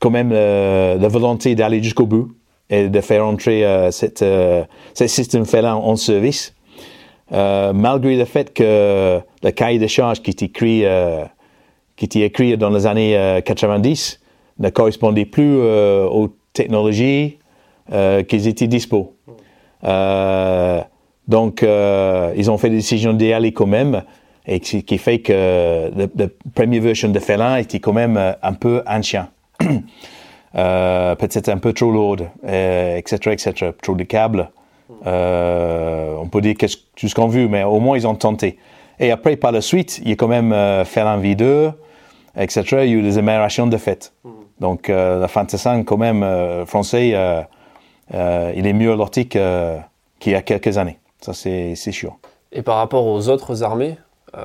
quand 0.01 0.11
même 0.11 0.31
euh, 0.33 0.99
la 0.99 1.09
volonté 1.09 1.55
d'aller 1.55 1.83
jusqu'au 1.83 2.07
bout 2.07 2.33
et 2.71 2.89
de 2.89 3.01
faire 3.01 3.27
entrer 3.27 3.65
euh, 3.65 3.91
cette, 3.91 4.23
euh, 4.23 4.65
ce 4.95 5.07
système 5.07 5.45
félin 5.45 5.75
en 5.75 5.97
service. 5.97 6.55
Euh, 7.33 7.73
malgré 7.73 8.17
le 8.17 8.25
fait 8.25 8.53
que 8.53 9.21
le 9.43 9.51
cahier 9.51 9.79
de 9.79 9.87
charge 9.87 10.21
qui 10.21 10.31
était 10.31 10.47
écrit, 10.47 10.85
euh, 10.85 11.25
qui 11.97 12.07
était 12.07 12.57
dans 12.57 12.71
les 12.71 12.87
années 12.87 13.17
euh, 13.17 13.41
90 13.41 14.21
ne 14.59 14.69
correspondait 14.71 15.27
plus 15.27 15.59
euh, 15.59 16.07
aux 16.07 16.29
technologies 16.53 17.39
euh, 17.93 18.23
qui 18.23 18.49
étaient 18.49 18.67
dispo. 18.67 19.15
Euh, 19.85 20.81
donc, 21.29 21.63
euh, 21.63 22.33
ils 22.37 22.51
ont 22.51 22.59
fait 22.59 22.69
la 22.69 22.75
décision 22.75 23.13
d'y 23.13 23.33
aller 23.33 23.53
quand 23.53 23.67
même, 23.67 24.03
et 24.47 24.61
qui, 24.61 24.83
qui 24.83 24.99
fait 24.99 25.21
que 25.21 25.91
la 25.97 26.27
première 26.55 26.83
version 26.83 27.09
de 27.09 27.19
Félin 27.19 27.57
était 27.57 27.79
quand 27.79 27.93
même 27.93 28.17
euh, 28.17 28.33
un 28.43 28.53
peu 28.53 28.83
ancien. 28.87 29.29
euh, 30.57 31.15
peut-être 31.15 31.49
un 31.49 31.59
peu 31.59 31.73
trop 31.73 31.91
lourde, 31.91 32.29
euh, 32.45 32.97
etc., 32.97 33.33
etc., 33.33 33.71
trop 33.81 33.95
de 33.95 34.05
câbles. 34.05 34.51
Euh, 35.07 36.15
on 36.19 36.29
peut 36.29 36.41
dire 36.41 36.55
qu'est-ce- 36.59 36.77
tout 36.97 37.09
ce 37.09 37.15
qu'on 37.15 37.29
veut, 37.29 37.49
mais 37.49 37.65
au 37.65 37.81
moins 37.81 37.97
ils 37.97 38.07
ont 38.07 38.15
tenté. 38.15 38.59
Et 38.99 39.11
après, 39.11 39.37
par 39.37 39.53
la 39.53 39.61
suite, 39.63 39.99
il 40.03 40.11
y 40.11 40.13
a 40.13 40.17
quand 40.17 40.29
même 40.29 40.53
euh, 40.53 40.85
Félin 40.85 41.19
V2, 41.19 41.73
etc., 42.37 42.63
il 42.83 42.91
y 42.91 42.93
a 42.95 42.97
eu 42.97 43.03
des 43.03 43.17
améliorations 43.19 43.67
de 43.67 43.77
fait. 43.77 44.13
Donc, 44.61 44.91
euh, 44.91 45.19
la 45.19 45.27
Fantassin, 45.29 45.83
quand 45.85 45.97
même, 45.97 46.23
euh, 46.23 46.67
français, 46.67 47.15
il 48.13 48.67
est 48.67 48.73
mieux 48.73 48.95
loti 48.95 49.27
qu'il 49.29 49.43
y 50.27 50.35
a 50.35 50.43
quelques 50.43 50.77
années. 50.79 50.99
Ça, 51.21 51.33
c'est 51.35 51.75
c'est 51.77 51.93
sûr. 51.93 52.19
Et 52.53 52.63
par 52.63 52.77
rapport 52.77 53.07
aux 53.07 53.29
autres 53.29 53.63
armées, 53.63 53.97
euh, 54.37 54.45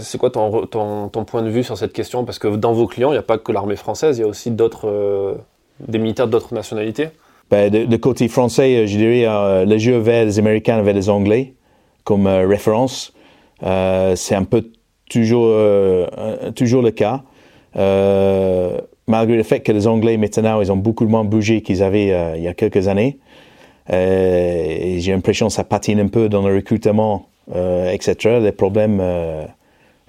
c'est 0.00 0.18
quoi 0.18 0.30
ton, 0.30 0.50
re- 0.50 0.68
ton, 0.68 1.08
ton 1.08 1.24
point 1.24 1.42
de 1.42 1.48
vue 1.48 1.64
sur 1.64 1.76
cette 1.78 1.92
question? 1.92 2.24
Parce 2.24 2.38
que 2.38 2.48
dans 2.48 2.72
vos 2.72 2.86
clients, 2.86 3.10
il 3.10 3.14
n'y 3.14 3.18
a 3.18 3.22
pas 3.22 3.38
que 3.38 3.50
l'armée 3.52 3.76
française, 3.76 4.18
il 4.18 4.22
y 4.22 4.24
a 4.24 4.28
aussi 4.28 4.50
d'autres, 4.50 4.88
euh, 4.88 5.34
des 5.80 5.98
militaires 5.98 6.28
d'autres 6.28 6.54
nationalités. 6.54 7.08
Ben, 7.48 7.98
côté 7.98 8.26
français, 8.26 8.76
euh, 8.76 8.86
je 8.86 8.96
dirais 8.96 9.24
euh, 9.24 9.64
le 9.64 9.78
jeu 9.78 9.98
vers 9.98 10.24
les 10.24 10.38
Américains, 10.38 10.82
vers 10.82 10.94
les 10.94 11.08
Anglais, 11.08 11.54
comme 12.02 12.26
euh, 12.26 12.46
référence. 12.46 13.12
Euh, 13.62 14.16
c'est 14.16 14.34
un 14.34 14.42
peu 14.42 14.64
toujours, 15.08 15.54
toujours 16.56 16.82
le 16.82 16.90
cas. 16.90 17.22
Malgré 19.06 19.36
le 19.36 19.44
fait 19.44 19.60
que 19.60 19.70
les 19.70 19.86
Anglais, 19.86 20.16
maintenant, 20.16 20.60
ils 20.60 20.72
ont 20.72 20.76
beaucoup 20.76 21.06
moins 21.06 21.22
bougé 21.22 21.62
qu'ils 21.62 21.84
avaient 21.84 22.36
il 22.36 22.42
y 22.42 22.48
a 22.48 22.54
quelques 22.54 22.88
années. 22.88 23.18
J'ai 23.88 25.12
l'impression 25.12 25.46
que 25.46 25.52
ça 25.52 25.62
patine 25.62 26.00
un 26.00 26.08
peu 26.08 26.28
dans 26.28 26.46
le 26.46 26.56
recrutement, 26.56 27.28
etc. 27.48 28.40
Les 28.42 28.50
problèmes, 28.50 29.00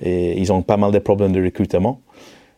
ils 0.04 0.52
ont 0.52 0.64
pas 0.64 0.78
mal 0.78 0.92
de 0.92 0.98
problèmes 0.98 1.32
de 1.32 1.44
recrutement. 1.44 2.02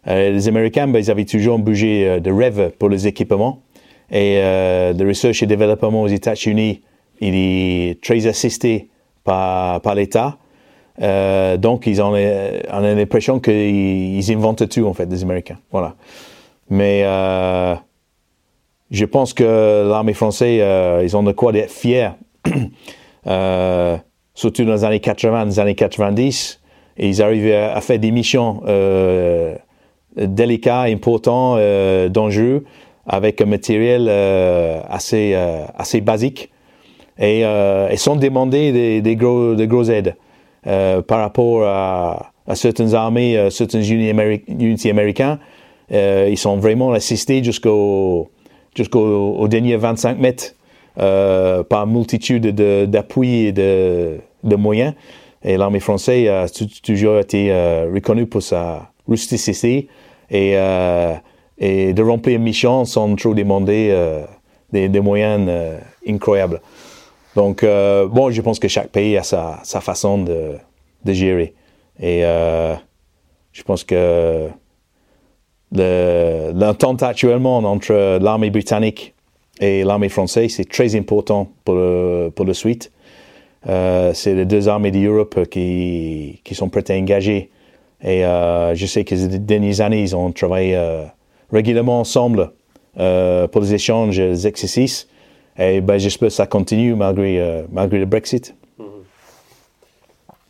Les 0.05 0.47
Américains, 0.47 0.87
ben, 0.87 0.99
ils 0.99 1.11
avaient 1.11 1.25
toujours 1.25 1.59
bougé 1.59 2.07
euh, 2.07 2.19
de 2.19 2.31
rêve 2.31 2.71
pour 2.79 2.89
les 2.89 3.05
équipements. 3.07 3.61
Et 4.11 4.39
euh, 4.39 4.93
le 4.93 5.07
research 5.07 5.43
et 5.43 5.45
développement 5.45 6.01
aux 6.01 6.07
États-Unis, 6.07 6.81
il 7.21 7.35
est 7.35 8.01
très 8.03 8.25
assisté 8.27 8.89
par, 9.23 9.81
par 9.81 9.95
l'État. 9.95 10.37
Euh, 11.01 11.57
donc, 11.57 11.87
ils 11.87 12.01
ont, 12.01 12.13
euh, 12.15 12.59
on 12.71 12.83
a 12.83 12.93
l'impression 12.93 13.39
qu'ils 13.39 14.17
ils 14.17 14.31
inventent 14.31 14.67
tout, 14.67 14.85
en 14.85 14.93
fait, 14.93 15.05
les 15.05 15.23
Américains. 15.23 15.57
Voilà. 15.71 15.95
Mais 16.69 17.03
euh, 17.03 17.75
je 18.91 19.05
pense 19.05 19.33
que 19.33 19.87
l'armée 19.89 20.13
française, 20.13 20.59
euh, 20.61 21.01
ils 21.03 21.15
ont 21.15 21.23
de 21.23 21.31
quoi 21.31 21.53
être 21.53 21.71
fiers. 21.71 22.09
euh, 23.27 23.97
surtout 24.33 24.65
dans 24.65 24.73
les 24.73 24.83
années 24.83 24.99
80, 24.99 25.39
dans 25.39 25.45
les 25.45 25.59
années 25.59 25.75
90. 25.75 26.61
Et 26.97 27.07
ils 27.07 27.21
arrivaient 27.21 27.55
à, 27.55 27.79
faire 27.81 27.99
des 27.99 28.11
missions 28.11 28.61
euh, 28.67 29.55
délicats, 30.17 30.81
importants, 30.81 31.55
euh, 31.57 32.09
dangereux, 32.09 32.65
avec 33.09 33.41
un 33.41 33.45
matériel 33.45 34.05
euh, 34.07 34.79
assez, 34.87 35.33
euh, 35.33 35.63
assez 35.77 35.99
basique. 35.99 36.49
Et 37.17 37.43
euh, 37.43 37.89
ils 37.91 37.97
sont 37.97 38.15
demandés 38.15 38.71
des, 38.71 39.01
des, 39.01 39.15
gros, 39.15 39.55
des 39.55 39.67
gros 39.67 39.83
aides 39.89 40.15
par 40.63 41.19
rapport 41.19 41.63
à, 41.65 42.31
à 42.47 42.55
certaines 42.55 42.93
armées, 42.93 43.35
euh, 43.37 43.49
certaines 43.49 43.81
unités 43.83 44.11
améri 44.11 44.43
unités 44.47 44.91
américaines. 44.91 45.39
Ils 45.91 46.37
sont 46.37 46.57
vraiment 46.57 46.91
assistés 46.91 47.43
jusqu'au 47.43 48.29
jusqu'au 48.77 49.35
au 49.39 49.47
dernier 49.47 49.75
25 49.75 50.19
mètres 50.19 50.53
par 50.95 51.87
multitude 51.87 52.43
de- 52.53 52.85
d'appuis 52.85 53.47
et 53.47 53.51
de, 53.51 54.19
de 54.43 54.55
moyens. 54.55 54.93
Et 55.43 55.57
l'armée 55.57 55.79
française 55.79 56.29
a 56.29 56.45
toujours 56.83 57.17
été 57.17 57.51
reconnue 57.91 58.27
pour 58.27 58.43
sa 58.43 58.91
rusticité 59.07 59.87
et, 60.29 60.55
et 61.59 61.93
de 61.93 62.03
remplir 62.03 62.39
mission 62.39 62.85
sans 62.85 63.15
trop 63.15 63.33
demander 63.33 63.93
des, 64.71 64.87
des, 64.87 64.99
moyens 65.01 65.49
incroyables. 66.07 66.61
Donc, 67.35 67.63
bon, 67.63 68.31
je 68.31 68.41
pense 68.41 68.59
que 68.59 68.67
chaque 68.67 68.89
pays 68.89 69.17
a 69.17 69.23
sa, 69.23 69.81
façon 69.81 70.19
de, 70.23 70.57
gérer. 71.05 71.53
Et 71.99 72.21
je 72.21 73.63
pense 73.63 73.83
que 73.83 74.49
l'entente 75.73 77.03
actuellement 77.03 77.57
entre 77.57 78.19
l'armée 78.21 78.49
britannique 78.49 79.13
et 79.59 79.83
l'armée 79.83 80.09
française, 80.09 80.53
c'est 80.55 80.69
très 80.69 80.95
important 80.95 81.51
pour 81.65 81.75
le, 81.75 82.31
pour 82.33 82.45
le 82.45 82.53
suite. 82.53 82.91
Euh, 83.67 84.13
c'est 84.13 84.33
les 84.33 84.45
deux 84.45 84.69
armées 84.69 84.91
d'Europe 84.91 85.47
qui, 85.49 86.41
qui 86.43 86.55
sont 86.55 86.69
prêtes 86.69 86.89
à 86.89 86.93
engager. 86.95 87.49
Et 88.01 88.25
euh, 88.25 88.73
je 88.75 88.85
sais 88.85 89.03
que 89.03 89.15
ces 89.15 89.39
dernières 89.39 89.81
années, 89.81 90.01
ils 90.01 90.15
ont 90.15 90.31
travaillé 90.31 90.75
euh, 90.75 91.03
régulièrement 91.51 91.99
ensemble 91.99 92.51
euh, 92.99 93.47
pour 93.47 93.61
les 93.61 93.73
échanges, 93.73 94.19
les 94.19 94.47
exercices. 94.47 95.07
Et 95.57 95.81
ben, 95.81 95.97
j'espère 95.97 96.29
que 96.29 96.33
ça 96.33 96.47
continue 96.47 96.95
malgré, 96.95 97.39
euh, 97.39 97.63
malgré 97.71 97.99
le 97.99 98.05
Brexit. 98.05 98.55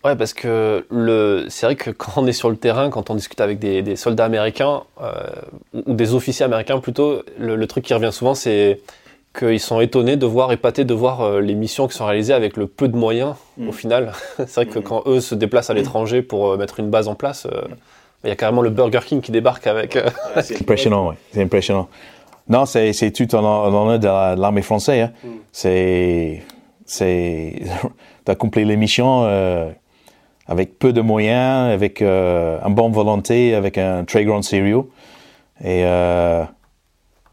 Ouais, 0.06 0.16
parce 0.16 0.34
que 0.34 0.86
le, 0.90 1.46
c'est 1.50 1.66
vrai 1.66 1.76
que 1.76 1.90
quand 1.92 2.14
on 2.22 2.26
est 2.26 2.32
sur 2.32 2.50
le 2.50 2.56
terrain, 2.56 2.90
quand 2.90 3.10
on 3.10 3.16
discute 3.16 3.42
avec 3.42 3.60
des, 3.60 3.82
des 3.82 3.98
soldats 3.98 4.24
américains 4.24 4.84
euh, 5.02 5.12
ou 5.74 5.94
des 5.94 6.14
officiers 6.14 6.46
américains 6.46 6.80
plutôt, 6.80 7.22
le, 7.38 7.58
le 7.58 7.68
truc 7.68 7.84
qui 7.84 7.94
revient 7.94 8.14
souvent, 8.14 8.34
c'est 8.34 8.80
qu'ils 9.38 9.60
sont 9.60 9.82
étonnés 9.82 10.16
de 10.16 10.26
voir, 10.26 10.54
épatés 10.54 10.86
de 10.86 10.94
voir 10.94 11.22
euh, 11.22 11.42
les 11.42 11.54
missions 11.54 11.88
qui 11.90 11.98
sont 11.98 12.06
réalisées 12.06 12.34
avec 12.34 12.56
le 12.56 12.66
peu 12.68 12.88
de 12.88 12.96
moyens 12.96 13.36
au 13.60 13.64
Mm. 13.64 13.74
final. 13.74 14.12
c'est 14.38 14.56
vrai 14.56 14.66
que 14.68 14.80
Mm. 14.80 14.84
quand 14.84 15.04
eux 15.06 15.20
se 15.20 15.36
déplacent 15.36 15.70
à 15.70 15.74
l'étranger 15.74 16.22
pour 16.22 16.52
euh, 16.54 16.58
mettre 16.58 16.80
une 16.80 16.90
base 16.90 17.10
en 17.10 17.16
place, 17.16 17.46
euh, 17.46 17.62
il 18.24 18.30
y 18.30 18.32
a 18.32 18.36
carrément 18.36 18.62
le 18.62 18.70
Burger 18.70 19.00
King 19.06 19.22
qui 19.22 19.32
débarque 19.32 19.66
avec. 19.68 19.96
euh, 19.96 20.10
C'est 20.42 20.60
impressionnant, 20.62 21.10
oui. 21.10 21.16
C'est 21.32 21.42
impressionnant. 21.44 21.88
Non, 22.48 22.66
c'est, 22.66 22.94
c'est 22.94 23.12
tout 23.12 23.34
en 23.36 23.44
en 23.44 23.74
honneur 23.74 24.00
de 24.00 24.08
la- 24.08 24.36
de 24.36 24.42
l'armée 24.42 24.62
française. 24.64 25.10
Hein. 25.24 25.30
C'est, 25.52 26.44
c'est 26.86 27.62
d'accomplir 28.26 28.66
les 28.68 28.76
missions 28.78 29.24
euh, 29.26 29.70
avec 30.48 30.80
peu 30.80 30.92
de 30.92 31.02
moyens, 31.02 31.72
avec 31.72 32.02
euh, 32.02 32.60
une 32.66 32.74
bonne 32.74 32.92
volonté, 32.92 33.54
avec 33.56 33.78
un 33.78 34.04
très 34.04 34.26
grand 34.26 34.42
sérieux. 34.42 34.84
Et 35.64 35.84
euh, 35.86 36.44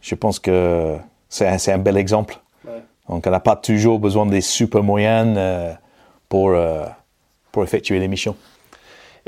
je 0.03 0.15
pense 0.15 0.39
que 0.39 0.97
c'est 1.29 1.47
un, 1.49 1.59
c'est 1.59 1.73
un 1.73 1.79
bel 1.79 1.97
exemple. 1.97 2.37
Ouais. 2.67 2.83
Donc, 3.09 3.27
on 3.27 3.31
n'a 3.31 3.41
pas 3.41 3.57
toujours 3.57 3.99
besoin 3.99 4.27
des 4.27 4.41
super 4.43 4.83
moyens 4.83 5.35
euh, 5.39 5.73
pour, 6.29 6.51
euh, 6.51 6.85
pour 7.53 7.65
effectuer 7.65 7.99
les 7.99 8.09
missions. 8.09 8.37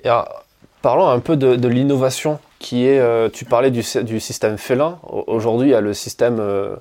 Et 0.04 0.08
alors, 0.08 0.44
parlons 0.82 1.08
un 1.08 1.18
peu 1.20 1.36
de, 1.36 1.56
de 1.56 1.68
l'innovation 1.68 2.38
qui 2.58 2.86
est. 2.86 2.98
euh, 2.98 3.28
tu 3.28 3.44
parlais 3.44 3.70
du, 3.70 3.82
sy- 3.82 4.04
du 4.04 4.20
système 4.20 4.58
félin. 4.58 4.98
Au- 5.08 5.24
Aujourd'hui, 5.26 5.68
il 5.68 5.72
y 5.72 5.74
a 5.74 5.80
le 5.80 5.94
système 5.94 6.38
euh, 6.40 6.76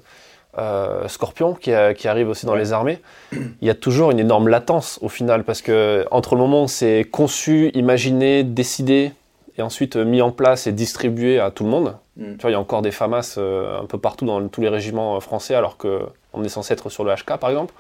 euh, 0.58 1.08
Scorpion 1.08 1.54
qui, 1.54 1.72
a- 1.74 1.94
qui 1.94 2.08
arrive 2.08 2.30
aussi 2.30 2.46
dans 2.46 2.56
les 2.56 2.74
armées. 2.74 3.00
Il 3.32 3.68
y 3.68 3.70
a 3.70 3.76
toujours 3.76 4.12
une 4.12 4.20
énorme 4.20 4.48
latence 4.48 4.98
au 5.02 5.10
final 5.10 5.44
parce 5.44 5.62
que 5.62 6.06
entre 6.12 6.36
le 6.36 6.42
moment 6.42 6.64
où 6.64 6.68
c'est 6.68 7.06
conçu, 7.12 7.70
imaginé, 7.74 8.44
décidé 8.44 9.12
et 9.58 9.62
ensuite 9.62 9.96
mis 9.96 10.22
en 10.22 10.32
place 10.32 10.68
et 10.68 10.72
distribué 10.72 11.40
à 11.40 11.50
tout 11.52 11.64
le 11.64 11.70
monde. 11.70 11.96
Mm. 12.18 12.34
Tu 12.38 12.42
vois, 12.42 12.50
il 12.52 12.54
y 12.54 12.56
a 12.56 12.60
encore 12.60 12.82
des 12.82 12.92
FAMAS 12.92 13.36
euh, 13.38 13.80
un 13.82 13.86
peu 13.86 13.98
partout 13.98 14.26
dans 14.26 14.48
tous 14.48 14.62
les 14.62 14.70
régiments 14.70 15.20
français 15.20 15.56
alors 15.56 15.78
qu'on 15.78 16.44
est 16.44 16.50
censé 16.50 16.74
être 16.74 16.90
sur 16.90 17.04
le 17.04 17.14
HK 17.14 17.38
par 17.40 17.50
exemple. 17.50 17.74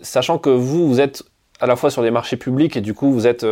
Sachant 0.00 0.38
que 0.38 0.50
vous, 0.50 0.88
vous 0.88 1.00
êtes 1.00 1.22
à 1.60 1.66
la 1.66 1.76
fois 1.76 1.90
sur 1.90 2.02
des 2.02 2.10
marchés 2.10 2.36
publics 2.36 2.76
et 2.76 2.80
du 2.82 2.92
coup 2.92 3.10
vous 3.12 3.26
êtes 3.26 3.44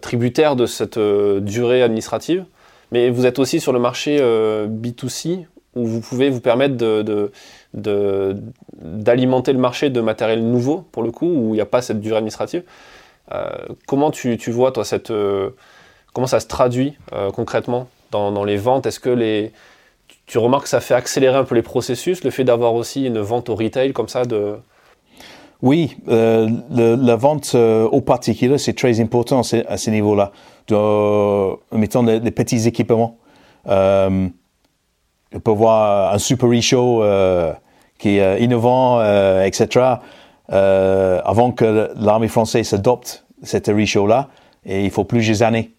tributaire 0.00 0.56
de 0.56 0.66
cette 0.66 0.98
euh, 0.98 1.40
durée 1.40 1.82
administrative, 1.82 2.44
mais 2.92 3.10
vous 3.10 3.26
êtes 3.26 3.38
aussi 3.38 3.60
sur 3.60 3.72
le 3.72 3.78
marché 3.78 4.18
euh, 4.20 4.66
B2C 4.68 5.46
où 5.74 5.86
vous 5.86 6.00
pouvez 6.00 6.30
vous 6.30 6.40
permettre 6.40 6.76
de, 6.76 7.02
de- 7.74 8.36
d'alimenter 8.80 9.52
le 9.52 9.58
marché 9.58 9.90
de 9.90 10.00
matériel 10.00 10.42
nouveau 10.42 10.84
pour 10.92 11.02
le 11.02 11.10
coup 11.10 11.26
où 11.26 11.48
il 11.54 11.56
n'y 11.56 11.60
a 11.60 11.66
pas 11.66 11.82
cette 11.82 12.00
durée 12.00 12.16
administrative. 12.16 12.62
Euh, 13.32 13.48
comment 13.86 14.10
tu, 14.10 14.36
vois 14.50 14.72
toi 14.72 14.84
cette 14.84 15.12
comment 16.14 16.26
ça 16.26 16.40
se 16.40 16.46
traduit 16.46 16.96
concrètement 17.34 17.88
dans, 18.10 18.44
les 18.44 18.56
ventes? 18.56 18.86
Est-ce 18.86 18.98
que 19.00 19.10
les 19.10 19.52
tu- 20.08 20.16
tu 20.26 20.38
remarques 20.38 20.64
que 20.64 20.68
ça 20.70 20.80
fait 20.80 20.94
accélérer 20.94 21.36
un 21.36 21.44
peu 21.44 21.54
les 21.54 21.62
processus, 21.62 22.24
le 22.24 22.30
fait 22.30 22.44
d'avoir 22.44 22.74
aussi 22.74 23.04
une 23.06 23.20
vente 23.20 23.48
au 23.50 23.54
retail 23.54 23.92
comme 23.92 24.08
ça 24.08 24.24
de 24.24 24.56
Oui, 25.60 25.96
euh, 26.08 26.48
le- 26.70 26.94
la 26.94 27.16
vente 27.16 27.52
euh, 27.54 27.84
au 27.88 28.00
particulier, 28.00 28.58
c'est 28.58 28.74
très 28.76 29.00
important 29.00 29.40
à 29.40 29.76
ce 29.76 29.90
niveau-là. 29.90 30.30
De, 30.68 31.76
mettons 31.76 32.02
des, 32.04 32.20
des 32.20 32.30
petits 32.30 32.68
équipements. 32.68 33.16
Euh, 33.66 34.28
on 35.34 35.40
peut 35.40 35.50
voir 35.50 36.14
un 36.14 36.18
super 36.18 36.48
e-show 36.52 37.02
euh, 37.02 37.52
qui 37.98 38.18
est 38.18 38.22
euh, 38.22 38.38
innovant, 38.38 39.00
euh, 39.00 39.44
etc. 39.44 39.96
Euh, 40.52 41.20
avant 41.24 41.50
que 41.50 41.90
l'armée 41.96 42.28
française 42.28 42.72
adopte 42.72 43.24
cet 43.42 43.68
e-show-là, 43.68 44.28
et 44.64 44.84
il 44.84 44.90
faut 44.90 45.04
plusieurs 45.04 45.42
années. 45.42 45.72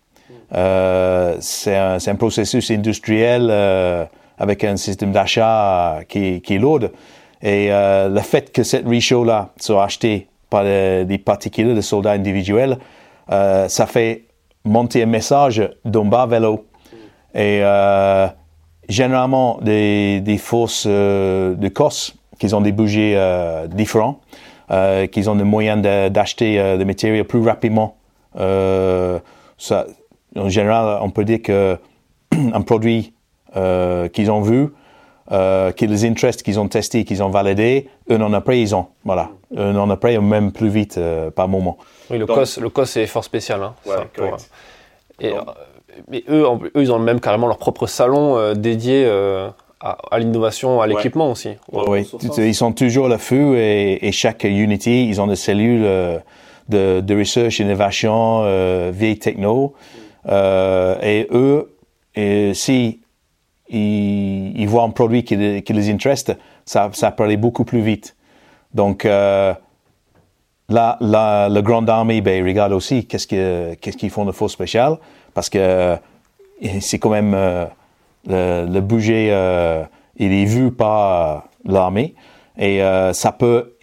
Euh, 0.53 1.37
c'est 1.39 1.75
un, 1.77 1.97
un 2.05 2.15
processus 2.15 2.69
industriel 2.71 3.47
euh, 3.49 4.05
avec 4.37 4.63
un 4.63 4.75
système 4.77 5.11
d'achat 5.11 5.99
qui, 6.07 6.41
qui 6.41 6.55
est 6.55 6.59
lourd. 6.59 6.79
Et 7.41 7.71
euh, 7.71 8.09
le 8.09 8.19
fait 8.19 8.51
que 8.51 8.63
cette 8.63 8.85
re-show-là 8.85 9.49
soit 9.57 9.83
achetée 9.83 10.27
par 10.49 10.63
des, 10.63 11.05
des 11.05 11.17
particuliers, 11.17 11.73
des 11.73 11.81
soldats 11.81 12.11
individuels, 12.11 12.77
euh, 13.31 13.67
ça 13.67 13.85
fait 13.85 14.25
monter 14.65 15.03
un 15.03 15.07
message 15.07 15.69
d'un 15.85 16.05
bas 16.05 16.27
haut. 16.41 16.65
Et 17.33 17.59
euh, 17.61 18.27
généralement, 18.87 19.59
des, 19.61 20.37
forces 20.39 20.85
euh, 20.87 21.55
de 21.55 21.67
Corse 21.69 22.15
qui 22.39 22.53
ont 22.53 22.61
des 22.61 22.71
budgets 22.71 23.13
euh, 23.15 23.67
différents, 23.67 24.19
euh, 24.71 25.07
qui 25.07 25.27
ont 25.27 25.35
des 25.35 25.43
moyens 25.43 25.81
d'acheter 26.11 26.59
euh, 26.59 26.77
des 26.77 26.85
matériaux 26.85 27.23
plus 27.23 27.41
rapidement. 27.41 27.97
Euh, 28.37 29.19
en 30.35 30.49
général, 30.49 30.99
on 31.01 31.09
peut 31.09 31.25
dire 31.25 31.41
que 31.41 31.77
un 32.31 32.61
produit 32.61 33.13
euh, 33.55 34.07
qu'ils 34.07 34.31
ont 34.31 34.41
vu, 34.41 34.69
euh, 35.31 35.71
qui 35.71 35.85
les 35.87 36.05
intéresse, 36.05 36.41
qu'ils 36.41 36.59
ont 36.59 36.67
testé, 36.67 37.03
qu'ils 37.05 37.21
ont 37.21 37.29
validé, 37.29 37.87
un 38.09 38.19
an 38.21 38.33
après, 38.33 38.59
ils 38.61 38.73
ont. 38.75 38.87
Voilà. 39.05 39.29
Un 39.55 39.75
an 39.75 39.89
après, 39.89 40.17
même 40.19 40.51
plus 40.51 40.69
vite 40.69 40.97
euh, 40.97 41.29
par 41.31 41.47
moment. 41.47 41.77
Oui, 42.09 42.17
le 42.17 42.25
Donc- 42.25 42.37
COS, 42.37 42.59
le 42.59 42.69
COS 42.69 42.89
c'est 42.89 43.07
fort 43.07 43.23
spécial. 43.23 43.61
Hein, 43.63 43.73
Ouais, 43.85 43.95
ça, 43.95 44.05
pour- 44.13 44.25
correct. 44.25 44.49
et, 45.19 45.33
euh, 45.33 45.41
mais 46.09 46.23
eux, 46.29 46.47
en- 46.47 46.59
eux, 46.63 46.71
ils 46.75 46.91
ont 46.91 46.99
même 46.99 47.19
carrément 47.19 47.47
leur 47.47 47.57
propre 47.57 47.85
salon 47.87 48.37
euh, 48.37 48.53
dédié 48.55 49.03
euh, 49.05 49.49
à, 49.81 49.97
à 50.11 50.19
l'innovation, 50.19 50.81
à 50.81 50.87
l'équipement 50.87 51.31
aussi. 51.31 51.49
Oui, 51.71 52.05
ils 52.37 52.55
sont 52.55 52.71
toujours 52.73 53.05
à 53.05 53.09
l'affût 53.09 53.55
et, 53.57 54.07
et 54.07 54.11
chaque 54.11 54.43
Unity, 54.43 55.07
ils 55.07 55.21
ont 55.21 55.27
des 55.27 55.35
cellules 55.35 55.83
euh, 55.85 56.17
de, 56.69 57.01
de 57.01 57.15
research, 57.17 57.59
innovation, 57.59 58.41
euh, 58.43 58.91
vieille 58.93 59.17
techno. 59.19 59.73
Euh, 60.27 60.95
et 61.01 61.27
eux, 61.31 61.71
et 62.15 62.53
si 62.53 62.99
ils, 63.69 64.65
voient 64.67 64.83
un 64.83 64.89
produit 64.89 65.23
qui, 65.23 65.35
les- 65.35 65.89
intéresse, 65.89 66.25
ça, 66.65 66.89
ça 66.93 67.11
peut 67.11 67.23
aller 67.23 67.37
beaucoup 67.37 67.63
plus 67.63 67.81
vite. 67.81 68.15
Donc, 68.73 69.05
euh, 69.05 69.53
là, 70.69 70.97
là, 71.01 71.49
la 71.49 71.61
grande 71.61 71.89
armée, 71.89 72.21
ben, 72.21 72.43
ils 72.43 72.47
regardent 72.47 72.73
aussi 72.73 73.05
qu'est-ce 73.05 73.27
que- 73.27 73.75
qu'est-ce 73.75 73.97
qu'ils 73.97 74.09
font 74.09 74.25
de 74.25 74.31
force 74.31 74.53
spéciale, 74.53 74.97
parce 75.33 75.49
que 75.49 75.59
euh, 75.59 75.95
c'est 76.81 76.99
quand 76.99 77.09
même 77.09 77.33
euh, 77.33 77.65
le, 78.27 78.67
le 78.71 78.81
budget, 78.81 79.27
il 80.17 80.33
est 80.33 80.45
vu 80.45 80.71
par 80.71 81.45
l'armée, 81.65 82.15
et 82.57 82.81
ça 83.13 83.31
peut, 83.31 83.75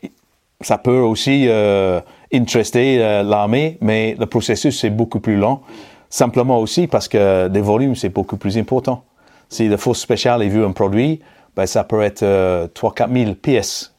ça 0.60 0.76
peut 0.76 0.98
aussi 0.98 1.48
intéresser 2.32 3.22
l'armée, 3.24 3.78
mais 3.80 4.14
le 4.18 4.26
processus 4.26 4.78
c'est 4.80 4.90
beaucoup 4.90 5.20
plus 5.20 5.36
lent, 5.36 5.62
simplement 6.10 6.58
aussi 6.60 6.86
parce 6.86 7.08
que 7.08 7.48
les 7.50 7.60
volumes 7.62 7.94
c'est 7.94 8.10
beaucoup 8.10 8.36
plus 8.36 8.58
important. 8.58 9.02
Si 9.48 9.68
la 9.68 9.76
force 9.76 10.00
spéciale 10.00 10.42
est 10.42 10.48
vu 10.48 10.64
un 10.64 10.72
produit, 10.72 11.20
ben, 11.54 11.66
ça 11.66 11.84
peut 11.84 12.02
être 12.02 12.22
euh, 12.22 12.66
3-4 12.68 13.12
000 13.24 13.34
pièces 13.34 13.94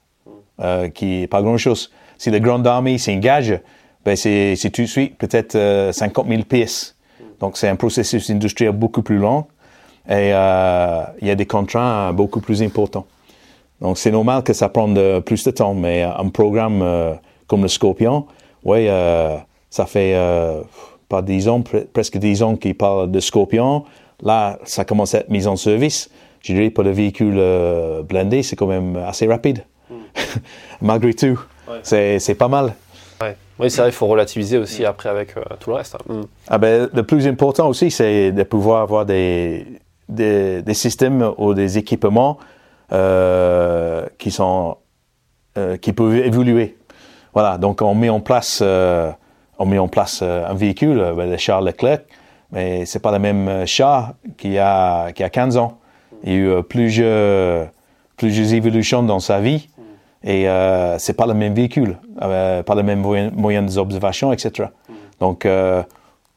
euh, 0.59 0.89
qui 0.89 1.23
est 1.23 1.27
pas 1.27 1.41
grand-chose. 1.41 1.91
Si 2.17 2.31
grande 2.39 2.65
armée 2.67 2.97
s'engage, 2.97 3.59
ben 4.03 4.15
c'est, 4.15 4.55
c'est 4.55 4.69
tout 4.69 4.81
de 4.81 4.87
suite 4.87 5.17
peut-être 5.17 5.55
euh, 5.55 5.91
50 5.91 6.27
000 6.27 6.43
pièces. 6.43 6.95
Donc 7.39 7.57
c'est 7.57 7.67
un 7.67 7.75
processus 7.75 8.29
industriel 8.29 8.73
beaucoup 8.73 9.01
plus 9.03 9.17
long 9.17 9.45
et 10.09 10.31
euh, 10.33 11.01
il 11.21 11.27
y 11.27 11.31
a 11.31 11.35
des 11.35 11.45
contraintes 11.45 12.15
beaucoup 12.15 12.39
plus 12.39 12.63
importants. 12.63 13.05
Donc 13.81 13.97
c'est 13.97 14.11
normal 14.11 14.43
que 14.43 14.53
ça 14.53 14.69
prenne 14.69 15.21
plus 15.21 15.43
de 15.43 15.51
temps, 15.51 15.73
mais 15.75 16.01
un 16.03 16.29
programme 16.29 16.81
euh, 16.81 17.13
comme 17.45 17.61
le 17.61 17.67
Scorpion, 17.67 18.25
euh, 18.67 19.37
ça 19.69 19.85
fait 19.85 20.13
euh, 20.15 20.61
pas 21.09 21.21
10 21.21 21.47
ans, 21.49 21.59
pre- 21.59 21.85
presque 21.85 22.17
10 22.17 22.43
ans 22.43 22.55
qu'il 22.55 22.75
parle 22.75 23.11
de 23.11 23.19
Scorpion. 23.19 23.83
Là, 24.21 24.57
ça 24.63 24.85
commence 24.85 25.13
à 25.13 25.19
être 25.19 25.29
mis 25.29 25.47
en 25.47 25.55
service. 25.55 26.09
Je 26.41 26.53
dirais 26.53 26.69
pour 26.69 26.83
le 26.83 26.91
véhicule 26.91 27.35
euh, 27.37 28.03
blindé, 28.03 28.43
c'est 28.43 28.55
quand 28.55 28.67
même 28.67 28.95
assez 28.95 29.27
rapide. 29.27 29.63
Malgré 30.81 31.13
tout, 31.13 31.39
Ouais. 31.67 31.79
c'est, 31.83 32.19
c'est 32.19 32.35
pas 32.35 32.47
mal. 32.47 32.73
Oui, 33.59 33.71
c'est 33.71 33.81
vrai, 33.81 33.89
il 33.89 33.93
faut 33.93 34.05
relativiser 34.05 34.59
aussi 34.59 34.85
après 34.85 35.09
avec 35.09 35.33
tout 35.59 35.71
le 35.71 35.77
reste. 35.77 35.95
Hein. 35.95 36.13
Mm. 36.13 36.21
Ah 36.47 36.57
ben, 36.59 36.89
le 36.93 37.03
plus 37.03 37.27
important 37.27 37.67
aussi, 37.67 37.89
c'est 37.89 38.31
de 38.31 38.43
pouvoir 38.43 38.83
avoir 38.83 39.03
des, 39.03 39.65
des, 40.07 40.61
des, 40.61 40.73
systèmes 40.75 41.33
ou 41.39 41.55
des 41.55 41.79
équipements 41.79 42.37
qui 42.91 44.31
sont 44.31 44.77
qui 45.81 45.91
peuvent 45.91 46.15
évoluer. 46.17 46.77
Voilà, 47.33 47.57
donc 47.57 47.81
on 47.81 47.95
met 47.95 48.09
en 48.09 48.19
place 48.19 48.61
on 48.61 49.65
met 49.65 49.79
en 49.79 49.87
place 49.87 50.21
un 50.21 50.53
véhicule, 50.53 51.13
ben, 51.17 51.27
le 51.27 51.37
Charles 51.37 51.65
Leclerc, 51.65 52.01
mais 52.51 52.85
c'est 52.85 52.99
pas 52.99 53.11
le 53.11 53.19
même 53.19 53.65
char 53.65 54.13
qu'il 54.37 54.53
y 54.53 54.59
a, 54.59 55.11
qu'il 55.11 55.23
y 55.23 55.25
a 55.25 55.29
15 55.29 55.57
ans. 55.57 55.79
Il 56.23 56.31
y 56.31 56.35
a 56.35 56.37
eu 56.37 56.63
plusieurs, 56.63 57.69
plusieurs 58.15 58.53
évolutions 58.53 59.03
dans 59.03 59.19
sa 59.19 59.39
vie 59.39 59.69
et 60.23 60.49
euh, 60.49 60.97
c'est 60.97 61.13
pas 61.13 61.25
le 61.25 61.33
même 61.33 61.53
véhicule, 61.53 61.97
euh, 62.21 62.63
pas 62.63 62.75
le 62.75 62.83
même 62.83 63.01
moyen, 63.01 63.61
d'observation, 63.61 64.33
etc. 64.33 64.69
Donc, 65.19 65.45
euh, 65.45 65.83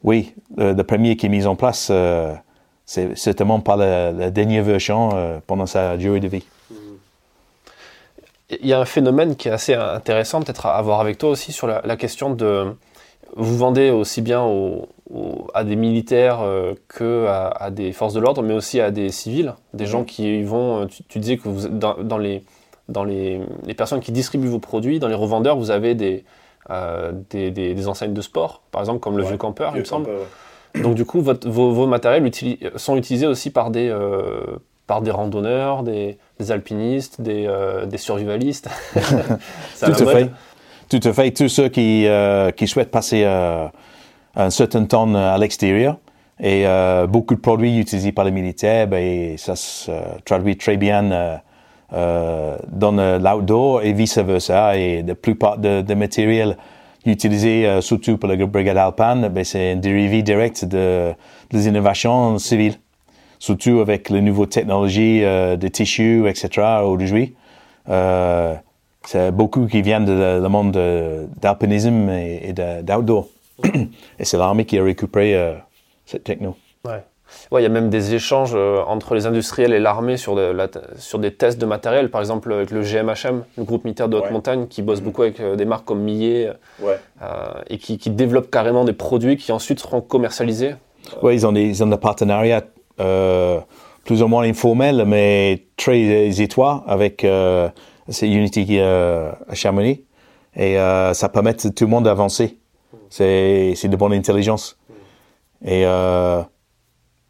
oui, 0.03 0.33
le, 0.57 0.81
premier 0.83 1.15
qui 1.15 1.25
est 1.25 1.29
mis 1.29 1.45
en 1.45 1.55
place, 1.55 1.89
euh, 1.91 2.33
c'est 2.85 3.17
certainement 3.17 3.59
pas 3.59 3.75
la, 3.75 4.31
dernière 4.31 4.63
version 4.63 5.09
euh, 5.13 5.39
pendant 5.45 5.65
sa 5.65 5.97
durée 5.97 6.19
de 6.19 6.27
vie. 6.27 6.45
Il 8.49 8.67
y 8.67 8.73
a 8.73 8.79
un 8.79 8.85
phénomène 8.85 9.35
qui 9.35 9.47
est 9.47 9.51
assez 9.51 9.73
intéressant, 9.73 10.41
peut-être 10.41 10.65
à 10.65 10.81
voir 10.81 10.99
avec 10.99 11.17
toi 11.17 11.29
aussi, 11.29 11.51
sur 11.51 11.67
la, 11.67 11.81
la 11.85 11.95
question 11.95 12.31
de. 12.33 12.75
Vous 13.37 13.57
vendez 13.57 13.91
aussi 13.91 14.21
bien 14.21 14.41
aux, 14.41 14.89
à 15.53 15.63
des 15.63 15.75
militaires 15.75 16.41
euh, 16.41 16.73
que 16.87 17.27
à, 17.27 17.69
des 17.71 17.91
forces 17.91 18.13
de 18.13 18.19
l'ordre, 18.19 18.43
mais 18.43 18.53
aussi 18.53 18.79
à 18.79 18.91
des 18.91 19.09
civils, 19.09 19.53
des 19.73 19.85
gens 19.85 20.03
qui 20.03 20.43
vont. 20.43 20.87
Tu, 21.09 21.19
disais 21.19 21.37
que 21.37 21.49
vous, 21.49 21.67
dans, 21.67 22.17
les, 22.17 22.43
dans 22.87 23.03
les, 23.03 23.41
les, 23.65 23.73
personnes 23.73 23.99
qui 23.99 24.11
distribuent 24.11 24.47
vos 24.47 24.59
produits, 24.59 24.99
dans 24.99 25.07
les 25.07 25.15
revendeurs, 25.15 25.57
vous 25.57 25.71
avez 25.71 25.95
des, 25.95 26.23
euh, 26.69 27.11
des, 27.29 27.51
des, 27.51 27.87
enseignes 27.87 28.13
de 28.13 28.21
sport, 28.21 28.61
par 28.71 28.81
exemple, 28.81 28.99
comme 28.99 29.17
le 29.17 29.23
Vieux 29.23 29.37
Campeur, 29.37 29.73
il 29.75 29.79
me 29.79 29.85
semble. 29.85 30.09
Donc, 30.75 30.95
du 30.95 31.03
coup, 31.03 31.21
votre, 31.21 31.49
vos, 31.49 31.71
vos, 31.71 31.87
matériels 31.87 32.31
sont 32.77 32.95
utilisés 32.95 33.27
aussi 33.27 33.49
par 33.49 33.71
des, 33.71 33.89
euh, 33.89 34.59
par 34.87 35.01
des 35.01 35.11
randonneurs, 35.11 35.83
des, 35.83 36.17
alpinistes, 36.49 37.19
des, 37.19 37.49
des 37.85 37.97
survivalistes. 37.97 38.69
Tout 38.93 39.85
à 39.85 39.93
fait. 39.93 40.31
Tout 40.89 40.99
à 41.03 41.13
fait. 41.13 41.31
Tous 41.31 41.49
ceux 41.49 41.67
qui, 41.67 42.07
qui 42.55 42.67
souhaitent 42.67 42.91
passer 42.91 43.25
un 44.35 44.49
certain 44.49 44.85
temps 44.85 45.13
à 45.15 45.37
l'extérieur. 45.37 45.97
Et 46.41 46.65
euh, 46.65 47.05
beaucoup 47.05 47.35
de 47.35 47.39
produits 47.39 47.77
utilisés 47.77 48.11
par 48.11 48.25
les 48.25 48.31
militaires, 48.31 48.87
ben, 48.87 49.37
ça 49.37 49.55
se 49.55 49.91
traduit 50.25 50.57
très 50.57 50.75
bien 50.75 51.11
euh, 51.11 51.37
euh, 51.93 52.57
dans 52.67 52.91
l'outdoor 53.19 53.83
et 53.83 53.93
vice 53.93 54.17
versa. 54.17 54.75
Et 54.75 55.03
la 55.03 55.13
plupart 55.13 55.59
de, 55.59 55.81
de 55.81 55.93
matériel 55.93 56.57
utilisé 57.05 57.81
surtout 57.81 58.17
pour 58.17 58.29
la 58.29 58.43
brigade 58.45 58.77
alpine, 58.77 59.27
ben, 59.29 59.43
c'est 59.43 59.73
un 59.73 59.75
dérivé 59.75 60.23
direct 60.23 60.65
de, 60.65 61.13
des 61.51 61.67
innovations 61.67 62.39
civiles, 62.39 62.75
surtout 63.37 63.79
avec 63.79 64.09
les 64.09 64.21
nouvelles 64.21 64.49
technologies 64.49 65.21
de 65.21 65.67
tissus, 65.67 66.27
etc. 66.27 66.61
aujourd'hui. 66.83 67.35
c'est 67.87 69.31
beaucoup 69.31 69.65
qui 69.65 69.81
viennent 69.81 70.05
du 70.05 70.49
monde 70.49 70.77
d'alpinisme 71.39 72.09
et 72.09 72.53
d'outdoor. 72.83 73.27
Et 74.19 74.25
c'est 74.25 74.37
l'armée 74.37 74.65
qui 74.65 74.77
a 74.77 74.83
récupéré 74.83 75.35
euh, 75.35 75.53
cette 76.05 76.23
techno. 76.23 76.55
Ouais. 76.85 77.03
Ouais, 77.49 77.61
il 77.61 77.63
y 77.63 77.65
a 77.65 77.69
même 77.69 77.89
des 77.89 78.13
échanges 78.13 78.51
euh, 78.55 78.81
entre 78.85 79.15
les 79.15 79.25
industriels 79.25 79.71
et 79.71 79.79
l'armée 79.79 80.17
sur, 80.17 80.37
sur 80.97 81.17
des 81.17 81.33
tests 81.33 81.57
de 81.59 81.65
matériel, 81.65 82.11
par 82.11 82.19
exemple 82.19 82.51
avec 82.51 82.71
le 82.71 82.81
GMHM, 82.81 83.45
le 83.57 83.63
groupe 83.63 83.85
militaire 83.85 84.09
de 84.09 84.17
haute 84.17 84.31
montagne, 84.31 84.67
qui 84.67 84.81
bosse 84.81 84.99
mm. 84.99 85.03
beaucoup 85.03 85.21
avec 85.21 85.39
euh, 85.39 85.55
des 85.55 85.63
marques 85.63 85.85
comme 85.85 86.01
Millet 86.01 86.51
et 87.69 87.77
qui, 87.77 87.97
qui 87.97 88.09
développent 88.09 88.51
carrément 88.51 88.83
des 88.83 88.93
produits 88.93 89.37
qui 89.37 89.53
ensuite 89.53 89.79
seront 89.79 90.01
commercialisés. 90.01 90.75
Oui, 91.23 91.35
ils 91.35 91.47
ont 91.47 91.53
des, 91.53 91.63
ils 91.63 91.83
ont 91.83 91.87
des 91.87 91.97
partenariats 91.97 92.63
plus 94.03 94.21
ou 94.21 94.27
moins 94.27 94.43
informels, 94.43 95.05
mais 95.07 95.67
très 95.77 96.41
étroits 96.41 96.83
avec 96.85 97.23
Unity 97.23 98.79
à 98.79 99.53
Chamonix. 99.53 100.03
Et 100.55 100.75
ça 100.75 101.29
permet 101.29 101.51
à 101.51 101.53
tout 101.53 101.85
le 101.85 101.87
monde 101.87 102.03
d'avancer 102.03 102.60
c'est 103.11 103.87
de 103.87 103.95
bonne 103.95 104.13
intelligence. 104.13 104.77
Et 105.63 105.85
euh, 105.85 106.41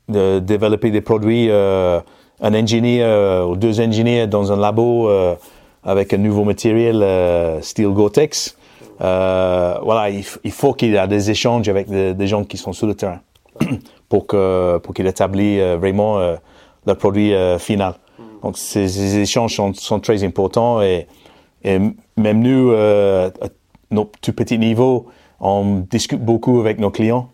de 0.08 0.40
développer 0.40 0.92
des 0.92 1.02
produits, 1.02 1.50
euh, 1.50 2.00
un 2.42 2.54
ingénieur 2.54 3.08
euh, 3.08 3.46
ou 3.46 3.56
deux 3.56 3.80
ingénieurs 3.80 4.28
dans 4.28 4.52
un 4.52 4.58
labo 4.58 5.08
euh, 5.08 5.36
avec 5.84 6.14
un 6.14 6.18
nouveau 6.18 6.44
matériel 6.44 7.02
euh, 7.02 7.62
style 7.62 7.90
Gore-Tex. 7.90 8.58
voilà, 9.00 10.10
il, 10.10 10.52
faut 10.52 10.74
qu'il 10.74 10.92
y 10.92 10.96
ait 10.96 11.08
des 11.08 11.30
échanges 11.32 11.70
avec 11.70 11.88
des, 11.90 12.28
gens 12.28 12.44
qui 12.44 12.58
sont 12.58 12.74
sur 12.74 12.88
le 12.88 12.96
terrain 12.96 13.22
pour 14.10 14.28
que 14.28 14.80
pour 14.80 14.94
qu'il 14.94 15.08
établisse 15.08 15.62
vraiment 15.80 16.20
le 16.86 16.94
produit 16.96 17.34
final. 17.60 17.96
Donc 18.44 18.58
ces, 18.58 19.20
échanges 19.20 19.56
sont, 19.56 19.74
sont, 19.74 20.00
très 20.00 20.24
importants 20.24 20.82
et, 20.82 21.08
et 21.64 21.80
même 22.18 22.42
nous, 22.42 22.72
à 22.72 23.32
notre 23.90 24.20
tout 24.20 24.34
petit 24.34 24.60
niveau, 24.60 25.08
on 25.42 25.84
discute 25.90 26.24
beaucoup 26.24 26.60
avec 26.60 26.80
nos 26.80 26.92
clients. 26.92 27.30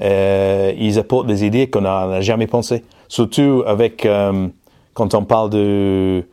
Euh, 0.00 0.72
ils 0.78 0.98
apportent 0.98 1.26
des 1.26 1.44
idées 1.44 1.68
qu'on 1.68 1.82
n'a 1.82 2.20
jamais 2.20 2.46
pensées. 2.46 2.84
Surtout 3.08 3.64
avec 3.66 4.06
euh, 4.06 4.48
quand 4.94 5.14
on 5.14 5.24
parle 5.24 5.50
de, 5.50 6.24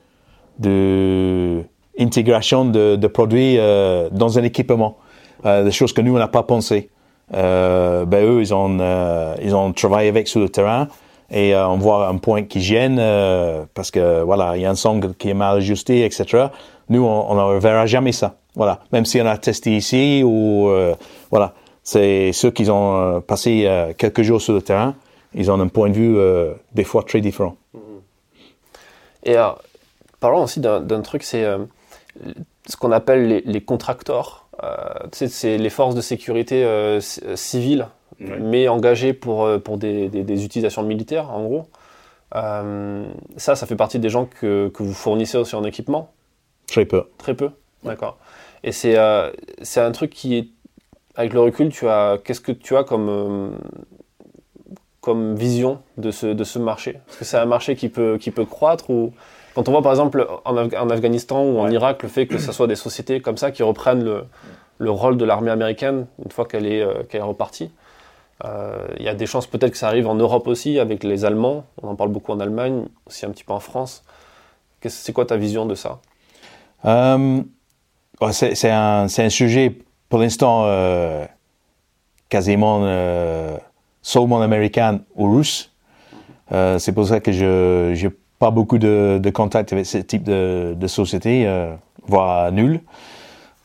de 0.60 1.64
intégration 2.00 2.66
de, 2.66 2.96
de 2.96 3.08
produits 3.08 3.58
euh, 3.58 4.10
dans 4.12 4.38
un 4.38 4.44
équipement, 4.44 4.98
euh, 5.46 5.64
des 5.64 5.72
choses 5.72 5.94
que 5.94 6.02
nous 6.02 6.16
on 6.16 6.20
n'a 6.20 6.28
pas 6.28 6.44
pensé. 6.44 6.90
Euh, 7.34 8.06
ben 8.06 8.24
eux 8.24 8.42
ils 8.42 8.54
ont 8.54 8.78
ils 9.42 9.56
ont 9.56 9.74
travaillé 9.74 10.10
avec 10.10 10.28
sur 10.28 10.40
le 10.40 10.50
terrain 10.50 10.88
et 11.32 11.56
on 11.56 11.78
voit 11.78 12.08
un 12.08 12.18
point 12.18 12.44
qui 12.44 12.62
gêne 12.62 12.98
parce 13.74 13.90
que 13.90 14.22
voilà 14.22 14.56
il 14.56 14.62
y 14.62 14.66
a 14.66 14.70
un 14.70 14.76
sangle 14.76 15.16
qui 15.16 15.30
est 15.30 15.34
mal 15.34 15.58
ajusté 15.58 16.06
etc. 16.06 16.48
Nous 16.90 17.04
on 17.04 17.34
ne 17.34 17.60
verra 17.60 17.88
jamais 17.88 18.12
ça. 18.12 18.36
Voilà, 18.56 18.80
même 18.92 19.06
si 19.06 19.20
on 19.22 19.26
a 19.26 19.38
testé 19.38 19.76
ici 19.76 20.24
ou 20.24 20.70
euh, 20.70 20.96
voilà, 21.30 21.54
c'est 21.84 22.32
ceux 22.32 22.52
qui 22.52 22.70
ont 22.70 22.96
euh, 22.96 23.20
passé 23.20 23.66
euh, 23.66 23.94
quelques 23.98 24.22
jours 24.22 24.42
sur 24.42 24.54
le 24.54 24.62
terrain, 24.62 24.96
ils 25.34 25.52
ont 25.52 25.60
un 25.60 25.68
point 25.68 25.90
de 25.90 25.94
vue 25.94 26.18
des 26.72 26.86
fois 26.86 27.04
très 27.04 27.20
différent. 27.20 27.58
Et 29.24 29.36
alors, 29.36 29.62
parlons 30.22 30.44
aussi 30.44 30.62
d'un 30.62 31.02
truc, 31.02 31.24
c'est 31.24 31.46
ce 32.66 32.78
qu'on 32.78 32.94
appelle 32.94 33.28
les, 33.28 33.42
les 33.42 33.60
contractors. 33.60 34.48
c'est 35.12 35.58
les 35.58 35.70
forces 35.70 35.94
de 35.94 36.00
sécurité 36.00 36.66
civiles, 37.36 37.90
mais 38.20 38.70
engagées 38.70 39.12
pour, 39.12 39.50
pour 39.62 39.78
des, 39.78 40.08
des, 40.08 40.24
des, 40.24 40.46
utilisations 40.46 40.84
militaires, 40.84 41.32
en 41.32 41.44
gros. 41.44 41.68
ça, 42.32 43.56
ça 43.56 43.66
fait 43.66 43.76
partie 43.76 44.00
des 44.00 44.10
gens 44.10 44.26
que, 44.26 44.70
que 44.70 44.84
vous 44.84 44.94
fournissez 44.94 45.38
aussi 45.38 45.56
en 45.56 45.66
équipement? 45.66 46.14
Très 46.66 46.86
peu. 46.86 47.04
Très 47.18 47.34
peu, 47.34 47.50
d'accord. 47.84 48.18
Et 48.64 48.72
c'est 48.72 48.98
euh, 48.98 49.32
un 49.76 49.92
truc 49.92 50.12
qui 50.12 50.38
est, 50.38 50.48
avec 51.16 51.34
le 51.34 51.40
recul, 51.42 51.70
tu 51.70 51.88
as, 51.88 52.18
qu'est-ce 52.24 52.42
que 52.42 52.52
tu 52.52 52.76
as 52.76 52.84
comme, 52.84 53.10
euh, 53.10 53.50
comme 55.02 55.36
vision 55.36 55.82
de 55.98 56.12
ce, 56.12 56.28
de 56.28 56.44
ce 56.44 56.60
marché? 56.60 57.00
Est-ce 57.10 57.18
que 57.20 57.26
c'est 57.26 57.38
un 57.38 57.46
marché 57.46 57.76
qui 57.76 57.90
peut, 57.90 58.18
qui 58.20 58.32
peut 58.32 58.46
croître 58.46 58.90
ou 58.90 59.14
quand 59.54 59.70
on 59.70 59.72
voit 59.72 59.82
par 59.82 59.92
exemple 59.92 60.28
en, 60.46 60.58
en 60.58 60.90
Afghanistan 60.90 61.44
ou 61.44 61.60
en 61.60 61.70
Irak 61.70 62.04
le 62.04 62.10
fait 62.10 62.28
que 62.28 62.38
ce 62.38 62.52
soit 62.52 62.68
des 62.68 62.76
sociétés 62.76 63.22
comme 63.22 63.38
ça 63.38 63.52
qui 63.52 63.64
reprennent 63.64 64.04
le, 64.04 64.26
le 64.80 64.92
rôle 64.92 65.18
de 65.18 65.26
l'armée 65.26 65.52
américaine 65.52 66.08
une 66.24 66.32
fois 66.32 66.46
qu'elle 66.46 66.66
est, 66.66 66.82
euh, 66.82 67.04
qu'elle 67.04 67.22
est 67.22 67.24
repartie, 67.24 67.72
il 69.00 69.06
y 69.06 69.08
a 69.08 69.16
des 69.16 69.26
chances 69.26 69.48
peut-être 69.48 69.72
que 69.72 69.78
ça 69.78 69.88
arrive 69.88 70.08
en 70.08 70.16
Europe 70.16 70.48
aussi 70.48 70.78
avec 70.78 71.06
les 71.06 71.24
Allemands. 71.24 71.66
On 71.82 71.88
en 71.88 71.96
parle 71.96 72.10
beaucoup 72.10 72.34
en 72.34 72.40
Allemagne, 72.42 72.86
aussi 73.08 73.26
un 73.26 73.30
petit 73.30 73.46
peu 73.46 73.54
en 73.54 73.62
France. 73.62 74.04
C'est 74.84 75.14
quoi 75.14 75.26
ta 75.26 75.38
vision 75.38 75.66
de 75.66 75.74
ça? 75.74 76.00
C'est 78.32 78.70
un, 78.70 79.06
un, 79.06 79.30
sujet, 79.30 79.76
pour 80.10 80.20
l'instant, 80.20 80.64
euh, 80.66 81.26
quasiment 82.30 82.82
euh, 82.84 83.58
seulement 84.02 84.42
américain 84.42 85.02
ou 85.16 85.36
russe. 85.36 85.72
Euh, 86.52 86.80
c'est 86.80 86.92
pour 86.92 87.08
ça 87.08 87.20
que 87.20 87.32
je 87.32 87.94
n'ai 87.94 88.12
pas 88.40 88.52
beaucoup 88.52 88.78
de, 88.78 89.20
de 89.22 89.30
contact 89.30 89.74
avec 89.74 89.86
ce 89.86 89.98
type 90.00 90.24
de, 90.24 90.76
de 90.78 90.88
société, 90.88 91.48
euh, 91.48 91.74
voire 92.08 92.52
nul. 92.52 92.82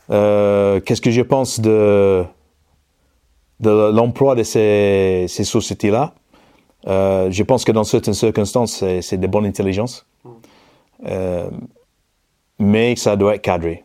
Qu'est-ce 0.09 1.01
que 1.01 1.11
je 1.11 1.23
pense 1.23 1.61
de, 1.61 2.25
de 3.61 3.71
l'emploi 3.93 4.35
de 4.35 4.43
ces, 4.43 5.27
ces 5.29 5.45
sociétés-là? 5.45 6.15
Je 6.87 7.43
pense 7.45 7.65
que 7.65 7.71
dans 7.71 7.85
certaines 7.85 8.15
circonstances, 8.15 8.85
c'est 9.03 9.19
de 9.19 9.27
bonne 9.29 9.47
intelligence. 9.47 10.07
mais 12.59 12.97
ça 12.97 13.15
doit 13.17 13.37
être 13.37 13.43
cadré 13.43 13.85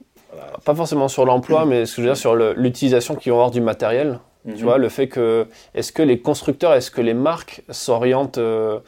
pas 0.63 0.75
forcément 0.75 1.07
sur 1.07 1.25
l'emploi, 1.25 1.65
mais 1.65 1.85
ce 1.85 1.95
que 1.95 2.01
je 2.01 2.07
veux 2.07 2.13
dire 2.13 2.17
sur 2.17 2.35
l'utilisation 2.35 3.15
qu'ils 3.15 3.31
vont 3.31 3.37
avoir 3.37 3.51
du 3.51 3.61
matériel. 3.61 4.19
Tu 4.45 4.51
mhm. 4.51 4.61
vois, 4.61 4.77
le 4.77 4.89
fait 4.89 5.07
que, 5.07 5.47
est-ce 5.73 5.91
que 5.91 6.03
les 6.03 6.19
constructeurs, 6.19 6.73
est-ce 6.73 6.91
que 6.91 7.01
les 7.01 7.15
marques 7.15 7.63
s'orientent 7.69 8.37
euh, 8.37 8.79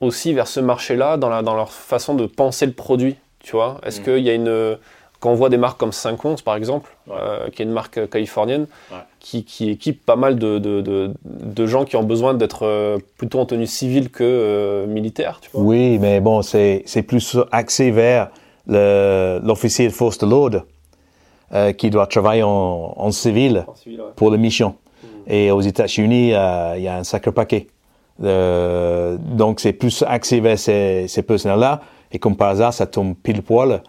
aussi 0.00 0.34
vers 0.34 0.48
ce 0.48 0.60
marché-là 0.60 1.16
dans, 1.16 1.30
la, 1.30 1.42
dans 1.42 1.54
leur 1.54 1.72
façon 1.72 2.14
de 2.14 2.26
penser 2.26 2.66
le 2.66 2.72
produit 2.72 3.16
Tu 3.40 3.52
vois, 3.52 3.80
est-ce 3.84 4.00
mhm. 4.00 4.04
qu'il 4.04 4.24
y 4.24 4.28
a 4.28 4.34
une, 4.34 4.76
quand 5.18 5.30
on 5.30 5.34
voit 5.34 5.48
des 5.48 5.56
marques 5.56 5.78
comme 5.78 5.92
511 5.92 6.42
par 6.42 6.56
exemple, 6.56 6.94
qui 7.52 7.62
est 7.62 7.64
une 7.64 7.72
marque 7.72 8.10
californienne, 8.10 8.66
qui, 9.18 9.44
qui, 9.44 9.70
équipe 9.70 10.04
pas 10.04 10.16
mal 10.16 10.36
de, 10.38 10.58
de, 10.58 11.10
de, 11.24 11.66
gens 11.66 11.86
qui 11.86 11.96
ont 11.96 12.02
besoin 12.02 12.34
d'être 12.34 12.98
plutôt 13.16 13.40
en 13.40 13.46
tenue 13.46 13.66
civile 13.66 14.10
que 14.10 14.84
militaire. 14.86 15.38
Tu 15.40 15.48
vois? 15.52 15.62
Oui, 15.62 15.98
mais 15.98 16.20
bon, 16.20 16.42
c'est 16.42 17.02
plus 17.06 17.38
axé 17.50 17.90
vers 17.90 18.28
l'officier 18.66 19.88
de 19.88 19.92
force 19.92 20.18
de 20.18 20.26
l'ordre 20.26 20.64
qui 21.76 21.90
doit 21.90 22.06
travailler 22.06 22.42
en, 22.42 22.94
en 22.96 23.10
civil, 23.12 23.66
pour 24.16 24.30
la 24.30 24.36
mission. 24.36 24.74
Hmm. 25.02 25.06
Et 25.32 25.50
aux 25.50 25.60
États-Unis, 25.60 26.28
il 26.28 26.82
y 26.82 26.88
a 26.88 26.96
un 26.96 27.04
sacré 27.04 27.32
paquet. 27.32 27.68
Euh, 28.22 29.16
donc 29.20 29.60
c'est 29.60 29.72
plus 29.72 30.04
axé 30.06 30.40
vers 30.40 30.58
ces, 30.58 31.06
ces 31.08 31.22
personnels-là. 31.22 31.80
Et 32.12 32.18
comme 32.18 32.36
par 32.36 32.48
hasard, 32.48 32.72
ça 32.72 32.86
tombe 32.86 33.14
pile 33.14 33.42
poil 33.42 33.82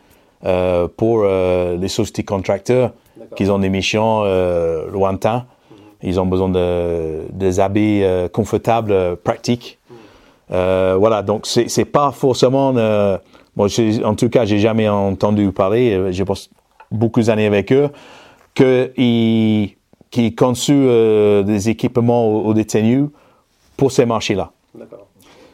euh, 0.45 0.87
pour 0.95 1.21
euh, 1.23 1.77
les 1.77 1.87
sociétés 1.87 2.23
contracteurs 2.23 2.91
qui 3.35 3.49
ont 3.49 3.59
des 3.59 3.69
missions 3.69 4.21
euh, 4.23 4.89
lointains. 4.91 5.45
Mhm. 5.71 5.77
Ils 6.03 6.19
ont 6.19 6.25
besoin 6.25 6.49
de 6.49 7.21
des 7.31 7.59
habits 7.59 8.03
euh, 8.03 8.27
confortables, 8.27 9.17
pratiques. 9.17 9.79
Mhm. 9.89 10.95
voilà, 10.97 11.21
donc 11.23 11.45
c'est 11.45 11.69
c'est 11.69 11.85
pas 11.85 12.11
forcément. 12.11 12.73
Bon, 13.57 13.67
en 14.05 14.15
tout 14.15 14.29
cas, 14.29 14.45
j'ai 14.45 14.59
jamais 14.59 14.87
entendu 14.87 15.51
parler. 15.51 16.11
J'ai 16.11 16.23
passé 16.23 16.49
beaucoup 16.91 17.21
d'années 17.21 17.47
avec 17.47 17.73
eux 17.73 17.89
que 18.55 18.91
ils 18.97 19.75
qui 20.09 20.33
conçu 20.33 20.73
des 20.73 21.69
équipements 21.69 22.27
aux, 22.29 22.45
aux 22.45 22.53
détenus 22.53 23.09
pour 23.75 23.91
ces 23.91 24.05
marchés-là. 24.05 24.51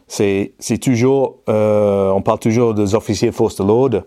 C'est, 0.07 0.51
c'est 0.59 0.77
toujours, 0.77 1.37
euh, 1.49 2.11
on 2.11 2.21
parle 2.21 2.37
toujours 2.37 2.75
des 2.75 2.93
officiers 2.93 3.31
force 3.31 3.55
de 3.55 3.63
l'ordre, 3.63 4.03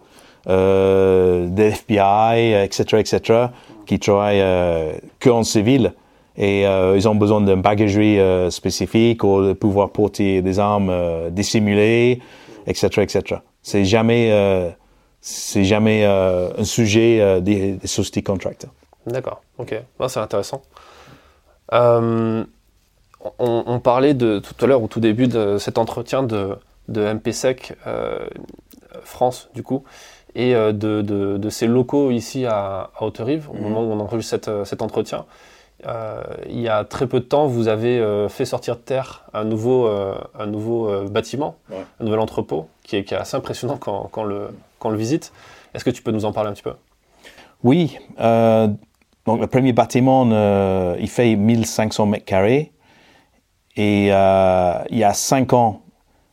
euh, 0.49 1.49
des 1.49 1.73
FBI, 1.73 2.65
etc., 2.65 2.99
etc., 2.99 3.47
qui 3.87 3.99
travaillent 3.99 4.41
euh, 4.41 4.93
que 5.19 5.31
en 5.31 5.43
civil 5.43 5.93
et 6.37 6.67
euh, 6.67 6.97
ils 6.97 7.09
ont 7.09 7.15
besoin 7.15 7.41
d'une 7.41 7.63
bagagerie 7.63 8.21
euh, 8.21 8.51
spécifique 8.51 9.25
ou 9.25 9.43
de 9.43 9.53
pouvoir 9.55 9.91
porter 9.91 10.43
des 10.43 10.59
armes 10.59 10.91
euh, 10.91 11.31
dissimulées, 11.31 12.21
etc., 12.67 12.89
etc. 12.99 13.41
C'est 13.67 13.85
jamais, 13.85 14.31
euh, 14.31 14.71
c'est 15.21 15.65
jamais 15.65 16.05
un 16.05 16.63
sujet 16.63 17.41
des, 17.41 17.73
des 17.73 17.87
sociétés 17.89 18.23
contracteurs. 18.23 18.71
D'accord, 19.07 19.43
ok, 19.59 19.75
c'est 20.09 20.21
intéressant. 20.21 20.63
Euh, 21.73 22.45
on, 23.41 23.81
parlait 23.81 24.15
de 24.15 24.39
tout 24.39 24.55
à 24.65 24.69
l'heure 24.69 24.83
au 24.85 24.87
tout 24.87 25.01
début 25.01 25.27
de 25.27 25.59
cet 25.59 25.79
entretien 25.79 26.23
de, 26.23 26.57
de 26.87 27.13
MPSEC 27.13 27.75
euh, 27.89 28.27
France 29.03 29.49
du 29.53 29.65
coup 29.65 29.83
et 30.37 30.55
euh, 30.55 30.73
de, 30.73 31.03
de, 31.03 31.39
de, 31.39 31.51
ces 31.51 31.67
locaux 31.67 32.13
ici 32.13 32.47
à, 32.47 32.91
à 32.95 33.03
Haute-Rive 33.03 33.49
au 33.51 33.55
mhm. 33.55 33.63
moment 33.63 33.83
où 33.83 33.93
on 33.93 33.99
enregistre 33.99 34.31
cet, 34.31 34.49
euh, 34.49 34.65
cet 34.65 34.81
entretien. 34.81 35.25
Il 35.85 36.61
y 36.61 36.69
a 36.69 36.85
très 36.85 37.07
peu 37.07 37.21
de 37.21 37.25
temps, 37.25 37.47
vous 37.47 37.69
avez 37.69 38.27
fait 38.29 38.45
sortir 38.45 38.77
de 38.77 38.81
terre 38.81 39.25
un 39.33 39.45
nouveau, 39.45 39.87
un 39.87 40.47
nouveau 40.47 41.05
bâtiment, 41.09 41.57
un 42.01 42.05
nouvel 42.05 42.21
entrepôt, 42.21 42.69
qui 42.83 42.97
est, 42.97 43.05
qui 43.05 43.15
est 43.15 43.17
assez 43.17 43.37
impressionnant 43.37 43.77
quand, 43.77 44.09
quand, 44.11 44.25
le, 44.25 44.49
quand 44.79 44.89
on 44.89 44.93
le 44.93 44.99
visite. 44.99 45.33
Est-ce 45.75 45.85
que 45.85 45.91
tu 45.91 46.03
peux 46.03 46.11
nous 46.13 46.25
en 46.25 46.33
parler 46.33 46.51
un 46.51 46.55
petit 46.55 46.63
peu? 46.63 46.75
Oui. 47.63 47.99
donc 48.19 49.41
le 49.41 49.47
premier 49.47 49.73
bâtiment, 49.73 50.25
il 50.99 51.09
fait 51.09 51.37
1500 51.37 52.07
mètres 52.07 52.25
carrés. 52.25 52.73
Et 53.77 54.09
euh, 54.11 54.79
il 54.91 54.99
y 54.99 55.05
a 55.05 55.13
cinq 55.13 55.53
ans, 55.53 55.83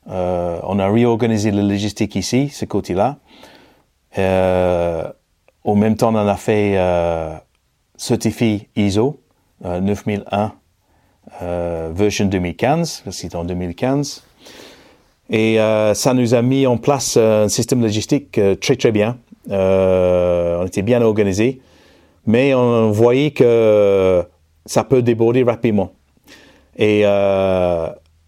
euh, 0.09 0.59
on 0.63 0.79
a 0.79 0.89
réorganisé 0.89 1.51
la 1.51 1.61
logistique 1.61 2.15
ici, 2.15 2.49
ce 2.49 2.65
côté-là. 2.65 3.17
Euh, 4.17 5.03
au 5.63 5.75
même 5.75 5.97
temps, 5.97 6.13
on 6.13 6.27
a 6.27 6.37
fait 6.37 6.73
euh, 6.77 7.35
certifié 7.97 8.69
ISO 8.75 9.19
9001 9.63 10.53
version 11.93 12.25
2015, 12.25 13.03
c'est 13.11 13.35
en 13.35 13.43
2015. 13.43 14.23
Et 15.29 15.57
ça 15.93 16.13
nous 16.13 16.33
a 16.33 16.41
mis 16.41 16.67
en 16.67 16.77
place 16.77 17.17
un 17.17 17.47
système 17.47 17.81
logistique 17.81 18.39
très 18.59 18.75
très 18.75 18.91
bien. 18.91 19.17
on 19.49 20.65
était 20.65 20.81
bien 20.81 21.01
organisé, 21.01 21.61
mais 22.25 22.53
on 22.53 22.91
voyait 22.91 23.31
que 23.31 24.23
ça 24.65 24.83
peut 24.83 25.01
déborder 25.01 25.43
rapidement. 25.43 25.91
Et 26.77 27.01
euh, 27.05 27.87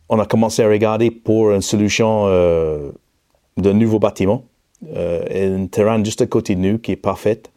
on 0.10 0.20
a 0.20 0.26
commencé 0.26 0.64
à 0.64 0.70
regarder 0.70 1.12
pour 1.12 1.52
une 1.52 1.62
solution 1.62 2.26
euh, 2.28 2.92
de 3.58 3.72
nouveau 3.72 4.00
bâtiment, 4.00 4.44
euh, 4.96 5.64
un 5.64 5.68
terrain 5.68 6.04
juste 6.04 6.22
à 6.22 6.28
côté 6.28 6.56
de 6.56 6.62
nous 6.62 6.78
qui 6.78 6.92
est 6.92 6.98
parfaite, 6.98 7.52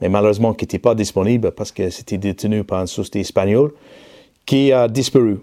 mais 0.00 0.08
malheureusement 0.08 0.54
qui 0.54 0.64
n'était 0.64 0.78
pas 0.78 0.94
disponible 0.94 1.50
parce 1.52 1.72
que 1.72 1.90
c'était 1.90 2.18
détenu 2.18 2.64
par 2.64 2.80
une 2.80 2.86
société 2.86 3.20
espagnole 3.20 3.72
qui 4.46 4.72
a 4.72 4.88
disparu. 4.88 5.38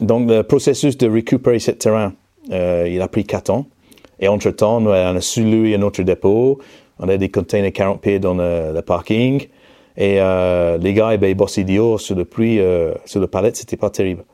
Donc 0.00 0.28
le 0.28 0.42
processus 0.42 0.96
de 0.96 1.08
récupérer 1.08 1.58
ce 1.58 1.70
terrain, 1.70 2.12
euh, 2.50 2.88
il 2.90 3.00
a 3.00 3.08
pris 3.08 3.24
quatre 3.24 3.50
ans. 3.50 3.66
Et 4.20 4.28
entre-temps, 4.28 4.82
on 4.84 4.88
a 4.90 5.20
sous-loué 5.20 5.74
un 5.74 5.82
autre 5.82 6.02
dépôt. 6.02 6.58
On 6.98 7.08
a 7.08 7.16
des 7.16 7.28
containers 7.28 7.72
40 7.72 8.00
pieds 8.00 8.18
dans 8.18 8.34
le, 8.34 8.80
parking. 8.80 9.42
Et 9.96 10.20
euh, 10.20 10.78
les 10.78 10.94
gars, 10.94 11.10
eh 11.12 11.18
ben, 11.18 11.28
ils 11.28 11.34
bossaient 11.34 11.64
dehors 11.64 12.00
sur 12.00 12.14
le 12.14 12.24
pluie, 12.24 12.60
euh, 12.60 12.94
sur 13.04 13.20
le 13.20 13.26
palette, 13.26 13.56
c'était 13.56 13.76
pas 13.76 13.90
terrible. 13.90 14.24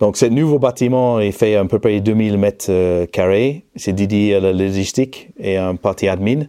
Donc, 0.00 0.16
ce 0.16 0.26
nouveau 0.26 0.58
bâtiment, 0.58 1.20
il 1.20 1.32
fait 1.32 1.54
à 1.54 1.64
peu 1.64 1.78
près 1.78 2.00
2000 2.00 2.36
mètres 2.36 3.04
carrés. 3.06 3.64
C'est 3.76 3.92
dédié 3.92 4.34
à 4.34 4.40
la 4.40 4.52
logistique 4.52 5.28
et 5.38 5.56
à 5.56 5.68
un 5.68 5.76
partie 5.76 6.08
admin. 6.08 6.46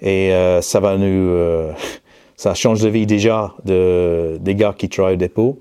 Et 0.00 0.32
euh, 0.32 0.60
ça 0.60 0.80
va 0.80 0.96
nous, 0.96 1.04
euh, 1.04 1.72
ça 2.36 2.54
change 2.54 2.80
de 2.82 2.88
vie 2.88 3.06
déjà 3.06 3.54
de, 3.64 4.38
des 4.40 4.54
gars 4.54 4.74
qui 4.76 4.88
travaillent 4.88 5.14
au 5.14 5.18
dépôt. 5.18 5.58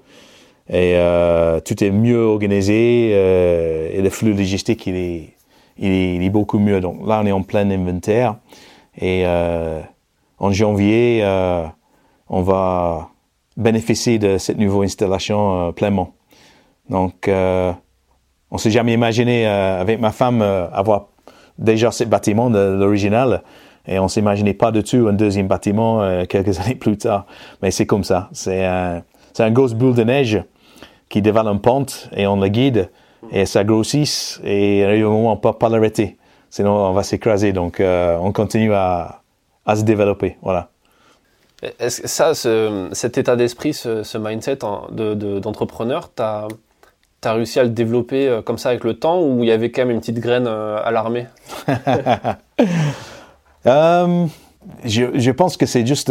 Et 0.69 0.95
euh, 0.95 1.59
tout 1.59 1.83
est 1.83 1.91
mieux 1.91 2.23
organisé 2.23 3.09
et 3.09 4.01
le 4.01 4.09
flux 4.09 4.33
logistique, 4.33 4.87
il 4.87 4.95
est, 4.95 5.29
il 5.77 5.91
est, 5.91 6.15
il 6.15 6.23
est, 6.23 6.29
beaucoup 6.29 6.57
mieux. 6.57 6.79
Donc 6.79 7.05
là, 7.05 7.21
on 7.21 7.25
est 7.25 7.33
en 7.33 7.43
plein 7.43 7.69
inventaire. 7.69 8.37
Et 8.99 9.25
en 9.25 10.51
janvier, 10.51 11.23
on 12.29 12.41
va 12.41 13.09
bénéficier 13.57 14.19
de 14.19 14.37
cette 14.37 14.57
nouvelle 14.57 14.85
installation 14.85 15.67
euh, 15.67 15.71
pleinement. 15.71 16.13
Donc, 16.89 17.27
euh, 17.27 17.71
on 18.51 18.57
s'est 18.57 18.71
jamais 18.71 18.93
imaginé 18.93 19.47
euh, 19.47 19.81
avec 19.81 19.99
ma 19.99 20.11
femme 20.11 20.41
avoir 20.41 21.07
déjà 21.57 21.91
ce 21.91 22.03
bâtiment 22.03 22.49
de 22.49 22.59
l'original 22.59 23.43
et 23.87 23.99
on 23.99 24.07
s'imaginait 24.07 24.53
pas 24.53 24.71
du 24.71 24.83
tout 24.83 25.07
un 25.09 25.13
deuxième 25.13 25.47
bâtiment 25.47 26.25
quelques 26.27 26.59
années 26.61 26.75
plus 26.75 26.97
tard. 26.97 27.25
Mais 27.61 27.71
c'est 27.71 27.85
comme 27.85 28.03
ça. 28.03 28.29
C'est 28.31 28.65
un, 28.65 29.03
grosse 29.51 29.73
boule 29.73 29.95
de 29.95 30.03
neige 30.03 30.43
qui 31.09 31.21
dévale 31.21 31.47
une 31.47 31.59
pente 31.59 32.09
et 32.15 32.27
on 32.27 32.37
le 32.39 32.47
guide 32.47 32.89
et 33.31 33.45
ça 33.45 33.63
grossit 33.63 34.39
et 34.43 34.83
à 34.83 34.89
un 34.89 34.99
moment 35.03 35.33
on 35.33 35.37
peut 35.37 35.53
pas 35.53 35.69
l'arrêter. 35.69 36.17
Sinon 36.49 36.71
on 36.71 36.93
va 36.93 37.03
s'écraser. 37.03 37.51
Donc 37.51 37.81
on 37.81 38.31
continue 38.31 38.73
à, 38.73 39.21
à 39.65 39.75
se 39.75 39.83
développer. 39.83 40.37
Voilà. 40.41 40.69
Est-ce 41.79 42.01
que 42.01 42.07
ça, 42.07 42.33
cet 42.93 43.17
état 43.17 43.35
d'esprit, 43.35 43.73
ce, 43.73 44.17
mindset 44.17 44.57
d'entrepreneur, 44.57 46.11
tu 46.13 46.21
as, 46.21 46.47
réussi 47.25 47.59
à 47.59 47.63
le 47.63 47.69
développer 47.69 48.27
euh, 48.27 48.41
comme 48.41 48.57
ça 48.57 48.69
avec 48.69 48.83
le 48.83 48.95
temps 48.95 49.21
ou 49.21 49.43
il 49.43 49.47
y 49.47 49.51
avait 49.51 49.71
quand 49.71 49.83
même 49.83 49.91
une 49.91 50.01
petite 50.01 50.19
graine 50.19 50.45
euh, 50.45 50.81
à 50.83 50.91
l'armée? 50.91 51.27
euh, 53.65 54.25
je, 54.85 55.31
pense 55.31 55.57
que 55.57 55.65
c'est 55.65 55.85
juste 55.85 56.09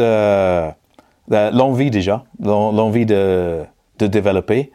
l'envie 1.29 1.91
déjà, 1.91 2.25
l'envie 2.41 3.07
de, 3.07 3.65
développer. 3.99 4.73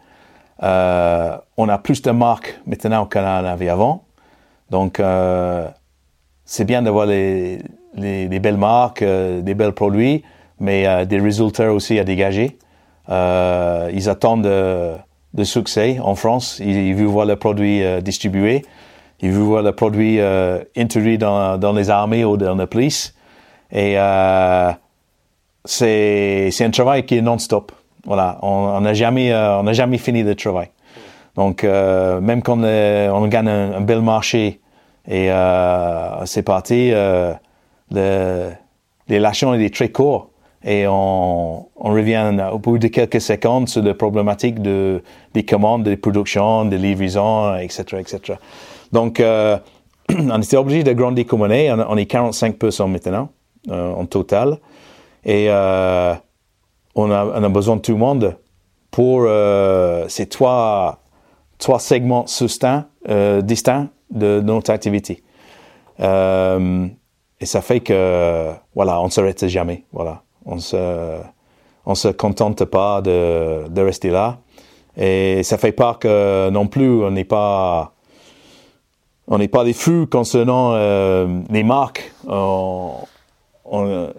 on 0.61 1.69
a 1.69 1.77
plus 1.77 2.01
de 2.01 2.11
marques 2.11 2.59
maintenant 2.65 3.05
qu'on 3.05 3.19
en 3.19 3.45
avait 3.45 3.69
avant. 3.69 4.03
Donc, 4.69 5.01
c'est 6.45 6.65
bien 6.65 6.81
d'avoir 6.81 7.05
les, 7.05 7.59
les, 7.95 8.39
belles 8.39 8.57
marques, 8.57 9.03
des 9.03 9.53
belles 9.53 9.73
produits 9.73 10.23
mais 10.59 10.87
euh, 10.87 11.05
des 11.05 11.19
résultats 11.19 11.71
aussi 11.73 11.99
à 11.99 12.03
dégager. 12.03 12.57
Euh, 13.09 13.89
ils 13.93 14.09
attendent 14.09 14.43
de, 14.43 14.93
de, 15.33 15.43
succès 15.43 15.99
en 16.01 16.15
France. 16.15 16.59
Ils, 16.59 16.93
veulent 16.95 17.05
voir 17.05 17.25
le 17.25 17.35
produit 17.35 17.83
euh, 17.83 18.01
distribué. 18.01 18.63
Ils 19.21 19.31
veulent 19.31 19.43
voir 19.43 19.63
le 19.63 19.71
produit 19.71 20.19
euh, 20.19 20.59
introduit 20.75 21.17
dans, 21.17 21.57
dans, 21.57 21.73
les 21.73 21.89
armées 21.89 22.23
ou 22.23 22.37
dans 22.37 22.55
la 22.55 22.67
police. 22.67 23.15
Et 23.71 23.95
euh, 23.97 24.71
c'est 25.65 26.61
un 26.61 26.69
travail 26.69 27.05
qui 27.05 27.17
est 27.17 27.21
non-stop. 27.21 27.71
Voilà, 28.05 28.39
on 28.41 28.79
n'a 28.79 28.93
jamais, 28.93 29.33
on 29.33 29.63
n'a 29.63 29.73
jamais 29.73 29.97
fini 29.97 30.23
le 30.23 30.33
travail. 30.33 30.69
Donc, 31.35 31.63
même 31.63 32.41
quand 32.41 32.57
on, 32.57 32.63
on 32.63 33.27
gagne 33.27 33.49
un, 33.49 33.81
bel 33.81 34.01
marché 34.01 34.61
et 35.09 35.29
c'est 36.23 36.43
parti, 36.43 36.91
le, 37.91 38.51
les 39.09 39.19
lâchons 39.19 39.53
est 39.53 39.73
très 39.73 39.89
court 39.89 40.29
et 40.63 40.87
on, 40.87 41.67
on, 41.75 41.91
revient 41.91 42.33
au 42.51 42.59
bout 42.59 42.77
de 42.77 42.87
quelques 42.87 43.21
secondes 43.21 43.69
sur 43.69 43.81
les 43.81 43.93
problématiques 43.93 44.61
de, 44.61 45.01
des 45.33 45.43
commandes, 45.43 45.83
des 45.83 45.97
productions, 45.97 46.65
des 46.65 46.77
livraisons, 46.77 47.57
etc., 47.57 47.97
etc. 47.99 48.35
Donc, 48.91 49.19
euh, 49.19 49.57
on 50.09 50.41
était 50.41 50.57
obligé 50.57 50.83
de 50.83 50.93
grandir 50.93 51.25
comme 51.25 51.41
on 51.41 51.49
est. 51.49 51.71
On, 51.71 51.97
est 51.97 52.05
45 52.05 52.55
maintenant. 52.87 53.29
en 53.69 54.05
total. 54.05 54.57
Et 55.25 55.49
on 55.49 57.11
a, 57.11 57.25
on, 57.25 57.43
a, 57.43 57.49
besoin 57.49 57.75
de 57.75 57.81
tout 57.81 57.91
le 57.91 57.97
monde 57.97 58.37
pour 58.91 59.27
ces 60.07 60.25
trois, 60.27 60.99
trois 61.57 61.79
segments 61.79 62.23
distincts 62.23 63.89
de, 64.09 64.39
de, 64.39 64.41
notre 64.41 64.71
activité. 64.71 65.23
et 65.99 67.45
ça 67.45 67.61
fait 67.61 67.81
que, 67.81 68.51
voilà, 68.73 69.01
on 69.01 69.05
ne 69.05 69.11
s'arrête 69.11 69.45
jamais. 69.47 69.83
Voilà. 69.91 70.21
On 70.45 70.59
se, 70.59 71.17
on 71.85 71.95
se 71.95 72.07
contente 72.07 72.63
pas 72.65 73.01
de, 73.01 73.67
de 73.67 73.81
rester 73.81 74.09
là. 74.09 74.39
Et 74.97 75.43
ça 75.43 75.57
fait 75.57 75.71
pas 75.71 75.93
que 75.93 76.49
non 76.49 76.67
plus 76.67 77.03
on 77.03 77.11
n'est 77.11 77.23
pas 77.23 77.93
on 79.27 79.37
n'est 79.37 79.47
pas 79.47 79.63
des 79.63 79.73
fous 79.73 80.07
concernant 80.09 80.73
euh, 80.73 81.27
les 81.49 81.63
marques. 81.63 82.11
On, 82.27 82.91
on, 83.65 84.09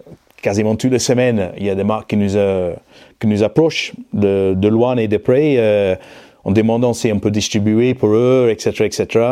quasiment 0.41 0.75
toutes 0.75 0.91
les 0.91 0.99
semaines, 0.99 1.51
il 1.57 1.65
y 1.65 1.69
a 1.69 1.75
des 1.75 1.83
marques 1.83 2.09
qui 2.09 2.17
nous, 2.17 2.35
euh, 2.35 2.73
qui 3.19 3.27
nous 3.27 3.43
approchent 3.43 3.93
de, 4.13 4.53
de 4.55 4.67
loin 4.67 4.95
et 4.97 5.07
de 5.07 5.17
près 5.17 5.55
euh, 5.57 5.95
en 6.43 6.51
demandant 6.51 6.93
si 6.93 7.11
on 7.11 7.19
peut 7.19 7.31
distribuer 7.31 7.93
pour 7.93 8.09
eux, 8.09 8.49
etc., 8.49 8.85
etc. 8.85 9.25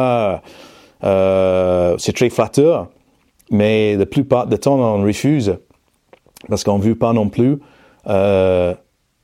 Euh, 1.03 1.95
c'est 1.97 2.13
très 2.13 2.29
flatteur, 2.29 2.87
mais 3.51 3.95
la 3.95 4.05
plupart 4.05 4.47
du 4.47 4.57
temps, 4.57 4.79
on 4.79 5.03
refuse 5.03 5.57
parce 6.49 6.63
qu'on 6.63 6.77
ne 6.77 6.83
veut 6.83 6.95
pas 6.95 7.13
non 7.13 7.29
plus 7.29 7.59
euh, 8.07 8.73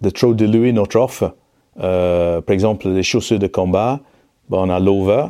de 0.01 0.09
trop 0.09 0.33
diluer 0.33 0.71
notre 0.71 0.99
offre. 0.99 1.35
Euh, 1.79 2.41
par 2.41 2.53
exemple, 2.53 2.87
les 2.89 3.03
chaussures 3.03 3.39
de 3.39 3.47
combat, 3.47 3.99
ben, 4.49 4.59
on 4.59 4.69
a 4.69 4.79
l'over 4.79 5.27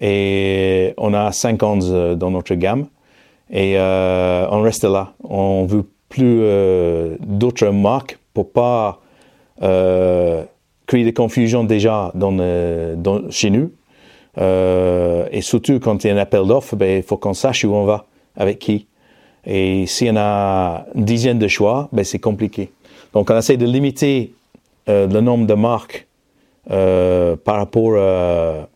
et 0.00 0.94
on 0.96 1.14
a 1.14 1.32
50 1.32 1.82
euh, 1.84 2.14
dans 2.14 2.30
notre 2.30 2.54
gamme 2.54 2.86
et 3.50 3.74
euh, 3.76 4.46
on 4.50 4.62
reste 4.62 4.84
là. 4.84 5.12
On 5.24 5.64
veut 5.66 5.84
plus 6.08 6.40
euh, 6.42 7.16
d'autres 7.20 7.68
marques 7.68 8.18
pour 8.34 8.52
pas 8.52 9.00
euh, 9.62 10.44
créer 10.86 11.04
des 11.04 11.12
confusions 11.12 11.64
déjà 11.64 12.10
dans, 12.14 12.32
dans 12.96 13.30
chez 13.30 13.50
nous. 13.50 13.70
et 14.38 15.40
surtout 15.42 15.80
quand 15.80 16.04
il 16.04 16.08
y 16.08 16.10
a 16.10 16.14
un 16.14 16.18
appel 16.18 16.46
d'offres, 16.46 16.76
ben, 16.76 16.98
il 16.98 17.02
faut 17.02 17.16
qu'on 17.16 17.34
sache 17.34 17.64
où 17.64 17.74
on 17.74 17.84
va, 17.84 18.06
avec 18.36 18.58
qui. 18.58 18.86
Et 19.46 19.86
s'il 19.86 20.08
y 20.08 20.10
en 20.10 20.16
a 20.16 20.86
une 20.94 21.04
dizaine 21.04 21.38
de 21.38 21.48
choix, 21.48 21.88
ben, 21.92 22.04
c'est 22.04 22.18
compliqué. 22.18 22.70
Donc 23.12 23.30
on 23.30 23.36
essaie 23.36 23.56
de 23.56 23.66
limiter 23.66 24.32
euh, 24.88 25.06
le 25.06 25.20
nombre 25.20 25.46
de 25.46 25.54
marques 25.54 26.06
euh, 26.70 27.36
par 27.36 27.56
rapport 27.56 27.96
à, 27.96 28.68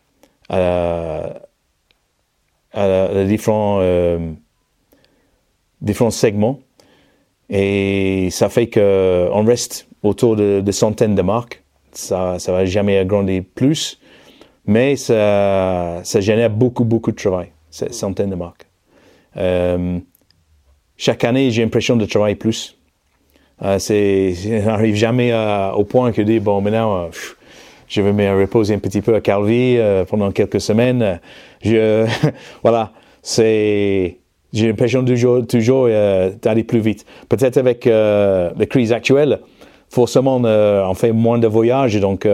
à, 0.49 1.39
différents, 3.25 3.79
euh, 3.81 4.31
différents 5.81 6.11
segments. 6.11 6.59
Et 7.49 8.29
ça 8.31 8.49
fait 8.49 8.69
qu'on 8.69 9.45
reste 9.45 9.87
autour 10.03 10.35
de, 10.35 10.61
de, 10.61 10.71
centaines 10.71 11.15
de 11.15 11.21
marques. 11.21 11.63
Ça 11.91 12.37
ne 12.47 12.51
va 12.51 12.65
jamais 12.65 12.97
agrandir 12.97 13.43
plus, 13.55 13.99
mais 14.65 14.95
ça, 14.95 16.01
génère 16.03 16.49
beaucoup, 16.49 16.83
beaucoup 16.83 17.11
de 17.11 17.15
travail, 17.15 17.51
ces 17.69 17.91
centaines 17.91 18.31
de 18.31 18.35
marques. 18.35 18.65
Euh, 19.37 19.99
chaque 20.97 21.23
année, 21.23 21.51
j'ai 21.51 21.61
l'impression 21.63 21.95
de 21.95 22.05
travailler 22.05 22.35
plus. 22.35 22.77
Euh, 23.61 23.79
c'est, 23.79 24.33
n'arrive 24.65 24.95
jamais 24.95 25.33
au 25.75 25.83
point 25.83 26.11
que 26.11 26.21
dit 26.21 26.39
bon 26.39 26.61
maintenant 26.61 27.05
euh, 27.05 27.07
je 27.87 28.01
vais 28.01 28.13
me 28.13 28.39
reposer 28.39 28.73
un 28.73 28.79
petit 28.79 29.01
peu 29.01 29.15
à 29.15 29.21
Calvi 29.21 29.77
euh, 29.77 30.05
pendant 30.05 30.31
quelques 30.31 30.61
semaines. 30.61 31.19
Je 31.63 32.05
voilà, 32.63 32.91
c'est 33.21 34.19
j'ai 34.53 34.67
l'impression 34.67 35.03
toujours 35.03 35.45
toujours 35.45 35.87
euh, 35.89 36.31
d'aller 36.41 36.63
plus 36.63 36.79
vite. 36.79 37.05
Peut-être 37.29 37.57
avec 37.57 37.87
euh, 37.87 38.51
la 38.57 38.65
crise 38.65 38.93
actuelle, 38.93 39.39
forcément 39.89 40.37
on 40.37 40.93
fait 40.93 41.11
moins 41.11 41.37
de 41.37 41.47
voyages 41.47 41.99
donc 41.99 42.27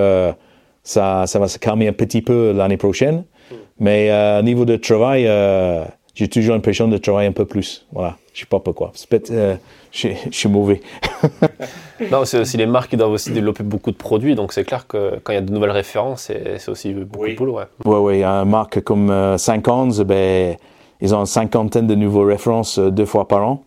ça 0.84 1.26
ça 1.28 1.39
va 1.39 1.47
se 1.47 1.60
calmer 1.60 1.88
un 1.88 1.93
petit 1.93 2.22
peu 2.22 2.52
l'année 2.52 2.78
prochaine. 2.78 3.24
Mais 3.80 4.12
au 4.39 4.43
niveau 4.43 4.64
de 4.64 4.76
travail, 4.76 5.28
j'ai 6.22 6.28
toujours 6.28 6.53
l'impression 6.53 6.88
de 6.88 6.97
travailler 6.97 7.28
un 7.28 7.32
peu 7.32 7.45
plus. 7.45 7.88
Voilà, 7.91 8.17
je 8.34 8.41
sais 8.41 8.45
pas 8.45 8.59
pourquoi. 8.59 8.91
Peut-être 9.09 9.32
je, 9.91 10.09
suis 10.30 10.49
mauvais. 10.49 10.82
non, 12.11 12.26
c'est 12.26 12.39
aussi 12.39 12.57
les 12.57 12.67
marques 12.67 12.91
qui 12.91 12.97
doivent 12.97 13.11
aussi 13.11 13.32
développer 13.32 13.63
beaucoup 13.63 13.89
de 13.89 13.97
produits, 13.97 14.36
donc 14.36 14.53
c'est 14.53 14.63
clair 14.63 14.86
que 14.86 15.19
quand 15.24 15.34
il 15.34 15.36
y 15.36 15.39
a 15.39 15.41
de 15.41 15.51
nouvelles 15.51 15.72
références, 15.72 16.32
c'est 16.32 16.69
aussi 16.69 16.93
beaucoup 16.93 17.28
de 17.28 17.36
boulot. 17.36 17.57
Ouais, 17.57 17.65
oui, 17.86 17.97
oui. 17.97 18.24
Une 18.24 18.49
marque 18.49 18.82
comme 18.82 19.09
euh, 19.09 19.38
50, 19.38 20.01
ben, 20.01 20.55
ils 21.01 21.15
ont 21.15 21.19
une 21.22 21.26
cinquantaine 21.26 21.88
de 21.88 21.95
nouvelles 21.95 22.34
références 22.34 22.78
euh, 22.78 22.91
deux 22.91 23.05
fois 23.05 23.28
par 23.28 23.47
an. 23.47 23.63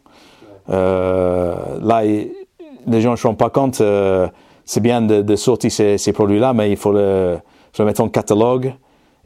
Euh, 0.71 1.55
là, 1.83 2.03
les 2.05 3.01
gens 3.01 3.11
ne 3.11 3.17
se 3.17 3.27
rendent 3.27 3.37
pas 3.37 3.51
compte, 3.51 3.81
euh, 3.81 4.29
c'est 4.65 4.81
bien 4.81 5.03
de, 5.03 5.23
de, 5.23 5.37
sortir 5.37 5.73
ces, 5.73 5.99
ces 5.99 6.13
produits-là, 6.13 6.55
mais 6.55 6.71
il 6.71 6.77
faut 6.77 6.93
le, 6.93 7.39
faut 7.73 7.83
le 7.83 7.87
mettre 7.87 8.01
en 8.01 8.09
catalogue, 8.09 8.73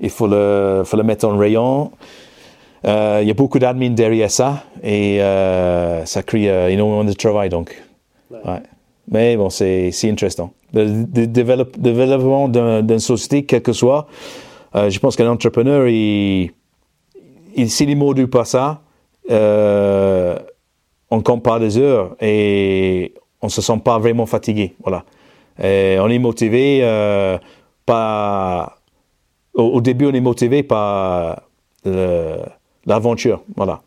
il 0.01 0.11
faut 0.11 0.27
le, 0.27 0.83
faut 0.85 0.97
le 0.97 1.03
mettre 1.03 1.29
en 1.29 1.37
rayon. 1.37 1.93
Euh, 2.87 3.19
il 3.23 3.29
y 3.29 3.31
a 3.31 3.35
beaucoup 3.35 3.59
d'admin 3.59 3.91
derrière 3.91 4.31
ça 4.31 4.65
et 4.83 5.21
euh, 5.21 6.05
ça 6.05 6.23
crée 6.23 6.49
euh, 6.49 6.69
énormément 6.69 7.05
de 7.05 7.13
travail 7.13 7.49
donc. 7.49 7.83
Ouais. 8.31 8.39
Ouais. 8.45 8.63
Mais 9.11 9.37
bon, 9.37 9.51
c'est 9.51 9.91
intéressant. 10.05 10.53
Le, 10.75 11.07
le 11.15 11.27
développe, 11.27 11.79
développement 11.79 12.49
d'une 12.49 12.99
société, 12.99 13.45
quel 13.45 13.63
que 13.63 13.73
soit, 13.73 14.07
euh, 14.75 14.91
je 14.91 14.99
pense 14.99 15.17
qu'un 15.17 15.29
entrepreneur, 15.29 15.89
il, 15.89 16.51
il, 17.57 17.71
s'il 17.71 17.89
ne 17.89 17.95
module 17.95 18.29
pas 18.29 18.45
ça, 18.45 18.83
euh, 19.31 20.39
on 21.11 21.23
compte 21.23 21.43
pas 21.43 21.59
des 21.59 21.79
heures 21.79 22.17
et 22.21 23.15
on 23.41 23.49
se 23.49 23.63
sent 23.63 23.81
pas 23.83 23.99
vraiment 23.99 24.27
fatigué. 24.27 24.75
Voilà. 24.83 25.05
Et 25.63 25.97
on 26.01 26.09
est 26.09 26.19
motivé, 26.19 26.81
euh, 26.83 27.39
pas. 27.87 28.77
Au, 29.55 29.63
au, 29.65 29.81
début, 29.81 30.07
on 30.07 30.13
est 30.13 30.21
motivé 30.21 30.63
par 30.63 31.43
l'aventure. 32.89 33.43
Voilà. 33.57 33.83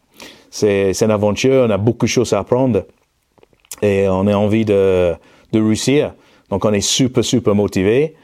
C'est 0.50 0.92
une 1.02 1.12
aventure, 1.12 1.66
on 1.68 1.70
a 1.70 1.78
beaucoup 1.78 2.06
de 2.06 2.12
choses 2.12 2.34
à 2.34 2.40
apprendre 2.40 2.84
et 3.82 4.08
on 4.10 4.28
a 4.28 4.36
envie 4.36 4.66
de, 4.66 5.14
de 5.54 5.60
réussir. 5.60 6.14
Donc 6.50 6.66
on 6.66 6.74
est 6.74 6.82
super, 6.82 7.24
super 7.24 7.56
motivé. 7.56 8.16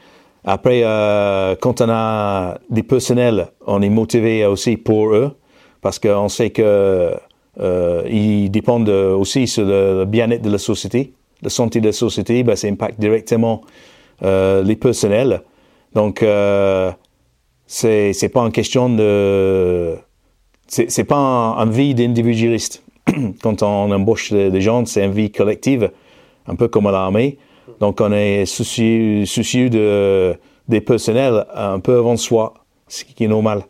Après, 0.44 0.82
euh, 0.84 1.56
quand 1.60 1.80
on 1.80 1.88
a 1.90 2.58
des 2.70 2.82
personnels, 2.82 3.48
on 3.66 3.82
est 3.82 3.88
motivé 3.88 4.46
aussi 4.46 4.76
pour 4.76 5.14
eux 5.14 5.32
parce 5.80 5.98
qu'on 5.98 6.28
sait 6.28 6.50
que 6.50 7.14
euh, 7.60 8.48
dépendent 8.48 8.88
aussi 8.88 9.46
sur 9.46 9.64
le, 9.64 10.04
bien-être 10.04 10.42
de 10.42 10.50
la 10.50 10.58
société. 10.58 11.12
La 11.42 11.50
santé 11.50 11.80
de 11.80 11.86
la 11.86 11.92
société, 11.92 12.42
ben, 12.42 12.56
ça 12.56 12.68
impacte 12.68 13.00
directement 13.00 13.62
euh, 14.22 14.62
les 14.62 14.76
personnels. 14.76 15.42
Donc, 15.94 16.22
euh, 16.22 16.90
c'est 17.66 18.12
c'est 18.12 18.28
pas 18.28 18.40
une 18.40 18.52
question 18.52 18.88
de 18.88 19.96
c'est 20.68 21.04
pas 21.04 21.16
un, 21.16 21.58
un 21.58 21.66
vie 21.66 21.94
d'individualiste. 21.94 22.82
Quand 23.42 23.62
on 23.62 23.90
embauche 23.90 24.32
des 24.32 24.60
gens, 24.60 24.84
c'est 24.84 25.04
une 25.04 25.12
vie 25.12 25.30
collective, 25.30 25.90
un 26.46 26.54
peu 26.54 26.68
comme 26.68 26.86
à 26.86 26.92
l'armée. 26.92 27.38
Donc 27.80 28.00
on 28.00 28.12
est 28.12 28.44
soucieux, 28.46 29.70
de, 29.70 30.36
des 30.68 30.80
personnels 30.80 31.46
un 31.54 31.80
peu 31.80 31.98
avant 31.98 32.16
soi, 32.16 32.54
ce 32.86 33.04
qui 33.04 33.24
est 33.24 33.28
normal. 33.28 33.62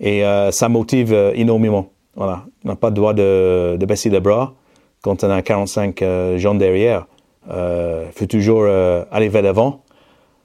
Et 0.00 0.24
euh, 0.24 0.50
ça 0.50 0.68
motive 0.68 1.14
énormément. 1.34 1.90
Voilà. 2.16 2.44
On 2.64 2.68
n'a 2.68 2.76
pas 2.76 2.88
le 2.88 2.94
droit 2.94 3.14
de, 3.14 3.78
baisser 3.86 4.10
les 4.10 4.20
bras 4.20 4.54
quand 5.02 5.24
on 5.24 5.30
a 5.30 5.42
45 5.42 6.02
euh, 6.02 6.38
gens 6.38 6.54
derrière. 6.54 7.06
Il 7.46 7.52
euh, 7.52 8.10
faut 8.12 8.26
toujours 8.26 8.62
euh, 8.62 9.04
aller 9.10 9.28
vers 9.28 9.42
l'avant, 9.42 9.82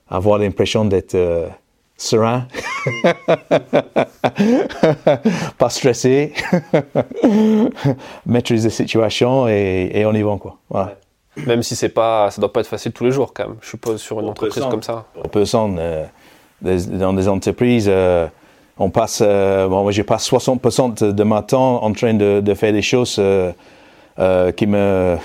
avoir 0.10 0.40
l'impression 0.40 0.86
d'être 0.86 1.16
euh, 1.16 1.48
serein, 1.98 2.48
pas 5.58 5.70
stressé, 5.70 6.34
maîtriser 8.26 8.70
la 8.70 8.74
situation 8.74 9.48
et, 9.48 9.92
et, 9.94 10.06
on 10.06 10.14
y 10.14 10.22
va 10.22 10.38
quoi. 10.38 10.58
Voilà. 10.70 10.96
Même 11.46 11.64
si 11.64 11.76
c'est 11.76 11.90
pas, 11.90 12.32
ça 12.32 12.40
doit 12.40 12.54
pas 12.54 12.62
être 12.62 12.68
facile 12.68 12.92
tous 12.92 13.04
les 13.04 13.12
jours 13.12 13.34
quand 13.34 13.48
même. 13.48 13.58
Je 13.62 13.70
suppose 13.70 14.02
sur 14.02 14.20
une 14.20 14.28
on 14.28 14.30
entreprise 14.30 14.66
comme 14.70 14.84
ça. 14.84 15.06
On 15.24 15.28
peut 15.28 15.46
s'en 15.46 15.76
euh, 15.78 16.06
dans 16.62 17.14
des 17.14 17.28
entreprises. 17.28 17.88
Euh, 17.90 18.28
on 18.80 18.90
passe, 18.90 19.24
euh, 19.26 19.68
bon, 19.68 19.84
moi 19.84 19.92
je 19.92 20.02
passe 20.04 20.30
60% 20.30 21.12
de 21.12 21.24
mon 21.24 21.42
temps 21.42 21.84
en 21.84 21.92
train 21.94 22.14
de, 22.14 22.42
de 22.42 22.54
faire 22.54 22.74
des 22.74 22.82
choses 22.82 23.18
euh, 23.20 23.52
euh, 24.20 24.52
qui 24.52 24.68
me 24.68 25.18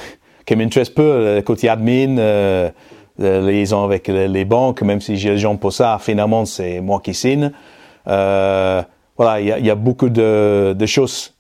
qui 0.44 0.56
m'intéressent 0.56 0.94
peu, 0.94 1.36
le 1.36 1.40
côté 1.42 1.68
admin, 1.68 2.18
euh, 2.18 2.68
liaison 3.18 3.84
avec 3.84 4.08
les 4.08 4.44
banques, 4.44 4.82
même 4.82 5.00
si 5.00 5.16
j'ai 5.16 5.30
les 5.30 5.38
gens 5.38 5.56
pour 5.56 5.72
ça, 5.72 5.98
finalement 6.00 6.44
c'est 6.44 6.80
moi 6.80 7.00
qui 7.00 7.14
signe. 7.14 7.52
Euh, 8.08 8.82
voilà, 9.16 9.40
il 9.40 9.46
y 9.46 9.52
a, 9.52 9.58
y 9.58 9.70
a, 9.70 9.74
beaucoup 9.74 10.08
de, 10.08 10.74
de, 10.76 10.86
choses 10.86 11.34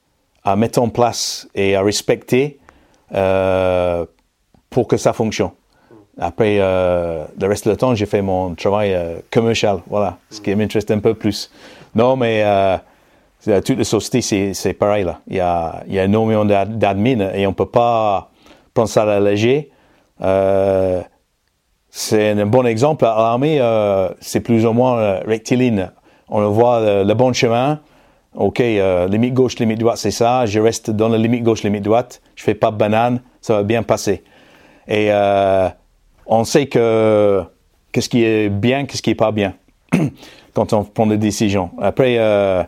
à 0.44 0.54
mettre 0.54 0.80
en 0.80 0.88
place 0.88 1.48
et 1.54 1.74
à 1.74 1.82
respecter 1.82 2.58
euh, 3.14 4.04
pour 4.70 4.86
que 4.86 4.96
ça 4.96 5.12
fonctionne. 5.12 5.50
Après, 6.20 6.58
euh, 6.60 7.24
le 7.40 7.48
reste 7.48 7.68
du 7.68 7.76
temps, 7.76 7.94
j'ai 7.94 8.06
fait 8.06 8.22
mon 8.22 8.54
travail 8.54 8.96
commercial, 9.30 9.78
voilà, 9.88 10.18
ce 10.30 10.40
qui 10.40 10.54
m'intéresse 10.54 10.90
un 10.90 10.98
peu 10.98 11.14
plus. 11.14 11.50
Non, 11.94 12.16
mais 12.16 12.44
Toutes 13.64 13.78
les 13.78 13.84
sociétés, 13.84 14.54
c'est 14.54 14.74
pareil. 14.74 15.04
Là. 15.04 15.20
Il, 15.26 15.36
y 15.36 15.40
a, 15.40 15.82
y 15.88 15.98
a 15.98 16.04
énormément 16.04 16.44
d'admin 16.44 17.32
et 17.34 17.46
on 17.46 17.52
peut 17.54 17.66
pas 17.66 18.30
prendre 18.74 18.88
ça 18.88 19.02
à 19.02 19.06
la 19.06 19.20
léger. 19.20 19.70
Euh, 20.20 21.00
c'est 21.94 22.30
un 22.30 22.46
bon 22.46 22.66
exemple. 22.66 23.04
L'armée, 23.04 23.60
euh, 23.60 24.08
c'est 24.20 24.40
plus 24.40 24.64
ou 24.64 24.72
moins 24.72 24.98
euh, 24.98 25.20
rectiligne. 25.26 25.90
On 26.30 26.48
voit 26.48 26.80
le, 26.80 27.04
le 27.04 27.14
bon 27.14 27.34
chemin. 27.34 27.80
OK, 28.34 28.60
euh, 28.60 29.08
limite 29.08 29.34
gauche, 29.34 29.58
limite 29.58 29.78
droite, 29.78 29.98
c'est 29.98 30.10
ça. 30.10 30.46
Je 30.46 30.58
reste 30.58 30.90
dans 30.90 31.10
la 31.10 31.18
limite 31.18 31.42
gauche, 31.42 31.62
limite 31.62 31.84
droite. 31.84 32.22
Je 32.34 32.42
fais 32.42 32.54
pas 32.54 32.70
banane. 32.70 33.20
Ça 33.42 33.56
va 33.56 33.62
bien 33.62 33.82
passer. 33.82 34.24
Et 34.88 35.08
euh, 35.10 35.68
on 36.24 36.44
sait 36.44 36.66
que 36.66 37.42
qu'est-ce 37.92 38.08
qui 38.08 38.24
est 38.24 38.48
bien, 38.48 38.86
qu'est-ce 38.86 39.02
qui 39.02 39.10
est 39.10 39.14
pas 39.14 39.32
bien 39.32 39.52
quand 40.54 40.72
on 40.72 40.84
prend 40.84 41.06
des 41.06 41.18
décisions. 41.18 41.70
Après, 41.78 42.16
euh, 42.18 42.62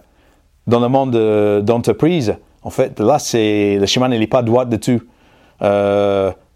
dans 0.66 0.80
le 0.80 0.88
monde 0.88 1.62
d'entreprise, 1.64 2.36
en 2.62 2.70
fait, 2.70 3.00
là, 3.00 3.18
c'est 3.18 3.78
le 3.80 3.86
chemin 3.86 4.08
n'est 4.08 4.26
pas 4.26 4.42
droit 4.42 4.66
de 4.66 4.76
tout. 4.76 5.00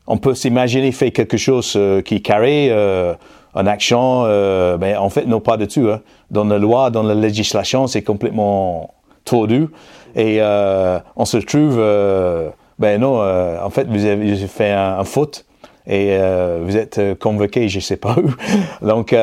On 0.09 0.17
peut 0.17 0.35
s'imaginer 0.35 0.91
faire 0.91 1.13
quelque 1.13 1.37
chose 1.37 1.75
euh, 1.77 2.03
qui 2.03 2.17
est 2.17 2.21
carré, 2.21 2.69
euh, 2.71 3.15
en 3.55 3.67
action, 3.67 4.23
euh, 4.25 4.77
mais 4.81 4.97
en 4.97 5.11
fait, 5.11 5.27
non 5.27 5.41
pas 5.41 5.57
de 5.57 5.65
tout. 5.65 5.89
Hein. 5.91 6.01
Dans 6.31 6.45
la 6.45 6.59
loi, 6.59 6.91
dans 6.91 7.03
la 7.03 7.15
législation, 7.15 7.87
c'est 7.87 8.03
complètement 8.03 8.95
tordu. 9.25 9.69
Et 10.15 10.39
euh, 10.41 10.99
on 11.17 11.25
se 11.25 11.39
trouve, 11.39 11.77
euh, 11.79 12.51
ben 12.79 13.01
non, 13.01 13.21
en 13.21 13.71
fait, 13.71 13.89
vous 13.89 14.05
avez 14.05 14.37
fait 14.37 14.71
un, 14.71 14.99
un 15.01 15.05
faute 15.05 15.45
et 15.87 16.17
vous 16.63 16.77
êtes 16.77 17.01
convoqué, 17.19 17.69
je 17.69 17.81
sais 17.81 17.97
pas 17.97 18.17
où. 18.83 18.87
Donc, 18.87 19.15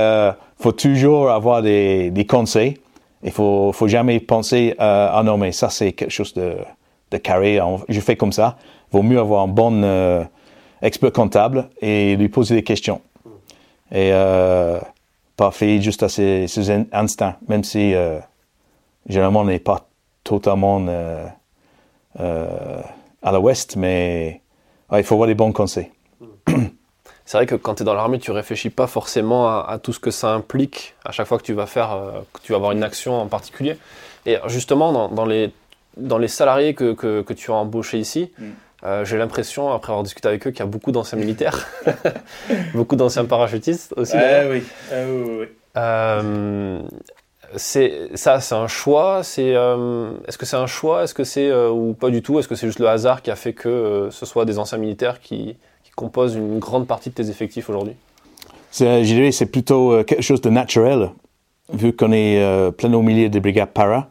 faut 0.60 0.72
toujours 0.72 1.30
avoir 1.30 1.62
des, 1.62 2.10
des 2.12 2.26
conseils. 2.26 2.78
Il 3.24 3.32
faut, 3.32 3.72
faut 3.72 3.88
jamais 3.88 4.20
penser 4.20 4.76
ah 4.78 5.22
non 5.26 5.38
mais 5.38 5.52
ça 5.52 5.70
c'est 5.70 5.94
quelque 5.94 6.12
chose 6.12 6.34
de, 6.34 6.58
de 7.12 7.18
carré. 7.18 7.60
Je 7.88 8.00
fais 8.00 8.16
comme 8.16 8.32
ça. 8.32 8.58
Vaut 8.92 9.04
mieux 9.04 9.20
avoir 9.20 9.44
un 9.44 9.48
bon 9.48 9.82
expert 10.86 11.12
comptable 11.12 11.70
et 11.82 12.16
lui 12.16 12.30
poser 12.30 12.56
des 12.56 12.64
questions. 12.64 13.02
Et 13.92 14.12
euh, 14.14 14.80
pas 15.36 15.52
faire 15.52 15.82
juste 15.82 16.04
à 16.04 16.10
ses, 16.10 16.48
ses 16.48 16.72
instincts, 16.92 17.38
même 17.48 17.64
si 17.64 17.94
euh, 17.94 18.20
généralement 19.08 19.42
on 19.42 19.46
n'est 19.46 19.60
pas 19.60 19.88
totalement 20.24 20.84
euh, 20.88 21.26
euh, 22.20 22.82
à 23.22 23.32
l'ouest, 23.32 23.76
mais 23.76 24.42
ouais, 24.92 25.02
il 25.02 25.04
faut 25.04 25.16
avoir 25.16 25.28
des 25.28 25.36
bons 25.36 25.52
conseils. 25.52 25.92
C'est 27.26 27.38
vrai 27.38 27.48
que 27.48 27.56
quand 27.56 27.76
tu 27.76 27.82
es 27.82 27.86
dans 27.86 27.96
l'armée, 27.96 28.20
tu 28.20 28.32
réfléchis 28.32 28.70
pas 28.70 28.86
forcément 28.86 29.48
à, 29.48 29.66
à, 29.68 29.80
tout 29.80 29.94
ce 29.94 30.00
que 30.00 30.12
ça 30.12 30.34
implique 30.34 30.94
à 31.04 31.12
chaque 31.12 31.26
fois 31.28 31.40
que 31.40 31.44
tu 31.44 31.54
vas 31.54 31.66
faire, 31.66 31.92
euh, 31.94 32.22
que 32.34 32.40
tu 32.42 32.52
vas 32.52 32.58
avoir 32.58 32.72
une 32.72 32.84
action 32.84 33.20
en 33.20 33.28
particulier. 33.28 33.78
Et 34.28 34.38
justement, 34.48 34.92
dans, 34.92 35.10
dans 35.10 35.26
les, 35.26 35.52
dans 35.98 36.20
les 36.20 36.28
salariés 36.28 36.76
que, 36.76 36.94
que, 36.94 37.22
que 37.22 37.34
tu 37.34 37.52
as 37.52 37.56
embauchés 37.56 37.98
ici, 37.98 38.32
mm. 38.38 38.44
Euh, 38.86 39.06
j'ai 39.06 39.18
l'impression, 39.18 39.72
après 39.72 39.92
avoir 39.92 40.04
discuté 40.04 40.28
avec 40.28 40.46
eux, 40.48 40.52
qu'il 40.52 40.60
y 40.60 40.64
a 40.64 40.68
beaucoup 40.68 40.92
d'anciens 40.92 41.18
militaires, 41.18 41.68
beaucoup 42.74 42.96
d'anciens 42.96 43.26
parachutistes 43.26 43.94
aussi. 43.98 44.16
Euh, 44.16 44.52
oui. 44.52 44.64
oui, 44.92 45.36
oui. 45.40 45.46
Euh, 45.78 46.82
c'est 47.58 48.10
ça, 48.16 48.40
c'est 48.40 48.56
un 48.56 48.68
choix. 48.68 49.24
C'est 49.24 49.56
euh, 49.56 50.12
est-ce 50.28 50.38
que 50.38 50.46
c'est 50.46 50.58
un 50.58 50.68
choix, 50.68 51.04
est-ce 51.04 51.14
que 51.14 51.24
c'est 51.24 51.50
euh, 51.50 51.70
ou 51.70 51.94
pas 51.94 52.10
du 52.10 52.22
tout? 52.22 52.40
Est-ce 52.40 52.48
que 52.48 52.56
c'est 52.56 52.68
juste 52.68 52.80
le 52.80 52.88
hasard 52.88 53.22
qui 53.22 53.32
a 53.32 53.36
fait 53.36 53.54
que 53.54 53.70
euh, 53.70 54.12
ce 54.12 54.26
soit 54.26 54.46
des 54.46 54.60
anciens 54.60 54.78
militaires 54.78 55.20
qui, 55.20 55.56
qui, 55.84 55.92
composent 55.96 56.36
une 56.36 56.60
grande 56.60 56.88
partie 56.88 57.10
de 57.10 57.16
tes 57.16 57.30
effectifs 57.30 57.70
aujourd'hui? 57.70 57.96
Je 58.72 59.04
dirais 59.04 59.32
c'est 59.32 59.46
plutôt 59.46 59.94
euh, 59.94 60.04
quelque 60.04 60.24
chose 60.24 60.42
de 60.42 60.50
naturel, 60.50 61.12
vu 61.72 61.96
qu'on 61.96 62.12
est 62.12 62.42
euh, 62.42 62.72
plein 62.72 62.94
au 62.94 63.02
milieu 63.02 63.30
des 63.30 63.40
brigades 63.40 63.70
para. 63.70 64.10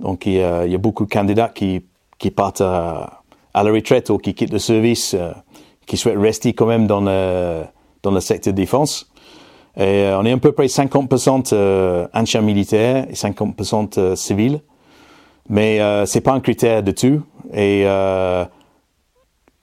Donc 0.00 0.26
il 0.26 0.34
y 0.34 0.42
a, 0.42 0.66
il 0.66 0.72
y 0.72 0.74
a 0.74 0.78
beaucoup 0.78 1.04
de 1.04 1.10
candidats 1.10 1.48
qui, 1.48 1.84
qui 2.18 2.30
partent 2.30 2.60
à, 2.60 3.15
à, 3.56 3.62
la 3.62 3.72
retraite 3.72 4.10
ou 4.10 4.18
qui 4.18 4.34
quittent 4.34 4.52
le 4.52 4.58
service, 4.58 5.14
euh, 5.14 5.32
qui 5.86 5.96
souhaitent 5.96 6.18
rester 6.18 6.52
quand 6.52 6.66
même 6.66 6.86
dans 6.86 7.00
le, 7.00 7.62
dans 8.02 8.10
le 8.10 8.20
secteur 8.20 8.52
défense. 8.52 9.10
Euh, 9.78 10.16
on 10.18 10.24
est 10.24 10.32
à 10.32 10.36
peu 10.38 10.52
près 10.52 10.66
50% 10.66 11.52
euh, 11.52 12.06
anciens 12.14 12.40
militaires 12.40 13.06
et 13.10 13.14
50% 13.14 13.98
euh, 13.98 14.16
civils. 14.16 14.60
Mais 15.48 15.80
euh, 15.80 16.06
c'est 16.06 16.20
pas 16.20 16.32
un 16.32 16.40
critère 16.40 16.82
de 16.82 16.90
tout. 16.90 17.22
Et 17.52 17.82
euh, 17.84 18.44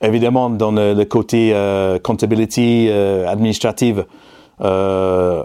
évidemment, 0.01 0.49
dans 0.49 0.71
le, 0.71 0.93
le 0.93 1.05
côté 1.05 1.51
euh, 1.53 1.99
comptabilité 1.99 2.87
euh, 2.89 3.27
administrative, 3.27 4.05
euh, 4.61 5.43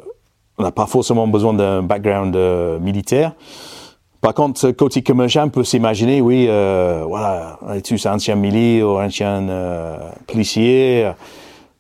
on 0.59 0.63
n'a 0.63 0.73
pas 0.73 0.87
forcément 0.87 1.27
besoin 1.27 1.55
d'un 1.55 1.83
background 1.83 2.37
euh, 2.37 2.79
militaire. 2.79 3.33
Par 4.21 4.35
contre, 4.35 4.71
côté 4.73 5.03
commercial, 5.03 5.47
on 5.47 5.51
peut 5.51 5.65
s'imaginer, 5.65 6.21
oui, 6.21 6.47
euh, 6.49 7.05
voilà, 7.07 7.59
on 7.63 7.73
est 7.73 7.83
tous 7.83 8.05
anciens 8.07 8.35
militaires 8.35 8.89
ou 8.89 8.99
anciens 8.99 9.49
euh, 9.49 10.11
policiers. 10.27 11.13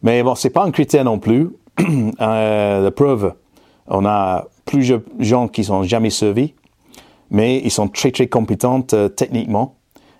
Mais 0.02 0.22
bon, 0.22 0.34
c'est 0.34 0.50
pas 0.50 0.64
un 0.64 0.70
critère 0.70 1.04
non 1.04 1.18
plus. 1.18 1.50
euh, 2.20 2.82
la 2.82 2.90
preuve, 2.90 3.34
on 3.88 4.04
a 4.04 4.46
plusieurs 4.64 5.00
gens 5.18 5.48
qui 5.48 5.64
sont 5.64 5.82
jamais 5.82 6.10
servis, 6.10 6.54
mais 7.30 7.58
ils 7.58 7.70
sont 7.70 7.88
très 7.88 8.10
très 8.10 8.26
compétents 8.26 8.84
euh, 8.92 9.08
techniquement 9.08 9.74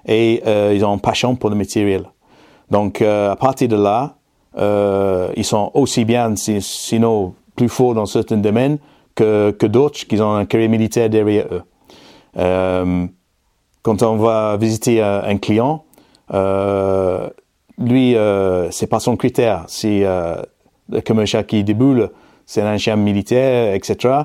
et 0.06 0.42
euh, 0.46 0.72
ils 0.74 0.84
ont 0.84 0.94
une 0.94 1.00
passion 1.00 1.36
pour 1.36 1.50
le 1.50 1.56
matériel. 1.56 2.04
Donc 2.70 3.00
à 3.00 3.34
partir 3.36 3.68
de 3.68 3.76
là, 3.76 4.16
ils 5.36 5.44
sont 5.44 5.70
aussi 5.72 6.04
bien, 6.04 6.34
sinon 6.36 7.34
plus 7.56 7.70
forts 7.70 7.94
dans 7.94 8.04
certains 8.04 8.36
domaines 8.36 8.78
que, 9.14 9.52
que 9.52 9.66
d'autres 9.66 10.06
qui 10.06 10.20
ont 10.20 10.34
un 10.34 10.44
carrière 10.44 10.68
militaire 10.68 11.08
derrière 11.08 11.46
eux. 11.50 11.62
Euh, 12.36 13.06
quand 13.82 14.02
on 14.02 14.16
va 14.16 14.56
visiter 14.56 15.02
un, 15.02 15.22
un 15.24 15.36
client, 15.38 15.84
euh, 16.34 17.28
lui, 17.78 18.16
euh, 18.16 18.70
c'est 18.70 18.86
pas 18.86 19.00
son 19.00 19.16
critère. 19.16 19.64
Si 19.68 20.04
euh, 20.04 20.36
le 20.90 21.00
commercial 21.00 21.46
qui 21.46 21.64
déboule, 21.64 22.10
c'est 22.46 22.62
un 22.62 22.74
ancien 22.74 22.96
militaire, 22.96 23.74
etc. 23.74 24.22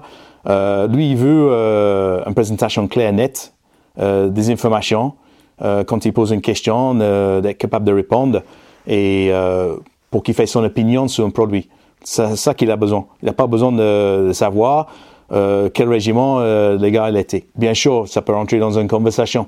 Euh, 0.48 0.88
lui, 0.88 1.12
il 1.12 1.18
veut 1.18 1.48
euh, 1.52 2.24
une 2.26 2.34
présentation 2.34 2.88
claire, 2.88 3.14
nette, 3.14 3.54
euh, 4.00 4.30
des 4.30 4.50
informations. 4.50 5.14
Euh, 5.62 5.84
quand 5.84 6.06
il 6.06 6.14
pose 6.14 6.32
une 6.32 6.42
question, 6.42 6.98
euh, 7.00 7.42
d'être 7.42 7.58
capable 7.58 7.86
de 7.86 7.94
répondre 7.94 8.42
et 8.88 9.30
euh, 9.32 9.76
pour 10.10 10.24
qu'il 10.24 10.34
fasse 10.34 10.50
son 10.50 10.64
opinion 10.64 11.08
sur 11.08 11.26
un 11.26 11.30
produit. 11.30 11.70
C'est 12.04 12.36
ça 12.36 12.54
qu'il 12.54 12.70
a 12.72 12.76
besoin. 12.76 13.06
Il 13.22 13.28
n'a 13.28 13.34
pas 13.34 13.48
besoin 13.48 13.72
de 13.72 14.32
savoir 14.34 14.88
euh, 15.32 15.70
quel 15.74 15.90
régiment 15.90 16.40
euh, 16.40 16.78
les 16.78 16.92
gars 16.92 17.10
était. 17.12 17.46
Bien 17.56 17.74
sûr, 17.74 18.08
ça 18.08 18.22
peut 18.22 18.34
rentrer 18.34 18.60
dans 18.60 18.78
une 18.78 18.88
conversation. 18.88 19.48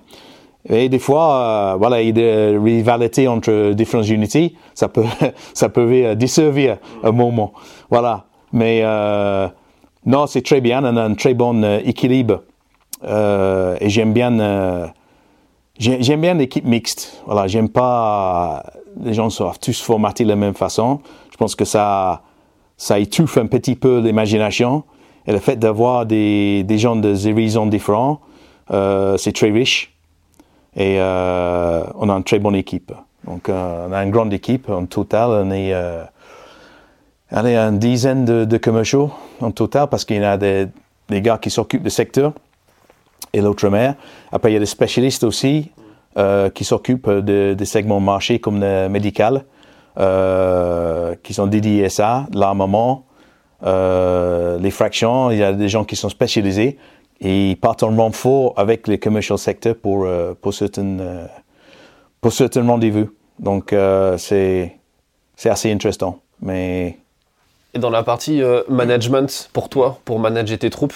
Et 0.67 0.89
des 0.89 0.99
fois, 0.99 1.35
euh, 1.35 1.75
voilà, 1.77 2.01
il 2.01 2.07
y 2.07 2.09
a 2.09 2.13
des 2.13 2.57
rivalités 2.57 3.27
entre 3.27 3.73
différentes 3.73 4.09
unités. 4.09 4.55
Ça 4.73 4.87
peut, 4.87 5.03
ça 5.53 5.69
peut 5.69 6.15
desservir 6.15 6.77
un 7.03 7.11
moment. 7.11 7.53
Voilà. 7.89 8.25
Mais 8.51 8.81
euh, 8.83 9.47
non, 10.05 10.27
c'est 10.27 10.41
très 10.41 10.61
bien. 10.61 10.83
On 10.83 10.97
a 10.97 11.03
un 11.03 11.13
très 11.13 11.33
bon 11.33 11.63
euh, 11.63 11.79
équilibre. 11.83 12.43
Euh, 13.03 13.75
et 13.81 13.89
j'aime 13.89 14.13
bien, 14.13 14.39
euh, 14.39 14.87
j'aime 15.77 16.21
bien 16.21 16.33
l'équipe 16.35 16.65
mixte. 16.65 17.21
Voilà, 17.25 17.47
j'aime 17.47 17.69
pas 17.69 18.63
les 19.03 19.13
gens 19.13 19.29
sont 19.29 19.51
tous 19.61 19.81
formatés 19.81 20.23
de 20.23 20.29
la 20.29 20.35
même 20.35 20.53
façon. 20.53 21.01
Je 21.31 21.37
pense 21.37 21.55
que 21.55 21.65
ça, 21.65 22.21
ça 22.77 22.99
étouffe 22.99 23.37
un 23.37 23.47
petit 23.47 23.75
peu 23.75 23.99
l'imagination. 23.99 24.83
Et 25.27 25.31
le 25.31 25.39
fait 25.39 25.55
d'avoir 25.55 26.05
des, 26.05 26.63
des 26.63 26.77
gens 26.77 26.95
de 26.95 27.27
horizons 27.29 27.65
différents, 27.65 28.19
euh, 28.71 29.17
c'est 29.17 29.33
très 29.33 29.49
riche. 29.49 29.91
Et 30.75 30.97
euh, 30.99 31.83
on 31.95 32.09
a 32.09 32.13
une 32.13 32.23
très 32.23 32.39
bonne 32.39 32.55
équipe. 32.55 32.91
Donc, 33.25 33.49
euh, 33.49 33.87
on 33.89 33.93
a 33.93 34.03
une 34.03 34.11
grande 34.11 34.33
équipe. 34.33 34.69
En 34.69 34.85
total, 34.85 35.29
on 35.29 35.51
est, 35.51 35.73
on 37.31 37.45
est 37.45 37.57
une 37.57 37.79
dizaine 37.79 38.25
de, 38.25 38.45
de 38.45 38.57
commerciaux 38.57 39.11
en 39.41 39.51
total 39.51 39.87
parce 39.87 40.05
qu'il 40.05 40.17
y 40.17 40.23
a 40.23 40.37
des, 40.37 40.67
des 41.09 41.21
gars 41.21 41.39
qui 41.39 41.49
s'occupent 41.49 41.83
du 41.83 41.89
secteur 41.89 42.33
et 43.33 43.41
l'outre-mer. 43.41 43.95
Après, 44.31 44.51
il 44.51 44.53
y 44.53 44.57
a 44.57 44.59
des 44.59 44.65
spécialistes 44.65 45.23
aussi 45.23 45.71
qui 46.53 46.63
s'occupent 46.63 47.09
de, 47.09 47.55
des 47.57 47.65
segments 47.65 47.99
marché 47.99 48.39
comme 48.39 48.61
le 48.61 48.87
médical, 48.87 49.43
qui 51.23 51.33
sont 51.33 51.47
dédiés 51.47 51.85
à 51.85 51.89
ça, 51.89 52.27
l'armement, 52.33 53.04
les 53.65 54.71
fractions. 54.71 55.31
Il 55.31 55.37
y 55.37 55.43
a 55.43 55.53
des 55.53 55.69
gens 55.69 55.83
qui 55.83 55.95
sont 55.95 56.09
spécialisés 56.09 56.77
et 57.21 57.51
ils 57.51 57.55
partent 57.55 57.83
en 57.83 57.95
renfort 57.95 58.53
avec 58.57 58.87
les 58.87 58.99
commercial 58.99 59.37
secteurs 59.37 59.75
pour, 59.75 60.05
euh, 60.05 60.33
pour 60.39 60.53
certains, 60.53 60.99
euh, 60.99 61.25
pour 62.21 62.33
certains 62.33 62.65
rendez-vous. 62.65 63.09
Donc, 63.39 63.73
euh, 63.73 64.17
c'est, 64.17 64.77
c'est 65.35 65.49
assez 65.49 65.71
intéressant. 65.71 66.19
Mais... 66.41 66.97
Et 67.73 67.79
dans 67.79 67.89
la 67.89 68.03
partie 68.03 68.41
euh, 68.41 68.63
management, 68.69 69.49
pour 69.51 69.69
toi, 69.69 69.99
pour 70.05 70.19
manager 70.19 70.57
tes 70.57 70.69
troupes, 70.69 70.95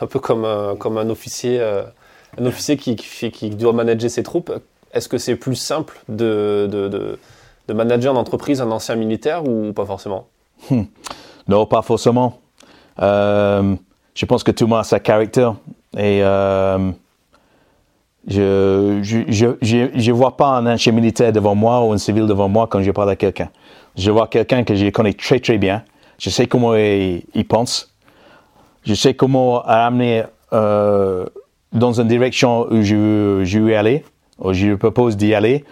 un 0.00 0.06
peu 0.06 0.18
comme, 0.18 0.44
euh, 0.44 0.74
comme 0.74 0.96
un 0.98 1.10
officier, 1.10 1.60
euh, 1.60 1.82
un 2.38 2.46
officier 2.46 2.76
qui, 2.76 2.96
qui, 2.96 3.30
qui, 3.30 3.50
doit 3.50 3.72
manager 3.72 4.10
ses 4.10 4.22
troupes, 4.22 4.52
est-ce 4.92 5.08
que 5.08 5.18
c'est 5.18 5.36
plus 5.36 5.56
simple 5.56 6.00
de, 6.08 6.68
de, 6.70 6.88
de, 6.88 7.18
de 7.68 7.74
manager 7.74 8.14
en 8.14 8.18
entreprise 8.18 8.60
un 8.60 8.70
ancien 8.70 8.96
militaire 8.96 9.46
ou 9.46 9.72
pas 9.72 9.84
forcément? 9.84 10.26
Hmm. 10.70 10.84
Non, 11.50 11.66
pas 11.66 11.82
forcément. 11.82 12.38
Euh, 13.02 13.74
je 14.14 14.24
pense 14.24 14.44
que 14.44 14.52
tout 14.52 14.64
le 14.64 14.70
monde 14.70 14.78
a 14.78 14.84
sa 14.84 15.00
caractère. 15.00 15.56
Et 15.96 16.22
euh, 16.22 16.92
Je 18.28 19.00
je, 19.60 20.12
vois 20.12 20.36
pas 20.36 20.46
un 20.46 20.72
ancien 20.72 20.92
militaire 20.92 21.32
devant 21.32 21.56
moi 21.56 21.84
ou 21.84 21.92
un 21.92 21.98
civil 21.98 22.26
devant 22.28 22.48
moi 22.48 22.68
quand 22.68 22.80
je 22.82 22.92
parle 22.92 23.10
à 23.10 23.16
quelqu'un. 23.16 23.48
Je 23.96 24.12
vois 24.12 24.28
quelqu'un 24.28 24.62
que 24.62 24.76
je 24.76 24.90
connais 24.90 25.12
très 25.12 25.40
très 25.40 25.58
bien. 25.58 25.82
Je 26.18 26.30
sais 26.30 26.46
comment 26.46 26.76
il, 26.76 27.44
pense. 27.48 27.92
Je 28.84 28.94
sais 28.94 29.14
comment 29.14 29.64
amener 29.64 30.22
euh, 30.52 31.26
dans 31.72 32.00
une 32.00 32.06
direction 32.06 32.68
où 32.70 32.80
je, 32.82 33.40
je 33.42 33.58
veux 33.58 33.76
aller, 33.76 34.04
ou 34.38 34.52
je 34.52 34.76
propose 34.76 35.16
d'y 35.16 35.34
aller, 35.34 35.64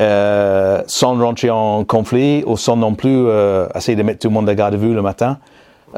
euh, 0.00 0.80
sans 0.86 1.18
rentrer 1.18 1.50
en 1.50 1.84
conflit 1.84 2.44
ou 2.46 2.56
sans 2.56 2.76
non 2.76 2.94
plus 2.94 3.26
euh, 3.26 3.66
essayer 3.74 3.96
de 3.96 4.02
mettre 4.04 4.20
tout 4.20 4.28
le 4.28 4.34
monde 4.34 4.48
à 4.48 4.54
garde 4.54 4.76
vue 4.76 4.94
le 4.94 5.02
matin 5.02 5.38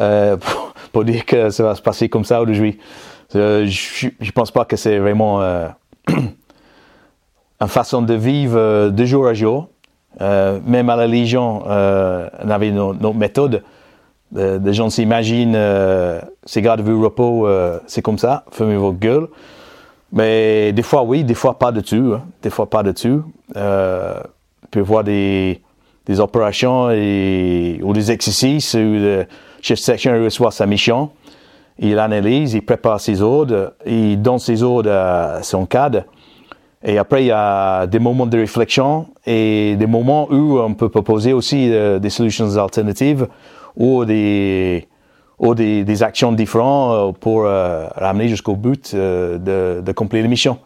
euh, 0.01 0.38
pour, 0.92 1.05
dire 1.05 1.26
que 1.26 1.51
ça 1.51 1.64
va 1.64 1.74
se 1.74 1.82
passer 1.82 2.09
comme 2.09 2.24
ça 2.24 2.40
aujourd'hui. 2.40 2.78
Je 3.34 4.09
ne 4.09 4.30
pense 4.30 4.53
pas 4.53 4.64
que 4.64 4.76
c'est 4.76 4.98
vraiment 4.98 5.42
une 6.09 7.68
façon 7.68 8.01
de 8.01 8.14
vivre 8.14 8.88
de 8.88 9.05
jour 9.05 9.26
à 9.26 9.34
jour. 9.34 9.68
même 10.18 10.88
à 10.88 10.96
la 10.96 11.07
Légion, 11.07 11.62
on 11.66 12.51
avait 12.51 12.70
notre 12.70 13.14
méthode. 13.14 13.62
Les 14.34 14.72
gens 14.72 14.88
s'imaginent, 14.88 15.59
ces 16.44 16.62
gardes 16.62 16.80
vue 16.80 16.94
repos, 16.94 17.46
c'est 17.86 18.03
comme 18.03 18.18
ça, 18.18 18.44
fermez 18.51 18.76
vos 18.76 18.92
gueules. 18.92 19.28
Mais 20.13 20.73
des 20.73 20.83
fois 20.83 21.03
oui, 21.03 21.25
des 21.25 21.35
fois 21.35 21.59
pas 21.59 21.73
de 21.73 21.81
tout. 21.81 22.15
Hein. 22.15 22.25
Des 22.43 22.51
fois 22.51 22.69
pas 22.69 22.83
de 22.83 22.93
tout. 22.93 23.25
Euh, 23.57 24.21
on 24.65 24.67
peut 24.71 24.81
voir 24.81 25.05
des, 25.05 25.61
des 26.07 26.21
opérations 26.21 26.87
ou 26.87 27.93
des 27.93 28.11
exercices 28.11 28.75
où 28.75 28.79
le 28.79 29.27
chef 29.61 29.79
de 29.79 29.85
section 29.85 30.13
reçoit 30.23 30.51
sa 30.51 30.67
mission 30.67 31.11
il 31.81 31.99
analyse, 31.99 32.55
il 32.55 32.63
prépare 32.63 33.01
ses 33.01 33.23
ordres, 33.23 33.73
il 33.87 34.21
donne 34.21 34.39
ses 34.39 34.63
ordres 34.63 34.91
à 34.91 35.43
son 35.43 35.65
cadre. 35.65 36.05
Et 36.83 36.99
après, 36.99 37.25
il 37.25 37.27
y 37.27 37.33
a 37.33 37.87
des 37.87 37.99
moments 37.99 38.27
de 38.27 38.39
réflexion 38.39 39.07
et 39.27 39.77
des 39.77 39.87
moments 39.87 40.29
où 40.31 40.59
on 40.61 40.75
peut 40.75 40.89
proposer 40.89 41.33
aussi 41.33 41.71
euh, 41.73 41.99
des 41.99 42.11
solutions 42.11 42.57
alternatives 42.57 43.27
ou 43.77 44.05
des, 44.05 44.89
ou 45.41 45.55
des, 45.57 46.03
actions 46.05 46.30
différentes 46.30 46.93
euh, 46.93 47.18
pour 47.18 47.45
euh, 47.45 47.88
ramener 47.97 48.28
jusqu'au 48.28 48.55
but 48.55 48.95
de, 48.95 49.82
de 49.84 49.93
compléter 49.93 50.22
la 50.22 50.28
mission. 50.28 50.59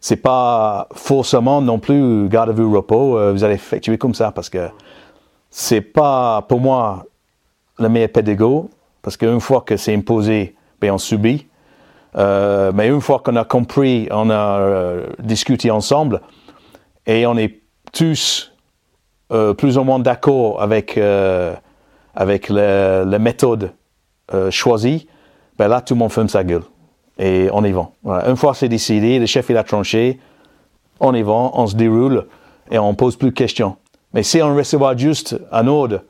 C'est 0.00 0.16
pas 0.16 0.88
forcément 0.94 1.60
non 1.60 1.80
plus 1.80 2.28
garde 2.28 2.50
à 2.50 2.52
vue 2.52 2.64
repos, 2.64 3.32
vous 3.32 3.44
allez 3.44 3.56
effectuer 3.56 3.98
comme 3.98 4.14
ça 4.14 4.30
parce 4.30 4.48
que 4.48 4.68
c'est 5.50 5.82
pas 5.82 6.40
pour 6.48 6.60
moi 6.60 7.04
le 7.78 7.88
meilleur 7.88 8.08
pédago 8.08 8.70
parce 9.02 9.16
qu'une 9.16 9.40
fois 9.40 9.62
que 9.62 9.76
c'est 9.76 9.94
imposé, 9.94 10.54
ben 10.80 10.92
on 10.92 10.98
subit. 10.98 11.46
Euh, 12.16 12.72
mais 12.74 12.88
une 12.88 13.00
fois 13.00 13.20
qu'on 13.20 13.36
a 13.36 13.44
compris, 13.44 14.08
on 14.10 14.30
a 14.30 14.58
euh, 14.60 15.06
discuté 15.20 15.70
ensemble, 15.70 16.20
et 17.06 17.26
on 17.26 17.36
est 17.36 17.60
tous 17.92 18.52
euh, 19.32 19.54
plus 19.54 19.78
ou 19.78 19.84
moins 19.84 19.98
d'accord 19.98 20.60
avec 20.60 20.98
euh, 20.98 21.54
avec 22.14 22.48
la 22.48 23.18
méthode 23.18 23.72
euh, 24.34 24.50
choisie, 24.50 25.08
ben 25.58 25.68
là 25.68 25.80
tout 25.80 25.94
le 25.94 25.98
monde 25.98 26.12
ferme 26.12 26.28
sa 26.28 26.44
gueule 26.44 26.64
et 27.18 27.48
on 27.52 27.64
y 27.64 27.72
va. 27.72 27.90
Une 28.28 28.36
fois 28.36 28.54
c'est 28.54 28.68
décidé, 28.68 29.18
le 29.18 29.26
chef 29.26 29.48
il 29.50 29.56
a 29.56 29.64
tranché, 29.64 30.18
on 31.00 31.14
y 31.14 31.22
va, 31.22 31.32
on 31.32 31.66
se 31.66 31.74
déroule 31.74 32.26
et 32.70 32.78
on 32.78 32.94
pose 32.94 33.16
plus 33.16 33.30
de 33.30 33.34
questions. 33.34 33.76
Mais 34.12 34.22
si 34.22 34.42
on 34.42 34.54
reçoit 34.54 34.96
juste 34.96 35.38
un 35.52 35.66
ordre 35.66 36.02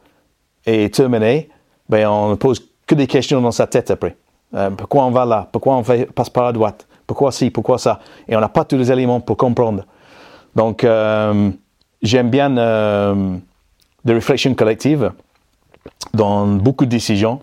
et 0.66 0.90
terminé, 0.90 1.48
ben 1.88 2.08
on 2.08 2.30
ne 2.30 2.34
pose 2.34 2.60
que 2.86 2.94
des 2.94 3.06
questions 3.06 3.40
dans 3.40 3.52
sa 3.52 3.66
tête 3.66 3.90
après. 3.90 4.16
Euh, 4.54 4.70
pourquoi 4.70 5.04
on 5.04 5.10
va 5.10 5.24
là? 5.24 5.48
Pourquoi 5.50 5.76
on 5.76 5.82
passe 5.82 6.30
par 6.30 6.44
la 6.44 6.52
droite? 6.52 6.86
Pourquoi 7.06 7.30
ci? 7.30 7.50
Pourquoi 7.50 7.78
ça? 7.78 8.00
Et 8.28 8.36
on 8.36 8.40
n'a 8.40 8.48
pas 8.48 8.64
tous 8.64 8.76
les 8.76 8.90
éléments 8.90 9.20
pour 9.20 9.36
comprendre. 9.36 9.84
Donc, 10.56 10.82
euh, 10.82 11.50
j'aime 12.02 12.30
bien 12.30 12.56
euh, 12.56 13.36
des 14.04 14.14
réflexions 14.14 14.54
collectives 14.54 15.12
dans 16.12 16.46
beaucoup 16.46 16.84
de 16.84 16.90
décisions, 16.90 17.40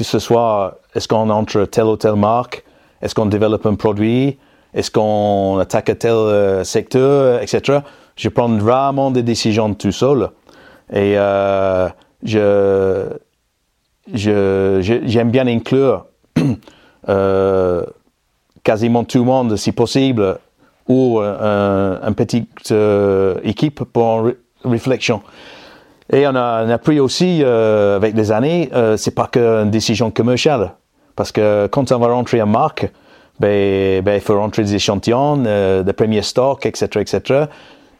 que 0.00 0.06
ce 0.06 0.18
soit 0.18 0.78
est-ce 0.94 1.06
qu'on 1.06 1.28
entre 1.28 1.66
telle 1.66 1.84
ou 1.84 1.96
telle 1.96 2.14
marque, 2.14 2.64
est-ce 3.02 3.14
qu'on 3.14 3.26
développe 3.26 3.66
un 3.66 3.74
produit, 3.74 4.38
est-ce 4.72 4.90
qu'on 4.90 5.58
attaque 5.58 5.98
tel 5.98 6.12
euh, 6.12 6.64
secteur, 6.64 7.42
etc. 7.42 7.80
Je 8.16 8.30
prends 8.30 8.48
vraiment 8.48 9.10
des 9.10 9.22
décisions 9.22 9.74
tout 9.74 9.92
seul. 9.92 10.30
Et 10.90 11.18
euh, 11.18 11.90
je 12.22 13.08
j'aime 14.14 15.30
bien 15.30 15.46
inclure 15.46 16.06
euh, 17.10 17.84
quasiment 18.64 19.04
tout 19.04 19.18
le 19.18 19.24
monde, 19.24 19.56
si 19.56 19.72
possible, 19.72 20.38
ou 20.88 21.20
une 21.20 22.14
petite 22.14 22.72
équipe 23.44 23.84
pour 23.84 24.30
réflexion. 24.64 25.20
Et 26.12 26.26
on 26.26 26.34
a, 26.34 26.64
on 26.64 26.70
a 26.70 26.78
pris 26.78 27.00
aussi, 27.00 27.40
euh, 27.42 27.96
avec 27.96 28.14
les 28.14 28.32
années, 28.32 28.70
euh, 28.74 28.96
c'est 28.96 29.14
pas 29.14 29.26
qu'une 29.26 29.70
décision 29.70 30.10
commerciale. 30.10 30.72
Parce 31.16 31.32
que 31.32 31.68
quand 31.68 31.92
on 31.92 31.98
va 31.98 32.08
rentrer 32.08 32.42
en 32.42 32.46
marque, 32.46 32.90
ben, 33.38 34.02
ben, 34.02 34.14
il 34.14 34.20
faut 34.20 34.38
rentrer 34.38 34.62
des 34.62 34.74
échantillons, 34.74 35.44
euh, 35.46 35.82
des 35.82 35.92
premiers 35.92 36.22
stocks, 36.22 36.66
etc., 36.66 36.88
etc. 37.00 37.44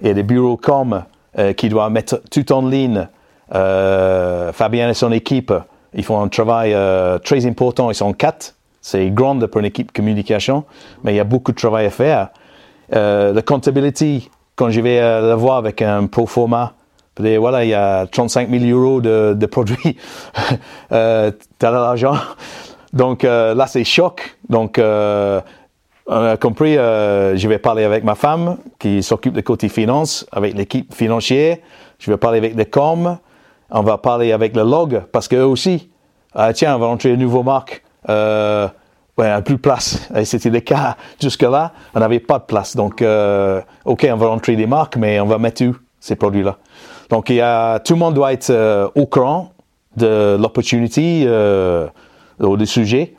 Et 0.03 0.15
des 0.15 0.23
bureaux 0.23 0.57
com 0.57 1.05
qui 1.57 1.69
doivent 1.69 1.93
mettre 1.93 2.21
tout 2.31 2.51
en 2.53 2.67
ligne. 2.67 3.07
Fabien 3.53 4.89
et 4.91 4.95
son 4.95 5.13
équipe, 5.13 5.53
ils 5.95 6.05
font 6.05 6.21
un 6.21 6.29
travail 6.29 6.73
euh, 6.75 7.19
très 7.19 7.47
important. 7.47 7.91
Ils 7.91 7.95
sont 7.95 8.13
quatre. 8.13 8.55
C'est 8.81 9.11
grand 9.11 9.39
pour 9.47 9.61
une 9.61 9.67
équipe 9.67 9.93
communication, 9.93 10.65
mais 11.05 11.13
il 11.13 11.17
y 11.17 11.21
a 11.21 11.25
beaucoup 11.25 11.53
de 11.53 11.57
travail 11.57 11.87
à 11.87 11.91
faire. 11.91 12.29
Euh, 12.95 13.33
la 13.33 13.43
comptability, 13.43 14.31
quand 14.57 14.71
je 14.71 14.81
vais 14.81 15.01
euh, 15.01 15.31
le 15.31 15.35
voir 15.35 15.59
avec 15.59 15.83
un 15.83 16.07
pro 16.07 16.27
voilà, 17.39 17.65
il 17.65 17.71
y 17.71 17.75
a 17.75 18.07
35 18.07 18.51
000 18.51 18.65
euros 18.65 19.01
de, 19.01 19.47
produits. 19.47 19.97
euh, 20.93 21.31
T'as 21.59 21.71
de 21.71 21.77
l'argent. 21.77 22.15
Donc 22.93 23.25
euh, 23.25 23.55
là, 23.55 23.67
c'est 23.67 23.85
choc. 23.85 24.37
Donc, 24.49 24.79
euh, 24.79 25.41
on 26.07 26.25
a 26.25 26.37
compris, 26.37 26.77
euh, 26.77 27.37
je 27.37 27.49
vais 27.49 27.59
parler 27.59 27.85
avec 27.85 28.03
ma 28.03 28.15
femme 28.15 28.57
qui 28.79 29.03
s'occupe 29.03 29.33
de 29.33 29.41
côté 29.41 29.69
finance, 29.69 30.27
avec 30.33 30.55
l'équipe 30.55 30.93
financière. 30.93 31.59
Je 31.99 32.11
vais 32.11 32.17
parler 32.17 32.39
avec 32.39 32.57
les 32.57 32.67
coms 32.67 33.19
on 33.73 33.83
va 33.83 33.99
parler 33.99 34.33
avec 34.33 34.57
le 34.57 34.63
log 34.65 35.03
parce 35.13 35.29
qu'eux 35.29 35.45
aussi, 35.45 35.91
ah, 36.35 36.53
tiens, 36.53 36.75
on 36.75 36.81
va 36.81 36.87
rentrer 36.87 37.11
une 37.11 37.21
nouvelle 37.21 37.45
marque. 37.45 37.85
Euh, 38.09 38.67
ouais, 39.17 39.43
plus 39.43 39.55
de 39.55 39.61
place. 39.61 40.09
Et 40.17 40.25
c'était 40.25 40.51
le 40.51 40.59
cas 40.59 40.97
jusque-là, 41.21 41.73
on 41.95 42.01
n'avait 42.01 42.19
pas 42.19 42.41
de 42.41 42.45
place. 42.47 42.75
Donc, 42.75 42.95
OK, 43.85 44.09
on 44.11 44.17
va 44.17 44.27
rentrer 44.27 44.57
des 44.57 44.67
marques, 44.67 44.97
mais 44.97 45.21
on 45.21 45.27
va 45.27 45.39
mettre 45.39 45.65
où 45.65 45.77
ces 46.01 46.17
produits-là? 46.17 46.59
Donc, 47.11 47.29
il 47.29 47.37
y 47.37 47.41
a, 47.41 47.81
tout 47.81 47.95
le 47.95 47.99
monde 47.99 48.15
doit 48.15 48.33
être 48.33 48.51
euh, 48.51 48.89
au 48.95 49.07
courant 49.07 49.51
de 49.97 50.37
l'opportunité, 50.41 51.25
euh, 51.27 51.89
ou 52.39 52.57
du 52.57 52.67
sujet. 52.67 53.15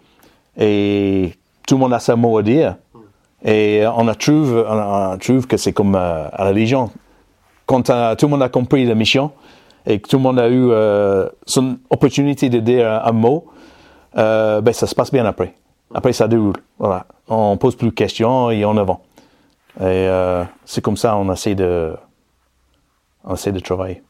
Et 0.58 1.34
tout 1.68 1.76
le 1.76 1.82
monde 1.82 1.94
a 1.94 2.00
sa 2.00 2.16
mot 2.16 2.38
à 2.38 2.44
dire. 2.44 2.76
Et 3.44 3.84
on 3.86 4.06
trouve, 4.14 4.66
on, 4.68 5.14
on 5.14 5.18
trouve 5.18 5.46
que 5.46 5.58
c'est 5.58 5.74
comme 5.74 5.96
euh, 5.96 6.28
à 6.32 6.46
la 6.46 6.54
Légion. 6.54 6.90
Quand 7.66 7.90
euh, 7.90 8.16
tout 8.16 8.28
le 8.28 8.32
monde 8.32 8.44
a 8.44 8.50
compris 8.50 8.86
la 8.86 8.96
mission, 8.96 9.32
et 9.86 10.00
que 10.00 10.08
tout 10.08 10.18
le 10.18 10.24
monde 10.24 10.40
a 10.40 10.48
eu 10.48 10.70
euh, 10.70 11.28
son 11.46 11.78
opportunité 11.90 12.50
de 12.50 12.60
dire 12.60 12.90
un, 12.90 13.02
un 13.06 13.12
mot, 13.12 13.46
euh, 14.18 14.62
ben 14.62 14.74
ça 14.74 14.88
se 14.88 14.96
passe 14.96 15.12
bien 15.12 15.26
après. 15.26 15.56
Après, 15.94 16.14
ça 16.14 16.28
déroule. 16.28 16.58
Voilà. 16.80 17.06
On 17.28 17.58
pose 17.58 17.76
plus 17.76 17.88
de 17.88 17.94
questions 17.94 18.52
et 18.52 18.64
on 18.64 18.78
avance. 18.78 19.00
Et 19.80 19.84
euh, 19.84 20.44
c'est 20.66 20.82
comme 20.82 20.98
ça 20.98 21.16
on 21.16 21.32
essaie 21.32 21.56
de, 21.56 21.94
on 23.24 23.34
essaie 23.36 23.52
de 23.52 23.60
travailler. 23.60 24.02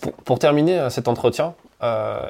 Pour, 0.00 0.12
pour 0.12 0.38
terminer 0.38 0.78
euh, 0.78 0.90
cet 0.90 1.08
entretien, 1.08 1.54
euh, 1.82 2.20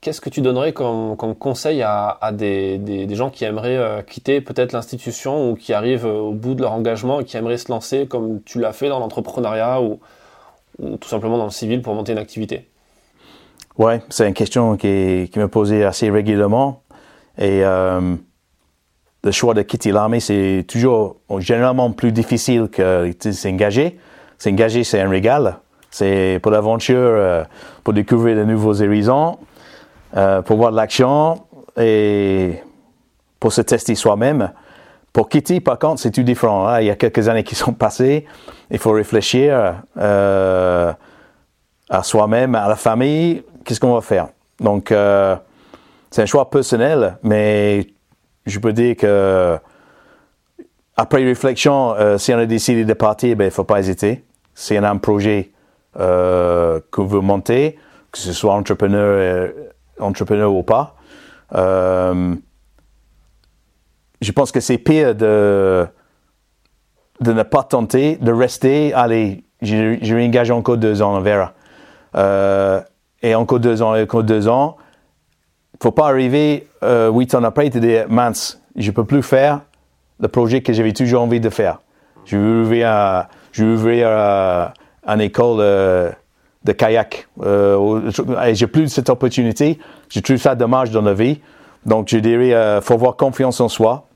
qu'est-ce 0.00 0.20
que 0.20 0.30
tu 0.30 0.40
donnerais 0.40 0.72
comme, 0.72 1.16
comme 1.16 1.34
conseil 1.34 1.82
à, 1.82 2.18
à 2.20 2.32
des, 2.32 2.78
des, 2.78 3.06
des, 3.06 3.14
gens 3.14 3.30
qui 3.30 3.44
aimeraient 3.44 3.76
euh, 3.76 4.02
quitter 4.02 4.40
peut-être 4.40 4.72
l'institution 4.72 5.50
ou 5.50 5.54
qui 5.54 5.72
arrivent 5.72 6.06
au 6.06 6.32
bout 6.32 6.54
de 6.54 6.62
leur 6.62 6.72
engagement 6.72 7.20
et 7.20 7.24
qui 7.24 7.36
aimeraient 7.36 7.58
se 7.58 7.70
lancer 7.70 8.06
comme 8.06 8.42
tu 8.42 8.60
l'as 8.60 8.72
fait 8.72 8.88
dans 8.88 8.98
l'entrepreneuriat 8.98 9.82
ou, 9.82 10.00
ou 10.78 10.96
tout 10.96 11.08
simplement 11.08 11.38
dans 11.38 11.44
le 11.44 11.50
civil 11.50 11.82
pour 11.82 11.94
monter 11.94 12.12
une 12.12 12.18
activité? 12.18 12.68
Ouais, 13.78 14.02
c'est 14.10 14.28
une 14.28 14.34
question 14.34 14.76
qui, 14.76 15.30
qui 15.32 15.38
me 15.38 15.48
posée 15.48 15.84
assez 15.84 16.10
régulièrement. 16.10 16.82
Et 17.38 17.64
euh, 17.64 18.16
le 19.24 19.30
choix 19.30 19.54
de 19.54 19.62
quitter 19.62 19.92
l'armée, 19.92 20.20
c'est 20.20 20.64
toujours 20.68 21.16
généralement 21.38 21.90
plus 21.90 22.12
difficile 22.12 22.68
que 22.68 23.10
s'engager. 23.32 23.98
S'engager, 24.38 24.84
c'est 24.84 25.00
un 25.00 25.08
régal. 25.08 25.58
C'est 25.92 26.40
pour 26.42 26.50
l'aventure, 26.50 26.96
euh, 26.96 27.44
pour 27.84 27.92
découvrir 27.92 28.34
de 28.34 28.44
nouveaux 28.44 28.80
horizons, 28.80 29.38
euh, 30.16 30.40
pour 30.40 30.56
voir 30.56 30.72
de 30.72 30.76
l'action 30.76 31.44
et 31.78 32.54
pour 33.38 33.52
se 33.52 33.60
tester 33.60 33.94
soi-même. 33.94 34.52
Pour 35.12 35.28
quitter, 35.28 35.60
par 35.60 35.78
contre, 35.78 36.00
c'est 36.00 36.10
tout 36.10 36.22
différent. 36.22 36.66
Hein. 36.66 36.80
Il 36.80 36.86
y 36.86 36.90
a 36.90 36.96
quelques 36.96 37.28
années 37.28 37.44
qui 37.44 37.54
sont 37.54 37.74
passées. 37.74 38.24
Il 38.70 38.78
faut 38.78 38.92
réfléchir 38.92 39.82
euh, 39.98 40.92
à 41.90 42.02
soi-même, 42.02 42.54
à 42.54 42.68
la 42.68 42.76
famille. 42.76 43.42
Qu'est-ce 43.62 43.78
qu'on 43.78 43.92
va 43.92 44.00
faire? 44.00 44.28
Donc, 44.60 44.94
c'est 46.10 46.22
un 46.22 46.26
choix 46.26 46.48
personnel, 46.48 47.18
mais 47.22 47.86
je 48.46 48.58
peux 48.58 48.72
dire 48.72 48.96
que 48.96 49.58
après 50.96 51.22
réflexion, 51.22 51.94
si 52.16 52.32
on 52.32 52.38
a 52.38 52.46
décidé 52.46 52.84
de 52.84 52.94
partir, 52.94 53.30
il 53.30 53.34
ben, 53.34 53.46
ne 53.46 53.50
faut 53.50 53.64
pas 53.64 53.80
hésiter. 53.80 54.24
Si 54.54 54.76
on 54.78 54.84
a 54.84 54.90
un 54.90 54.96
projet 54.96 55.52
euh, 55.98 56.80
qu'on 56.90 57.06
veut 57.06 57.20
monter, 57.20 57.78
que 58.10 58.18
ce 58.18 58.32
soit 58.32 58.54
entrepreneur, 58.54 59.50
entrepreneur 59.98 60.52
ou 60.52 60.62
pas, 60.62 60.96
je 64.20 64.32
pense 64.32 64.52
que 64.52 64.60
c'est 64.60 64.78
pire 64.78 65.14
de, 65.14 65.86
de 67.20 67.32
ne 67.32 67.42
pas 67.42 67.62
tenter, 67.62 68.16
de 68.16 68.32
rester, 68.32 68.94
allez, 68.94 69.44
je 69.60 70.14
réengage 70.14 70.50
encore 70.50 70.76
deux 70.76 71.02
ans, 71.02 71.16
on 71.16 71.20
verra. 71.20 71.52
et 73.22 73.34
encore 73.34 73.60
deux 73.60 73.82
ans, 73.82 74.00
encore 74.00 74.24
deux 74.24 74.48
ans. 74.48 74.76
Il 75.74 75.78
ne 75.80 75.82
faut 75.82 75.92
pas 75.92 76.08
arriver 76.08 76.68
huit 76.82 77.34
ans 77.34 77.44
après 77.44 77.66
et 77.66 77.70
te 77.70 77.78
dire, 77.78 78.06
mince, 78.08 78.62
je 78.76 78.90
ne 78.90 78.94
peux 78.94 79.04
plus 79.04 79.22
faire 79.22 79.60
le 80.20 80.28
projet 80.28 80.62
que 80.62 80.72
j'avais 80.72 80.92
toujours 80.92 81.22
envie 81.22 81.40
de 81.40 81.50
faire. 81.50 81.80
Je 82.24 82.36
veux 82.36 82.62
ouvrir, 82.62 83.26
je 83.50 83.64
veux 83.64 83.74
ouvrir 83.74 84.08
euh, 85.06 85.14
une 85.14 85.20
école 85.20 85.58
euh, 85.60 86.10
de 86.64 86.72
kayak. 86.72 87.28
Euh, 87.42 88.10
j'ai 88.52 88.66
plus 88.66 88.88
cette 88.88 89.08
opportunité. 89.10 89.78
Je 90.08 90.20
trouve 90.20 90.36
ça 90.36 90.54
dommage 90.54 90.90
dans 90.90 91.02
la 91.02 91.14
vie. 91.14 91.40
Donc, 91.84 92.08
je 92.08 92.18
dirais, 92.18 92.54
euh, 92.54 92.80
faut 92.80 92.94
avoir 92.94 93.16
confiance 93.16 93.60
en 93.60 93.68
soi 93.68 94.06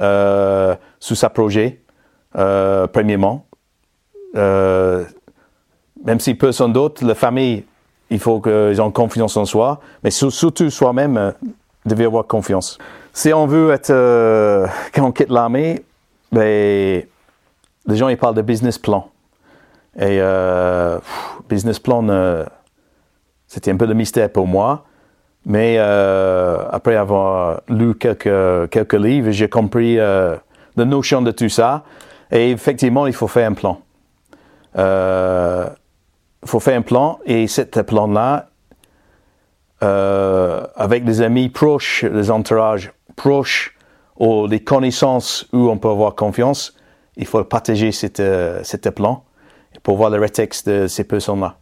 euh, 0.00 0.76
sous 1.00 1.16
sa 1.16 1.30
projet, 1.30 1.80
premièrement. 2.32 3.46
même 4.34 5.06
si 6.20 6.34
personne 6.34 6.72
d'autre, 6.72 7.04
la 7.04 7.14
famille, 7.14 7.64
il 8.10 8.20
faut 8.20 8.40
qu'ils 8.40 8.78
aient 8.80 8.92
confiance 8.92 9.36
en 9.36 9.44
soi, 9.44 9.80
mais 10.04 10.10
surtout 10.10 10.70
soi-même, 10.70 11.34
devait 11.88 12.04
avoir 12.04 12.26
confiance. 12.26 12.78
Si 13.12 13.32
on 13.32 13.46
veut 13.46 13.72
être, 13.72 13.90
euh, 13.90 14.66
quand 14.94 15.04
on 15.04 15.12
quitte 15.12 15.30
l'armée, 15.30 15.84
ben, 16.30 17.02
les 17.86 17.96
gens 17.96 18.08
ils 18.08 18.16
parlent 18.16 18.34
de 18.34 18.42
business 18.42 18.78
plan. 18.78 19.10
Et 19.96 20.18
euh, 20.20 20.98
business 21.48 21.78
plan, 21.78 22.06
euh, 22.08 22.44
c'était 23.46 23.70
un 23.70 23.76
peu 23.76 23.86
de 23.86 23.94
mystère 23.94 24.30
pour 24.30 24.46
moi. 24.46 24.84
Mais 25.46 25.76
euh, 25.78 26.58
après 26.70 26.96
avoir 26.96 27.62
lu 27.68 27.94
quelques, 27.94 28.70
quelques 28.70 28.94
livres, 28.94 29.30
j'ai 29.30 29.48
compris 29.48 29.96
la 29.96 30.40
notion 30.76 31.22
de 31.22 31.30
tout 31.30 31.48
ça. 31.48 31.84
Et 32.30 32.50
effectivement, 32.50 33.06
il 33.06 33.14
faut 33.14 33.28
faire 33.28 33.50
un 33.50 33.54
plan. 33.54 33.80
Il 34.76 36.48
faut 36.48 36.60
faire 36.60 36.78
un 36.78 36.82
plan 36.82 37.18
et 37.24 37.46
ce 37.46 37.62
plan-là, 37.62 38.48
euh, 39.82 40.66
avec 40.74 41.04
des 41.04 41.20
amis 41.20 41.50
proches, 41.50 42.04
des 42.04 42.32
entourages 42.32 42.92
proches 43.14 43.76
ou 44.18 44.48
des 44.48 44.58
connaissances 44.58 45.46
où 45.52 45.70
on 45.70 45.78
peut 45.78 45.88
avoir 45.88 46.16
confiance, 46.16 46.74
il 47.16 47.26
faut 47.26 47.44
partager 47.44 47.92
cet, 47.92 48.18
euh, 48.18 48.62
plan 48.94 49.22
pour 49.82 49.96
voir 49.96 50.10
le 50.10 50.18
rétexte 50.18 50.68
de 50.68 50.86
ces 50.86 51.04
personnes-là. 51.04 51.56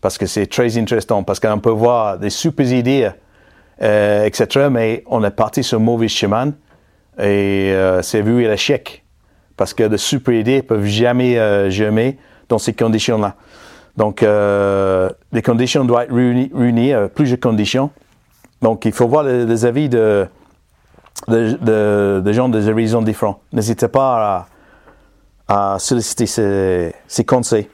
Parce 0.00 0.18
que 0.18 0.26
c'est 0.26 0.46
très 0.46 0.76
intéressant, 0.78 1.22
parce 1.22 1.38
qu'on 1.38 1.58
peut 1.58 1.70
voir 1.70 2.18
des 2.18 2.30
super 2.30 2.70
idées, 2.70 3.10
euh, 3.80 4.24
etc., 4.24 4.68
mais 4.70 5.04
on 5.06 5.22
est 5.24 5.30
parti 5.30 5.62
sur 5.62 5.78
un 5.78 5.82
mauvais 5.82 6.08
chemin 6.08 6.52
et 7.18 7.72
euh, 7.72 8.02
c'est 8.02 8.22
vu 8.22 8.42
l'échec. 8.42 9.04
Parce 9.56 9.74
que 9.74 9.84
de 9.84 9.96
super 9.96 10.34
idées 10.34 10.62
peuvent 10.62 10.86
jamais 10.86 11.38
euh, 11.38 11.70
germer 11.70 12.18
dans 12.48 12.58
ces 12.58 12.72
conditions-là. 12.72 13.36
Donc, 13.96 14.22
euh, 14.22 15.10
les 15.32 15.42
conditions 15.42 15.84
doivent 15.84 16.04
être 16.04 16.14
réunies, 16.14 16.94
plusieurs 17.14 17.40
conditions. 17.40 17.90
Donc, 18.62 18.86
il 18.86 18.92
faut 18.92 19.06
voir 19.06 19.24
les, 19.24 19.64
avis 19.66 19.88
de, 19.88 20.26
de, 21.28 22.20
de, 22.20 22.32
gens 22.32 22.48
des 22.48 22.68
horizons 22.68 23.02
différents. 23.02 23.40
N'hésitez 23.52 23.88
pas 23.88 24.36
à, 24.36 24.46
à 25.48 25.76
solliciter 25.78 26.26
ces, 26.26 26.94
ces, 27.06 27.24
conseils. 27.24 27.68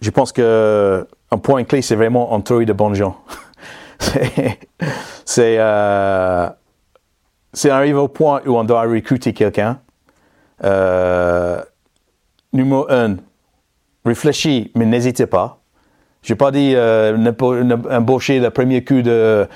Je 0.00 0.10
pense 0.10 0.32
que 0.32 1.06
un 1.30 1.38
point 1.38 1.64
clé, 1.64 1.82
c'est 1.82 1.96
vraiment 1.96 2.32
entourer 2.32 2.64
de 2.64 2.72
bons 2.72 2.94
gens. 2.94 3.16
c'est 5.24 5.56
euh, 5.58 6.48
arrivé 7.64 7.98
au 7.98 8.08
point 8.08 8.42
où 8.46 8.56
on 8.56 8.64
doit 8.64 8.82
recruter 8.82 9.32
quelqu'un. 9.32 9.78
Euh, 10.62 11.60
numéro 12.52 12.86
un, 12.90 13.16
réfléchis, 14.04 14.70
mais 14.74 14.86
n'hésitez 14.86 15.26
pas. 15.26 15.58
Je 16.22 16.32
n'ai 16.32 16.36
pas 16.36 16.50
dit 16.50 16.72
euh, 16.74 17.32
embaucher 17.90 18.38
le 18.38 18.50
premier 18.50 18.84
coup 18.84 19.02
de 19.02 19.46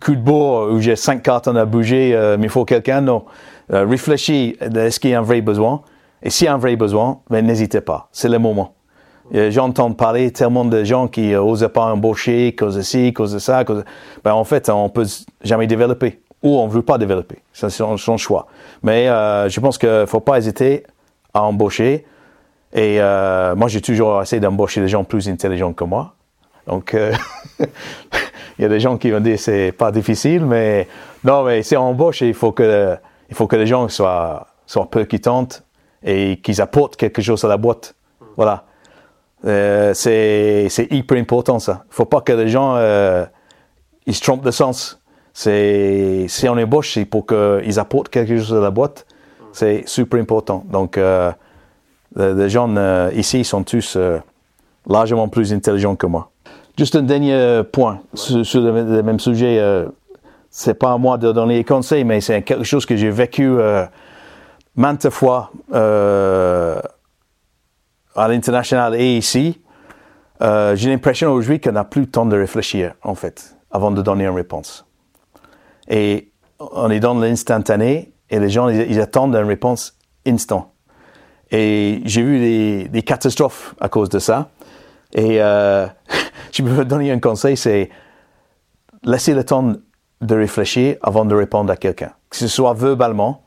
coup 0.00 0.16
de 0.16 0.20
bourre 0.20 0.72
où 0.72 0.80
j'ai 0.80 0.96
cinq 0.96 1.22
cartons 1.22 1.54
à 1.54 1.64
bouger, 1.64 2.12
euh, 2.14 2.36
mais 2.38 2.46
il 2.46 2.50
faut 2.50 2.64
quelqu'un. 2.64 3.00
Non. 3.00 3.24
Réfléchis, 3.68 4.56
est-ce 4.60 5.00
qu'il 5.00 5.10
y 5.10 5.14
a 5.14 5.18
un 5.18 5.22
vrai 5.22 5.40
besoin? 5.40 5.82
Et 6.22 6.30
s'il 6.30 6.46
y 6.46 6.48
a 6.48 6.54
un 6.54 6.58
vrai 6.58 6.76
besoin, 6.76 7.20
ben, 7.30 7.44
n'hésitez 7.44 7.80
pas. 7.80 8.08
C'est 8.12 8.28
le 8.28 8.38
moment. 8.38 8.74
J'entends 9.32 9.92
parler 9.92 10.30
tellement 10.30 10.64
de 10.64 10.84
gens 10.84 11.08
qui 11.08 11.32
n'osent 11.32 11.68
pas 11.74 11.86
embaucher, 11.86 12.54
cause 12.54 12.76
de 12.76 12.82
ci, 12.82 13.12
cause 13.12 13.32
de 13.32 13.38
ça. 13.38 13.64
Cause 13.64 13.84
Ben, 14.22 14.32
en 14.32 14.44
fait, 14.44 14.68
on 14.68 14.88
peut 14.88 15.06
jamais 15.42 15.66
développer. 15.66 16.20
Ou 16.42 16.56
on 16.58 16.66
ne 16.66 16.70
veut 16.70 16.82
pas 16.82 16.96
développer. 16.96 17.38
C'est 17.52 17.70
son, 17.70 18.16
choix. 18.16 18.46
Mais 18.82 19.08
euh, 19.08 19.48
je 19.48 19.58
pense 19.58 19.78
qu'il 19.78 19.88
ne 19.88 20.06
faut 20.06 20.20
pas 20.20 20.38
hésiter 20.38 20.84
à 21.34 21.42
embaucher. 21.42 22.06
Et 22.72 23.00
euh, 23.00 23.56
moi, 23.56 23.68
j'ai 23.68 23.80
toujours 23.80 24.22
essayé 24.22 24.38
d'embaucher 24.38 24.80
des 24.80 24.88
gens 24.88 25.02
plus 25.02 25.28
intelligents 25.28 25.72
que 25.72 25.84
moi. 25.84 26.14
Donc, 26.66 26.94
euh, 26.94 27.12
il 28.58 28.62
y 28.62 28.64
a 28.64 28.68
des 28.68 28.80
gens 28.80 28.96
qui 28.96 29.10
vont 29.10 29.20
dire 29.20 29.38
c'est 29.38 29.72
pas 29.72 29.90
difficile, 29.90 30.44
mais 30.44 30.86
non, 31.24 31.44
mais 31.44 31.62
si 31.62 31.76
on 31.76 31.82
embauche, 31.82 32.20
il 32.22 32.34
faut 32.34 32.52
que 32.52 32.96
il 33.28 33.34
faut 33.34 33.46
que 33.46 33.56
les 33.56 33.66
gens 33.66 33.88
soient 33.88 34.48
soient 34.66 34.90
percutants 34.90 35.48
et 36.06 36.36
qu'ils 36.38 36.62
apportent 36.62 36.96
quelque 36.96 37.20
chose 37.20 37.44
à 37.44 37.48
la 37.48 37.58
boîte. 37.58 37.94
Voilà. 38.36 38.64
Euh, 39.44 39.92
c'est 39.92 40.68
c'est 40.70 40.90
hyper 40.90 41.18
important 41.18 41.58
ça. 41.58 41.84
Il 41.90 41.94
faut 41.94 42.06
pas 42.06 42.20
que 42.22 42.32
les 42.32 42.48
gens 42.48 42.76
euh, 42.76 43.26
ils 44.06 44.14
se 44.14 44.22
trompent 44.22 44.44
de 44.44 44.50
sens. 44.50 45.00
C'est 45.34 46.26
si 46.28 46.48
on 46.48 46.52
embauche, 46.52 46.94
c'est 46.94 47.04
pour 47.04 47.26
qu'ils 47.26 47.78
apportent 47.78 48.08
quelque 48.08 48.38
chose 48.38 48.54
à 48.54 48.60
la 48.60 48.70
boîte. 48.70 49.06
C'est 49.52 49.82
super 49.86 50.20
important. 50.20 50.64
Donc 50.70 50.96
euh, 50.96 51.32
les 52.16 52.48
gens 52.48 52.74
ici 53.12 53.44
sont 53.44 53.62
tous 53.62 53.98
largement 54.88 55.28
plus 55.28 55.52
intelligents 55.52 55.96
que 55.96 56.06
moi. 56.06 56.30
Juste 56.78 56.94
un 56.96 57.02
dernier 57.02 57.62
point 57.70 58.00
sur, 58.14 58.60
le, 58.60 59.02
même 59.02 59.20
sujet. 59.20 59.84
C'est 60.50 60.74
pas 60.74 60.92
à 60.92 60.98
moi 60.98 61.18
de 61.18 61.32
donner 61.32 61.56
des 61.58 61.64
conseils, 61.64 62.04
mais 62.04 62.20
c'est 62.22 62.40
quelque 62.42 62.64
chose 62.64 62.86
que 62.86 62.96
j'ai 62.96 63.10
vécu 63.10 63.58
maintes 64.76 65.10
fois 65.10 65.50
à 68.14 68.28
l'international 68.28 68.94
et 68.94 69.16
ici. 69.16 69.60
j'ai 70.40 70.88
l'impression 70.88 71.32
aujourd'hui 71.32 71.60
qu'on 71.60 71.72
n'a 71.72 71.84
plus 71.84 72.02
le 72.02 72.06
temps 72.06 72.26
de 72.26 72.36
réfléchir, 72.36 72.94
en 73.02 73.14
fait, 73.14 73.56
avant 73.70 73.90
de 73.90 74.02
donner 74.02 74.24
une 74.26 74.34
réponse. 74.34 74.86
Et 75.88 76.32
on 76.58 76.90
est 76.90 77.00
dans 77.00 77.14
l'instantané 77.14 78.12
et 78.30 78.40
les 78.40 78.50
gens, 78.50 78.68
ils, 78.68 79.00
attendent 79.00 79.36
une 79.36 79.46
réponse 79.46 79.96
instant. 80.26 80.72
Et 81.50 82.00
j'ai 82.04 82.22
vu 82.22 82.88
des, 82.88 83.02
catastrophes 83.02 83.74
à 83.80 83.88
cause 83.88 84.08
de 84.08 84.18
ça. 84.18 84.50
Et 85.12 85.40
euh, 85.40 85.86
je 86.52 86.62
peux 86.62 86.84
donner 86.84 87.12
un 87.12 87.20
conseil, 87.20 87.56
c'est 87.56 87.90
laisser 89.04 89.34
le 89.34 89.44
temps 89.44 89.74
de 90.20 90.34
réfléchir 90.34 90.96
avant 91.02 91.24
de 91.24 91.34
répondre 91.34 91.70
à 91.70 91.76
quelqu'un. 91.76 92.12
Que 92.30 92.36
ce 92.36 92.48
soit 92.48 92.74
verbalement 92.74 93.44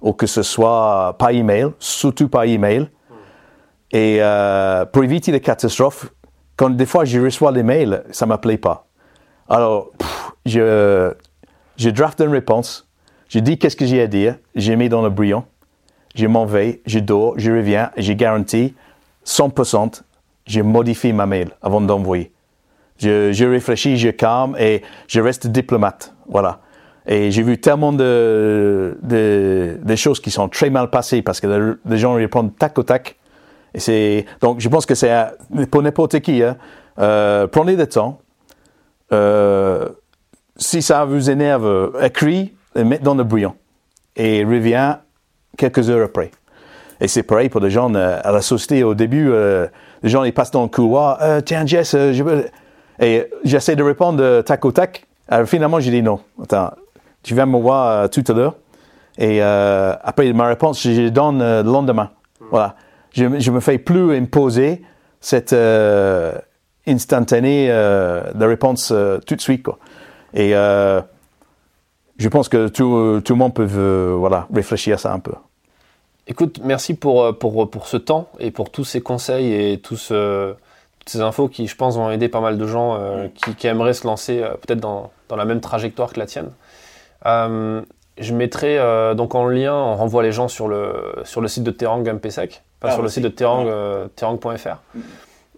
ou 0.00 0.12
que 0.12 0.26
ce 0.26 0.42
soit 0.42 1.16
par 1.18 1.30
email, 1.30 1.68
surtout 1.78 2.28
par 2.28 2.44
email. 2.44 2.88
Et 3.92 4.18
euh, 4.20 4.84
pour 4.84 5.04
éviter 5.04 5.32
les 5.32 5.40
catastrophes, 5.40 6.12
quand 6.56 6.70
des 6.70 6.86
fois 6.86 7.04
je 7.04 7.20
reçois 7.20 7.52
les 7.52 7.62
mails, 7.62 8.04
ça 8.10 8.26
ne 8.26 8.32
me 8.32 8.36
plaît 8.36 8.58
pas. 8.58 8.86
Alors, 9.48 9.90
je, 10.46 11.12
je 11.76 11.90
draft 11.90 12.20
une 12.20 12.30
réponse, 12.30 12.88
je 13.28 13.38
dis 13.38 13.58
qu'est-ce 13.58 13.76
que 13.76 13.86
j'ai 13.86 14.02
à 14.02 14.06
dire, 14.06 14.36
j'ai 14.54 14.76
mis 14.76 14.88
dans 14.88 15.02
le 15.02 15.10
brouillon 15.10 15.44
je 16.16 16.26
m'en 16.26 16.46
vais, 16.46 16.80
je 16.86 16.98
dors, 16.98 17.38
je 17.38 17.52
reviens, 17.52 17.90
j'ai 17.96 18.16
garanti 18.16 18.74
100%, 19.24 20.02
je 20.46 20.60
modifie 20.62 21.12
ma 21.12 21.26
mail 21.26 21.50
avant 21.62 21.80
d'envoyer. 21.80 22.32
Je, 22.98 23.32
je, 23.32 23.44
réfléchis, 23.44 23.98
je 23.98 24.08
calme 24.08 24.56
et 24.58 24.82
je 25.06 25.20
reste 25.20 25.46
diplomate. 25.46 26.14
Voilà. 26.26 26.60
Et 27.06 27.30
j'ai 27.30 27.42
vu 27.42 27.58
tellement 27.58 27.92
de, 27.92 28.98
de, 29.02 29.78
de, 29.80 29.96
choses 29.96 30.20
qui 30.20 30.30
sont 30.30 30.48
très 30.48 30.70
mal 30.70 30.90
passées 30.90 31.22
parce 31.22 31.40
que 31.40 31.78
les 31.84 31.98
gens 31.98 32.14
répondent 32.14 32.56
tac 32.56 32.76
au 32.78 32.82
tac. 32.82 33.16
Et 33.74 33.80
c'est, 33.80 34.26
donc 34.40 34.60
je 34.60 34.68
pense 34.68 34.86
que 34.86 34.94
c'est 34.94 35.14
pour 35.70 35.82
n'importe 35.82 36.18
qui. 36.20 36.42
Hein, 36.42 36.56
euh, 36.98 37.46
prenez 37.46 37.76
le 37.76 37.86
temps. 37.86 38.18
Euh, 39.12 39.88
si 40.56 40.82
ça 40.82 41.04
vous 41.04 41.30
énerve, 41.30 41.96
écris 42.02 42.54
et 42.74 42.84
mettez 42.84 43.04
dans 43.04 43.14
le 43.14 43.24
brouillon. 43.24 43.54
Et 44.16 44.44
reviens 44.44 45.00
quelques 45.56 45.90
heures 45.90 46.06
après. 46.06 46.30
Et 47.00 47.08
c'est 47.08 47.22
pareil 47.22 47.48
pour 47.48 47.60
les 47.60 47.70
gens 47.70 47.94
euh, 47.94 48.18
à 48.22 48.32
la 48.32 48.40
société. 48.40 48.82
Au 48.82 48.94
début, 48.94 49.30
euh, 49.30 49.66
les 50.02 50.08
gens 50.08 50.24
ils 50.24 50.32
passent 50.32 50.50
dans 50.50 50.62
le 50.62 50.68
couloir. 50.68 51.18
Euh, 51.22 51.40
Tiens, 51.40 51.66
Jess, 51.66 51.92
je 51.92 52.22
veux... 52.22 52.46
Et 52.98 53.26
j'essaie 53.44 53.76
de 53.76 53.82
répondre 53.82 54.40
tac 54.40 54.64
au 54.64 54.72
tac. 54.72 55.06
Alors, 55.28 55.46
finalement, 55.46 55.80
j'ai 55.80 55.90
dit 55.90 56.02
non. 56.02 56.20
Attends, 56.42 56.70
tu 57.26 57.34
viens 57.34 57.46
me 57.46 57.58
voir 57.58 58.08
tout 58.08 58.22
à 58.28 58.32
l'heure 58.32 58.54
Et 59.18 59.42
euh, 59.42 59.94
après 60.02 60.32
ma 60.32 60.46
réponse, 60.46 60.82
je 60.82 61.08
donne 61.08 61.42
euh, 61.42 61.62
le 61.62 61.70
lendemain. 61.70 62.10
Voilà. 62.50 62.76
Je, 63.12 63.38
je 63.38 63.50
me 63.50 63.60
fais 63.60 63.78
plus 63.78 64.16
imposer 64.16 64.82
cette 65.20 65.52
euh, 65.52 66.32
instantanée 66.86 67.68
euh, 67.70 68.32
de 68.32 68.44
réponse 68.44 68.90
euh, 68.92 69.18
tout 69.26 69.34
de 69.34 69.40
suite. 69.40 69.62
Quoi. 69.62 69.78
Et 70.34 70.54
euh, 70.54 71.00
je 72.18 72.28
pense 72.28 72.48
que 72.48 72.68
tout, 72.68 73.20
tout 73.24 73.32
le 73.32 73.38
monde 73.38 73.54
peut 73.54 73.68
euh, 73.74 74.14
voilà, 74.16 74.46
réfléchir 74.54 74.94
à 74.94 74.98
ça 74.98 75.12
un 75.12 75.18
peu. 75.18 75.32
Écoute, 76.28 76.60
merci 76.62 76.94
pour, 76.94 77.24
euh, 77.24 77.32
pour, 77.32 77.70
pour 77.70 77.88
ce 77.88 77.96
temps 77.96 78.28
et 78.38 78.50
pour 78.50 78.70
tous 78.70 78.84
ces 78.84 79.00
conseils 79.00 79.52
et 79.52 79.78
tout 79.78 79.96
ce, 79.96 80.52
toutes 80.98 81.08
ces 81.08 81.20
infos 81.20 81.48
qui, 81.48 81.66
je 81.66 81.76
pense, 81.76 81.96
vont 81.96 82.10
aider 82.10 82.28
pas 82.28 82.40
mal 82.40 82.58
de 82.58 82.66
gens 82.66 82.96
euh, 83.00 83.28
qui, 83.34 83.54
qui 83.54 83.66
aimeraient 83.66 83.94
se 83.94 84.06
lancer 84.06 84.42
euh, 84.42 84.50
peut-être 84.50 84.80
dans, 84.80 85.10
dans 85.28 85.36
la 85.36 85.44
même 85.44 85.60
trajectoire 85.60 86.12
que 86.12 86.20
la 86.20 86.26
tienne. 86.26 86.50
Euh, 87.24 87.82
je 88.18 88.32
mettrai 88.34 88.78
euh, 88.78 89.14
donc 89.14 89.34
en 89.34 89.46
lien, 89.46 89.74
on 89.74 89.94
renvoie 89.96 90.22
les 90.22 90.32
gens 90.32 90.48
sur 90.48 90.68
le, 90.68 90.92
sur 91.24 91.40
le 91.40 91.48
site 91.48 91.64
de 91.64 91.70
Terang 91.70 92.02
MPSec, 92.06 92.62
enfin 92.80 92.88
Ah, 92.88 92.90
sur 92.92 93.02
le 93.02 93.06
aussi. 93.06 93.14
site 93.14 93.24
de 93.24 93.28
Terang, 93.28 93.66
euh, 93.66 94.08
terang.fr, 94.16 94.78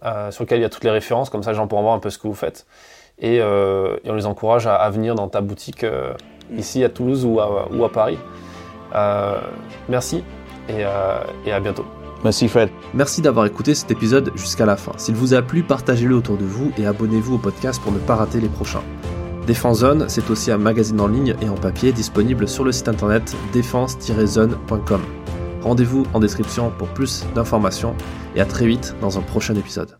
euh, 0.05 0.31
sur 0.31 0.43
lequel 0.43 0.59
il 0.59 0.61
y 0.61 0.65
a 0.65 0.69
toutes 0.69 0.83
les 0.83 0.89
références, 0.91 1.29
comme 1.29 1.43
ça 1.43 1.51
les 1.51 1.57
gens 1.57 1.67
pourront 1.67 1.83
voir 1.83 1.93
un 1.95 1.99
peu 1.99 2.09
ce 2.09 2.17
que 2.17 2.27
vous 2.27 2.33
faites. 2.33 2.65
Et, 3.19 3.39
euh, 3.41 3.97
et 4.03 4.09
on 4.11 4.15
les 4.15 4.25
encourage 4.25 4.65
à, 4.67 4.75
à 4.75 4.89
venir 4.89 5.15
dans 5.15 5.27
ta 5.27 5.41
boutique 5.41 5.83
euh, 5.83 6.13
ici 6.55 6.83
à 6.83 6.89
Toulouse 6.89 7.25
ou 7.25 7.39
à, 7.39 7.67
ou 7.71 7.83
à 7.83 7.91
Paris. 7.91 8.17
Euh, 8.95 9.39
merci 9.89 10.23
et, 10.69 10.85
euh, 10.85 11.19
et 11.45 11.51
à 11.51 11.59
bientôt. 11.59 11.85
Merci 12.23 12.47
Fred. 12.49 12.69
Merci 12.93 13.21
d'avoir 13.21 13.45
écouté 13.45 13.73
cet 13.75 13.91
épisode 13.91 14.31
jusqu'à 14.35 14.65
la 14.65 14.75
fin. 14.75 14.91
S'il 14.97 15.15
vous 15.15 15.33
a 15.33 15.41
plu, 15.41 15.63
partagez-le 15.63 16.15
autour 16.15 16.35
de 16.37 16.43
vous 16.43 16.71
et 16.77 16.85
abonnez-vous 16.85 17.35
au 17.35 17.37
podcast 17.37 17.81
pour 17.81 17.91
ne 17.93 17.99
pas 17.99 18.15
rater 18.15 18.41
les 18.41 18.49
prochains. 18.49 18.83
Défense 19.49 19.79
Zone, 19.79 20.05
c'est 20.09 20.29
aussi 20.29 20.51
un 20.51 20.59
magazine 20.59 21.01
en 21.01 21.07
ligne 21.07 21.33
et 21.41 21.49
en 21.49 21.55
papier 21.55 21.91
disponible 21.91 22.47
sur 22.47 22.63
le 22.63 22.71
site 22.71 22.87
internet 22.87 23.35
défense-zone.com. 23.51 25.01
Rendez-vous 25.63 26.05
en 26.13 26.19
description 26.19 26.71
pour 26.77 26.87
plus 26.89 27.25
d'informations 27.33 27.95
et 28.35 28.41
à 28.41 28.45
très 28.45 28.67
vite 28.67 28.93
dans 29.01 29.17
un 29.17 29.21
prochain 29.21 29.55
épisode. 29.55 29.99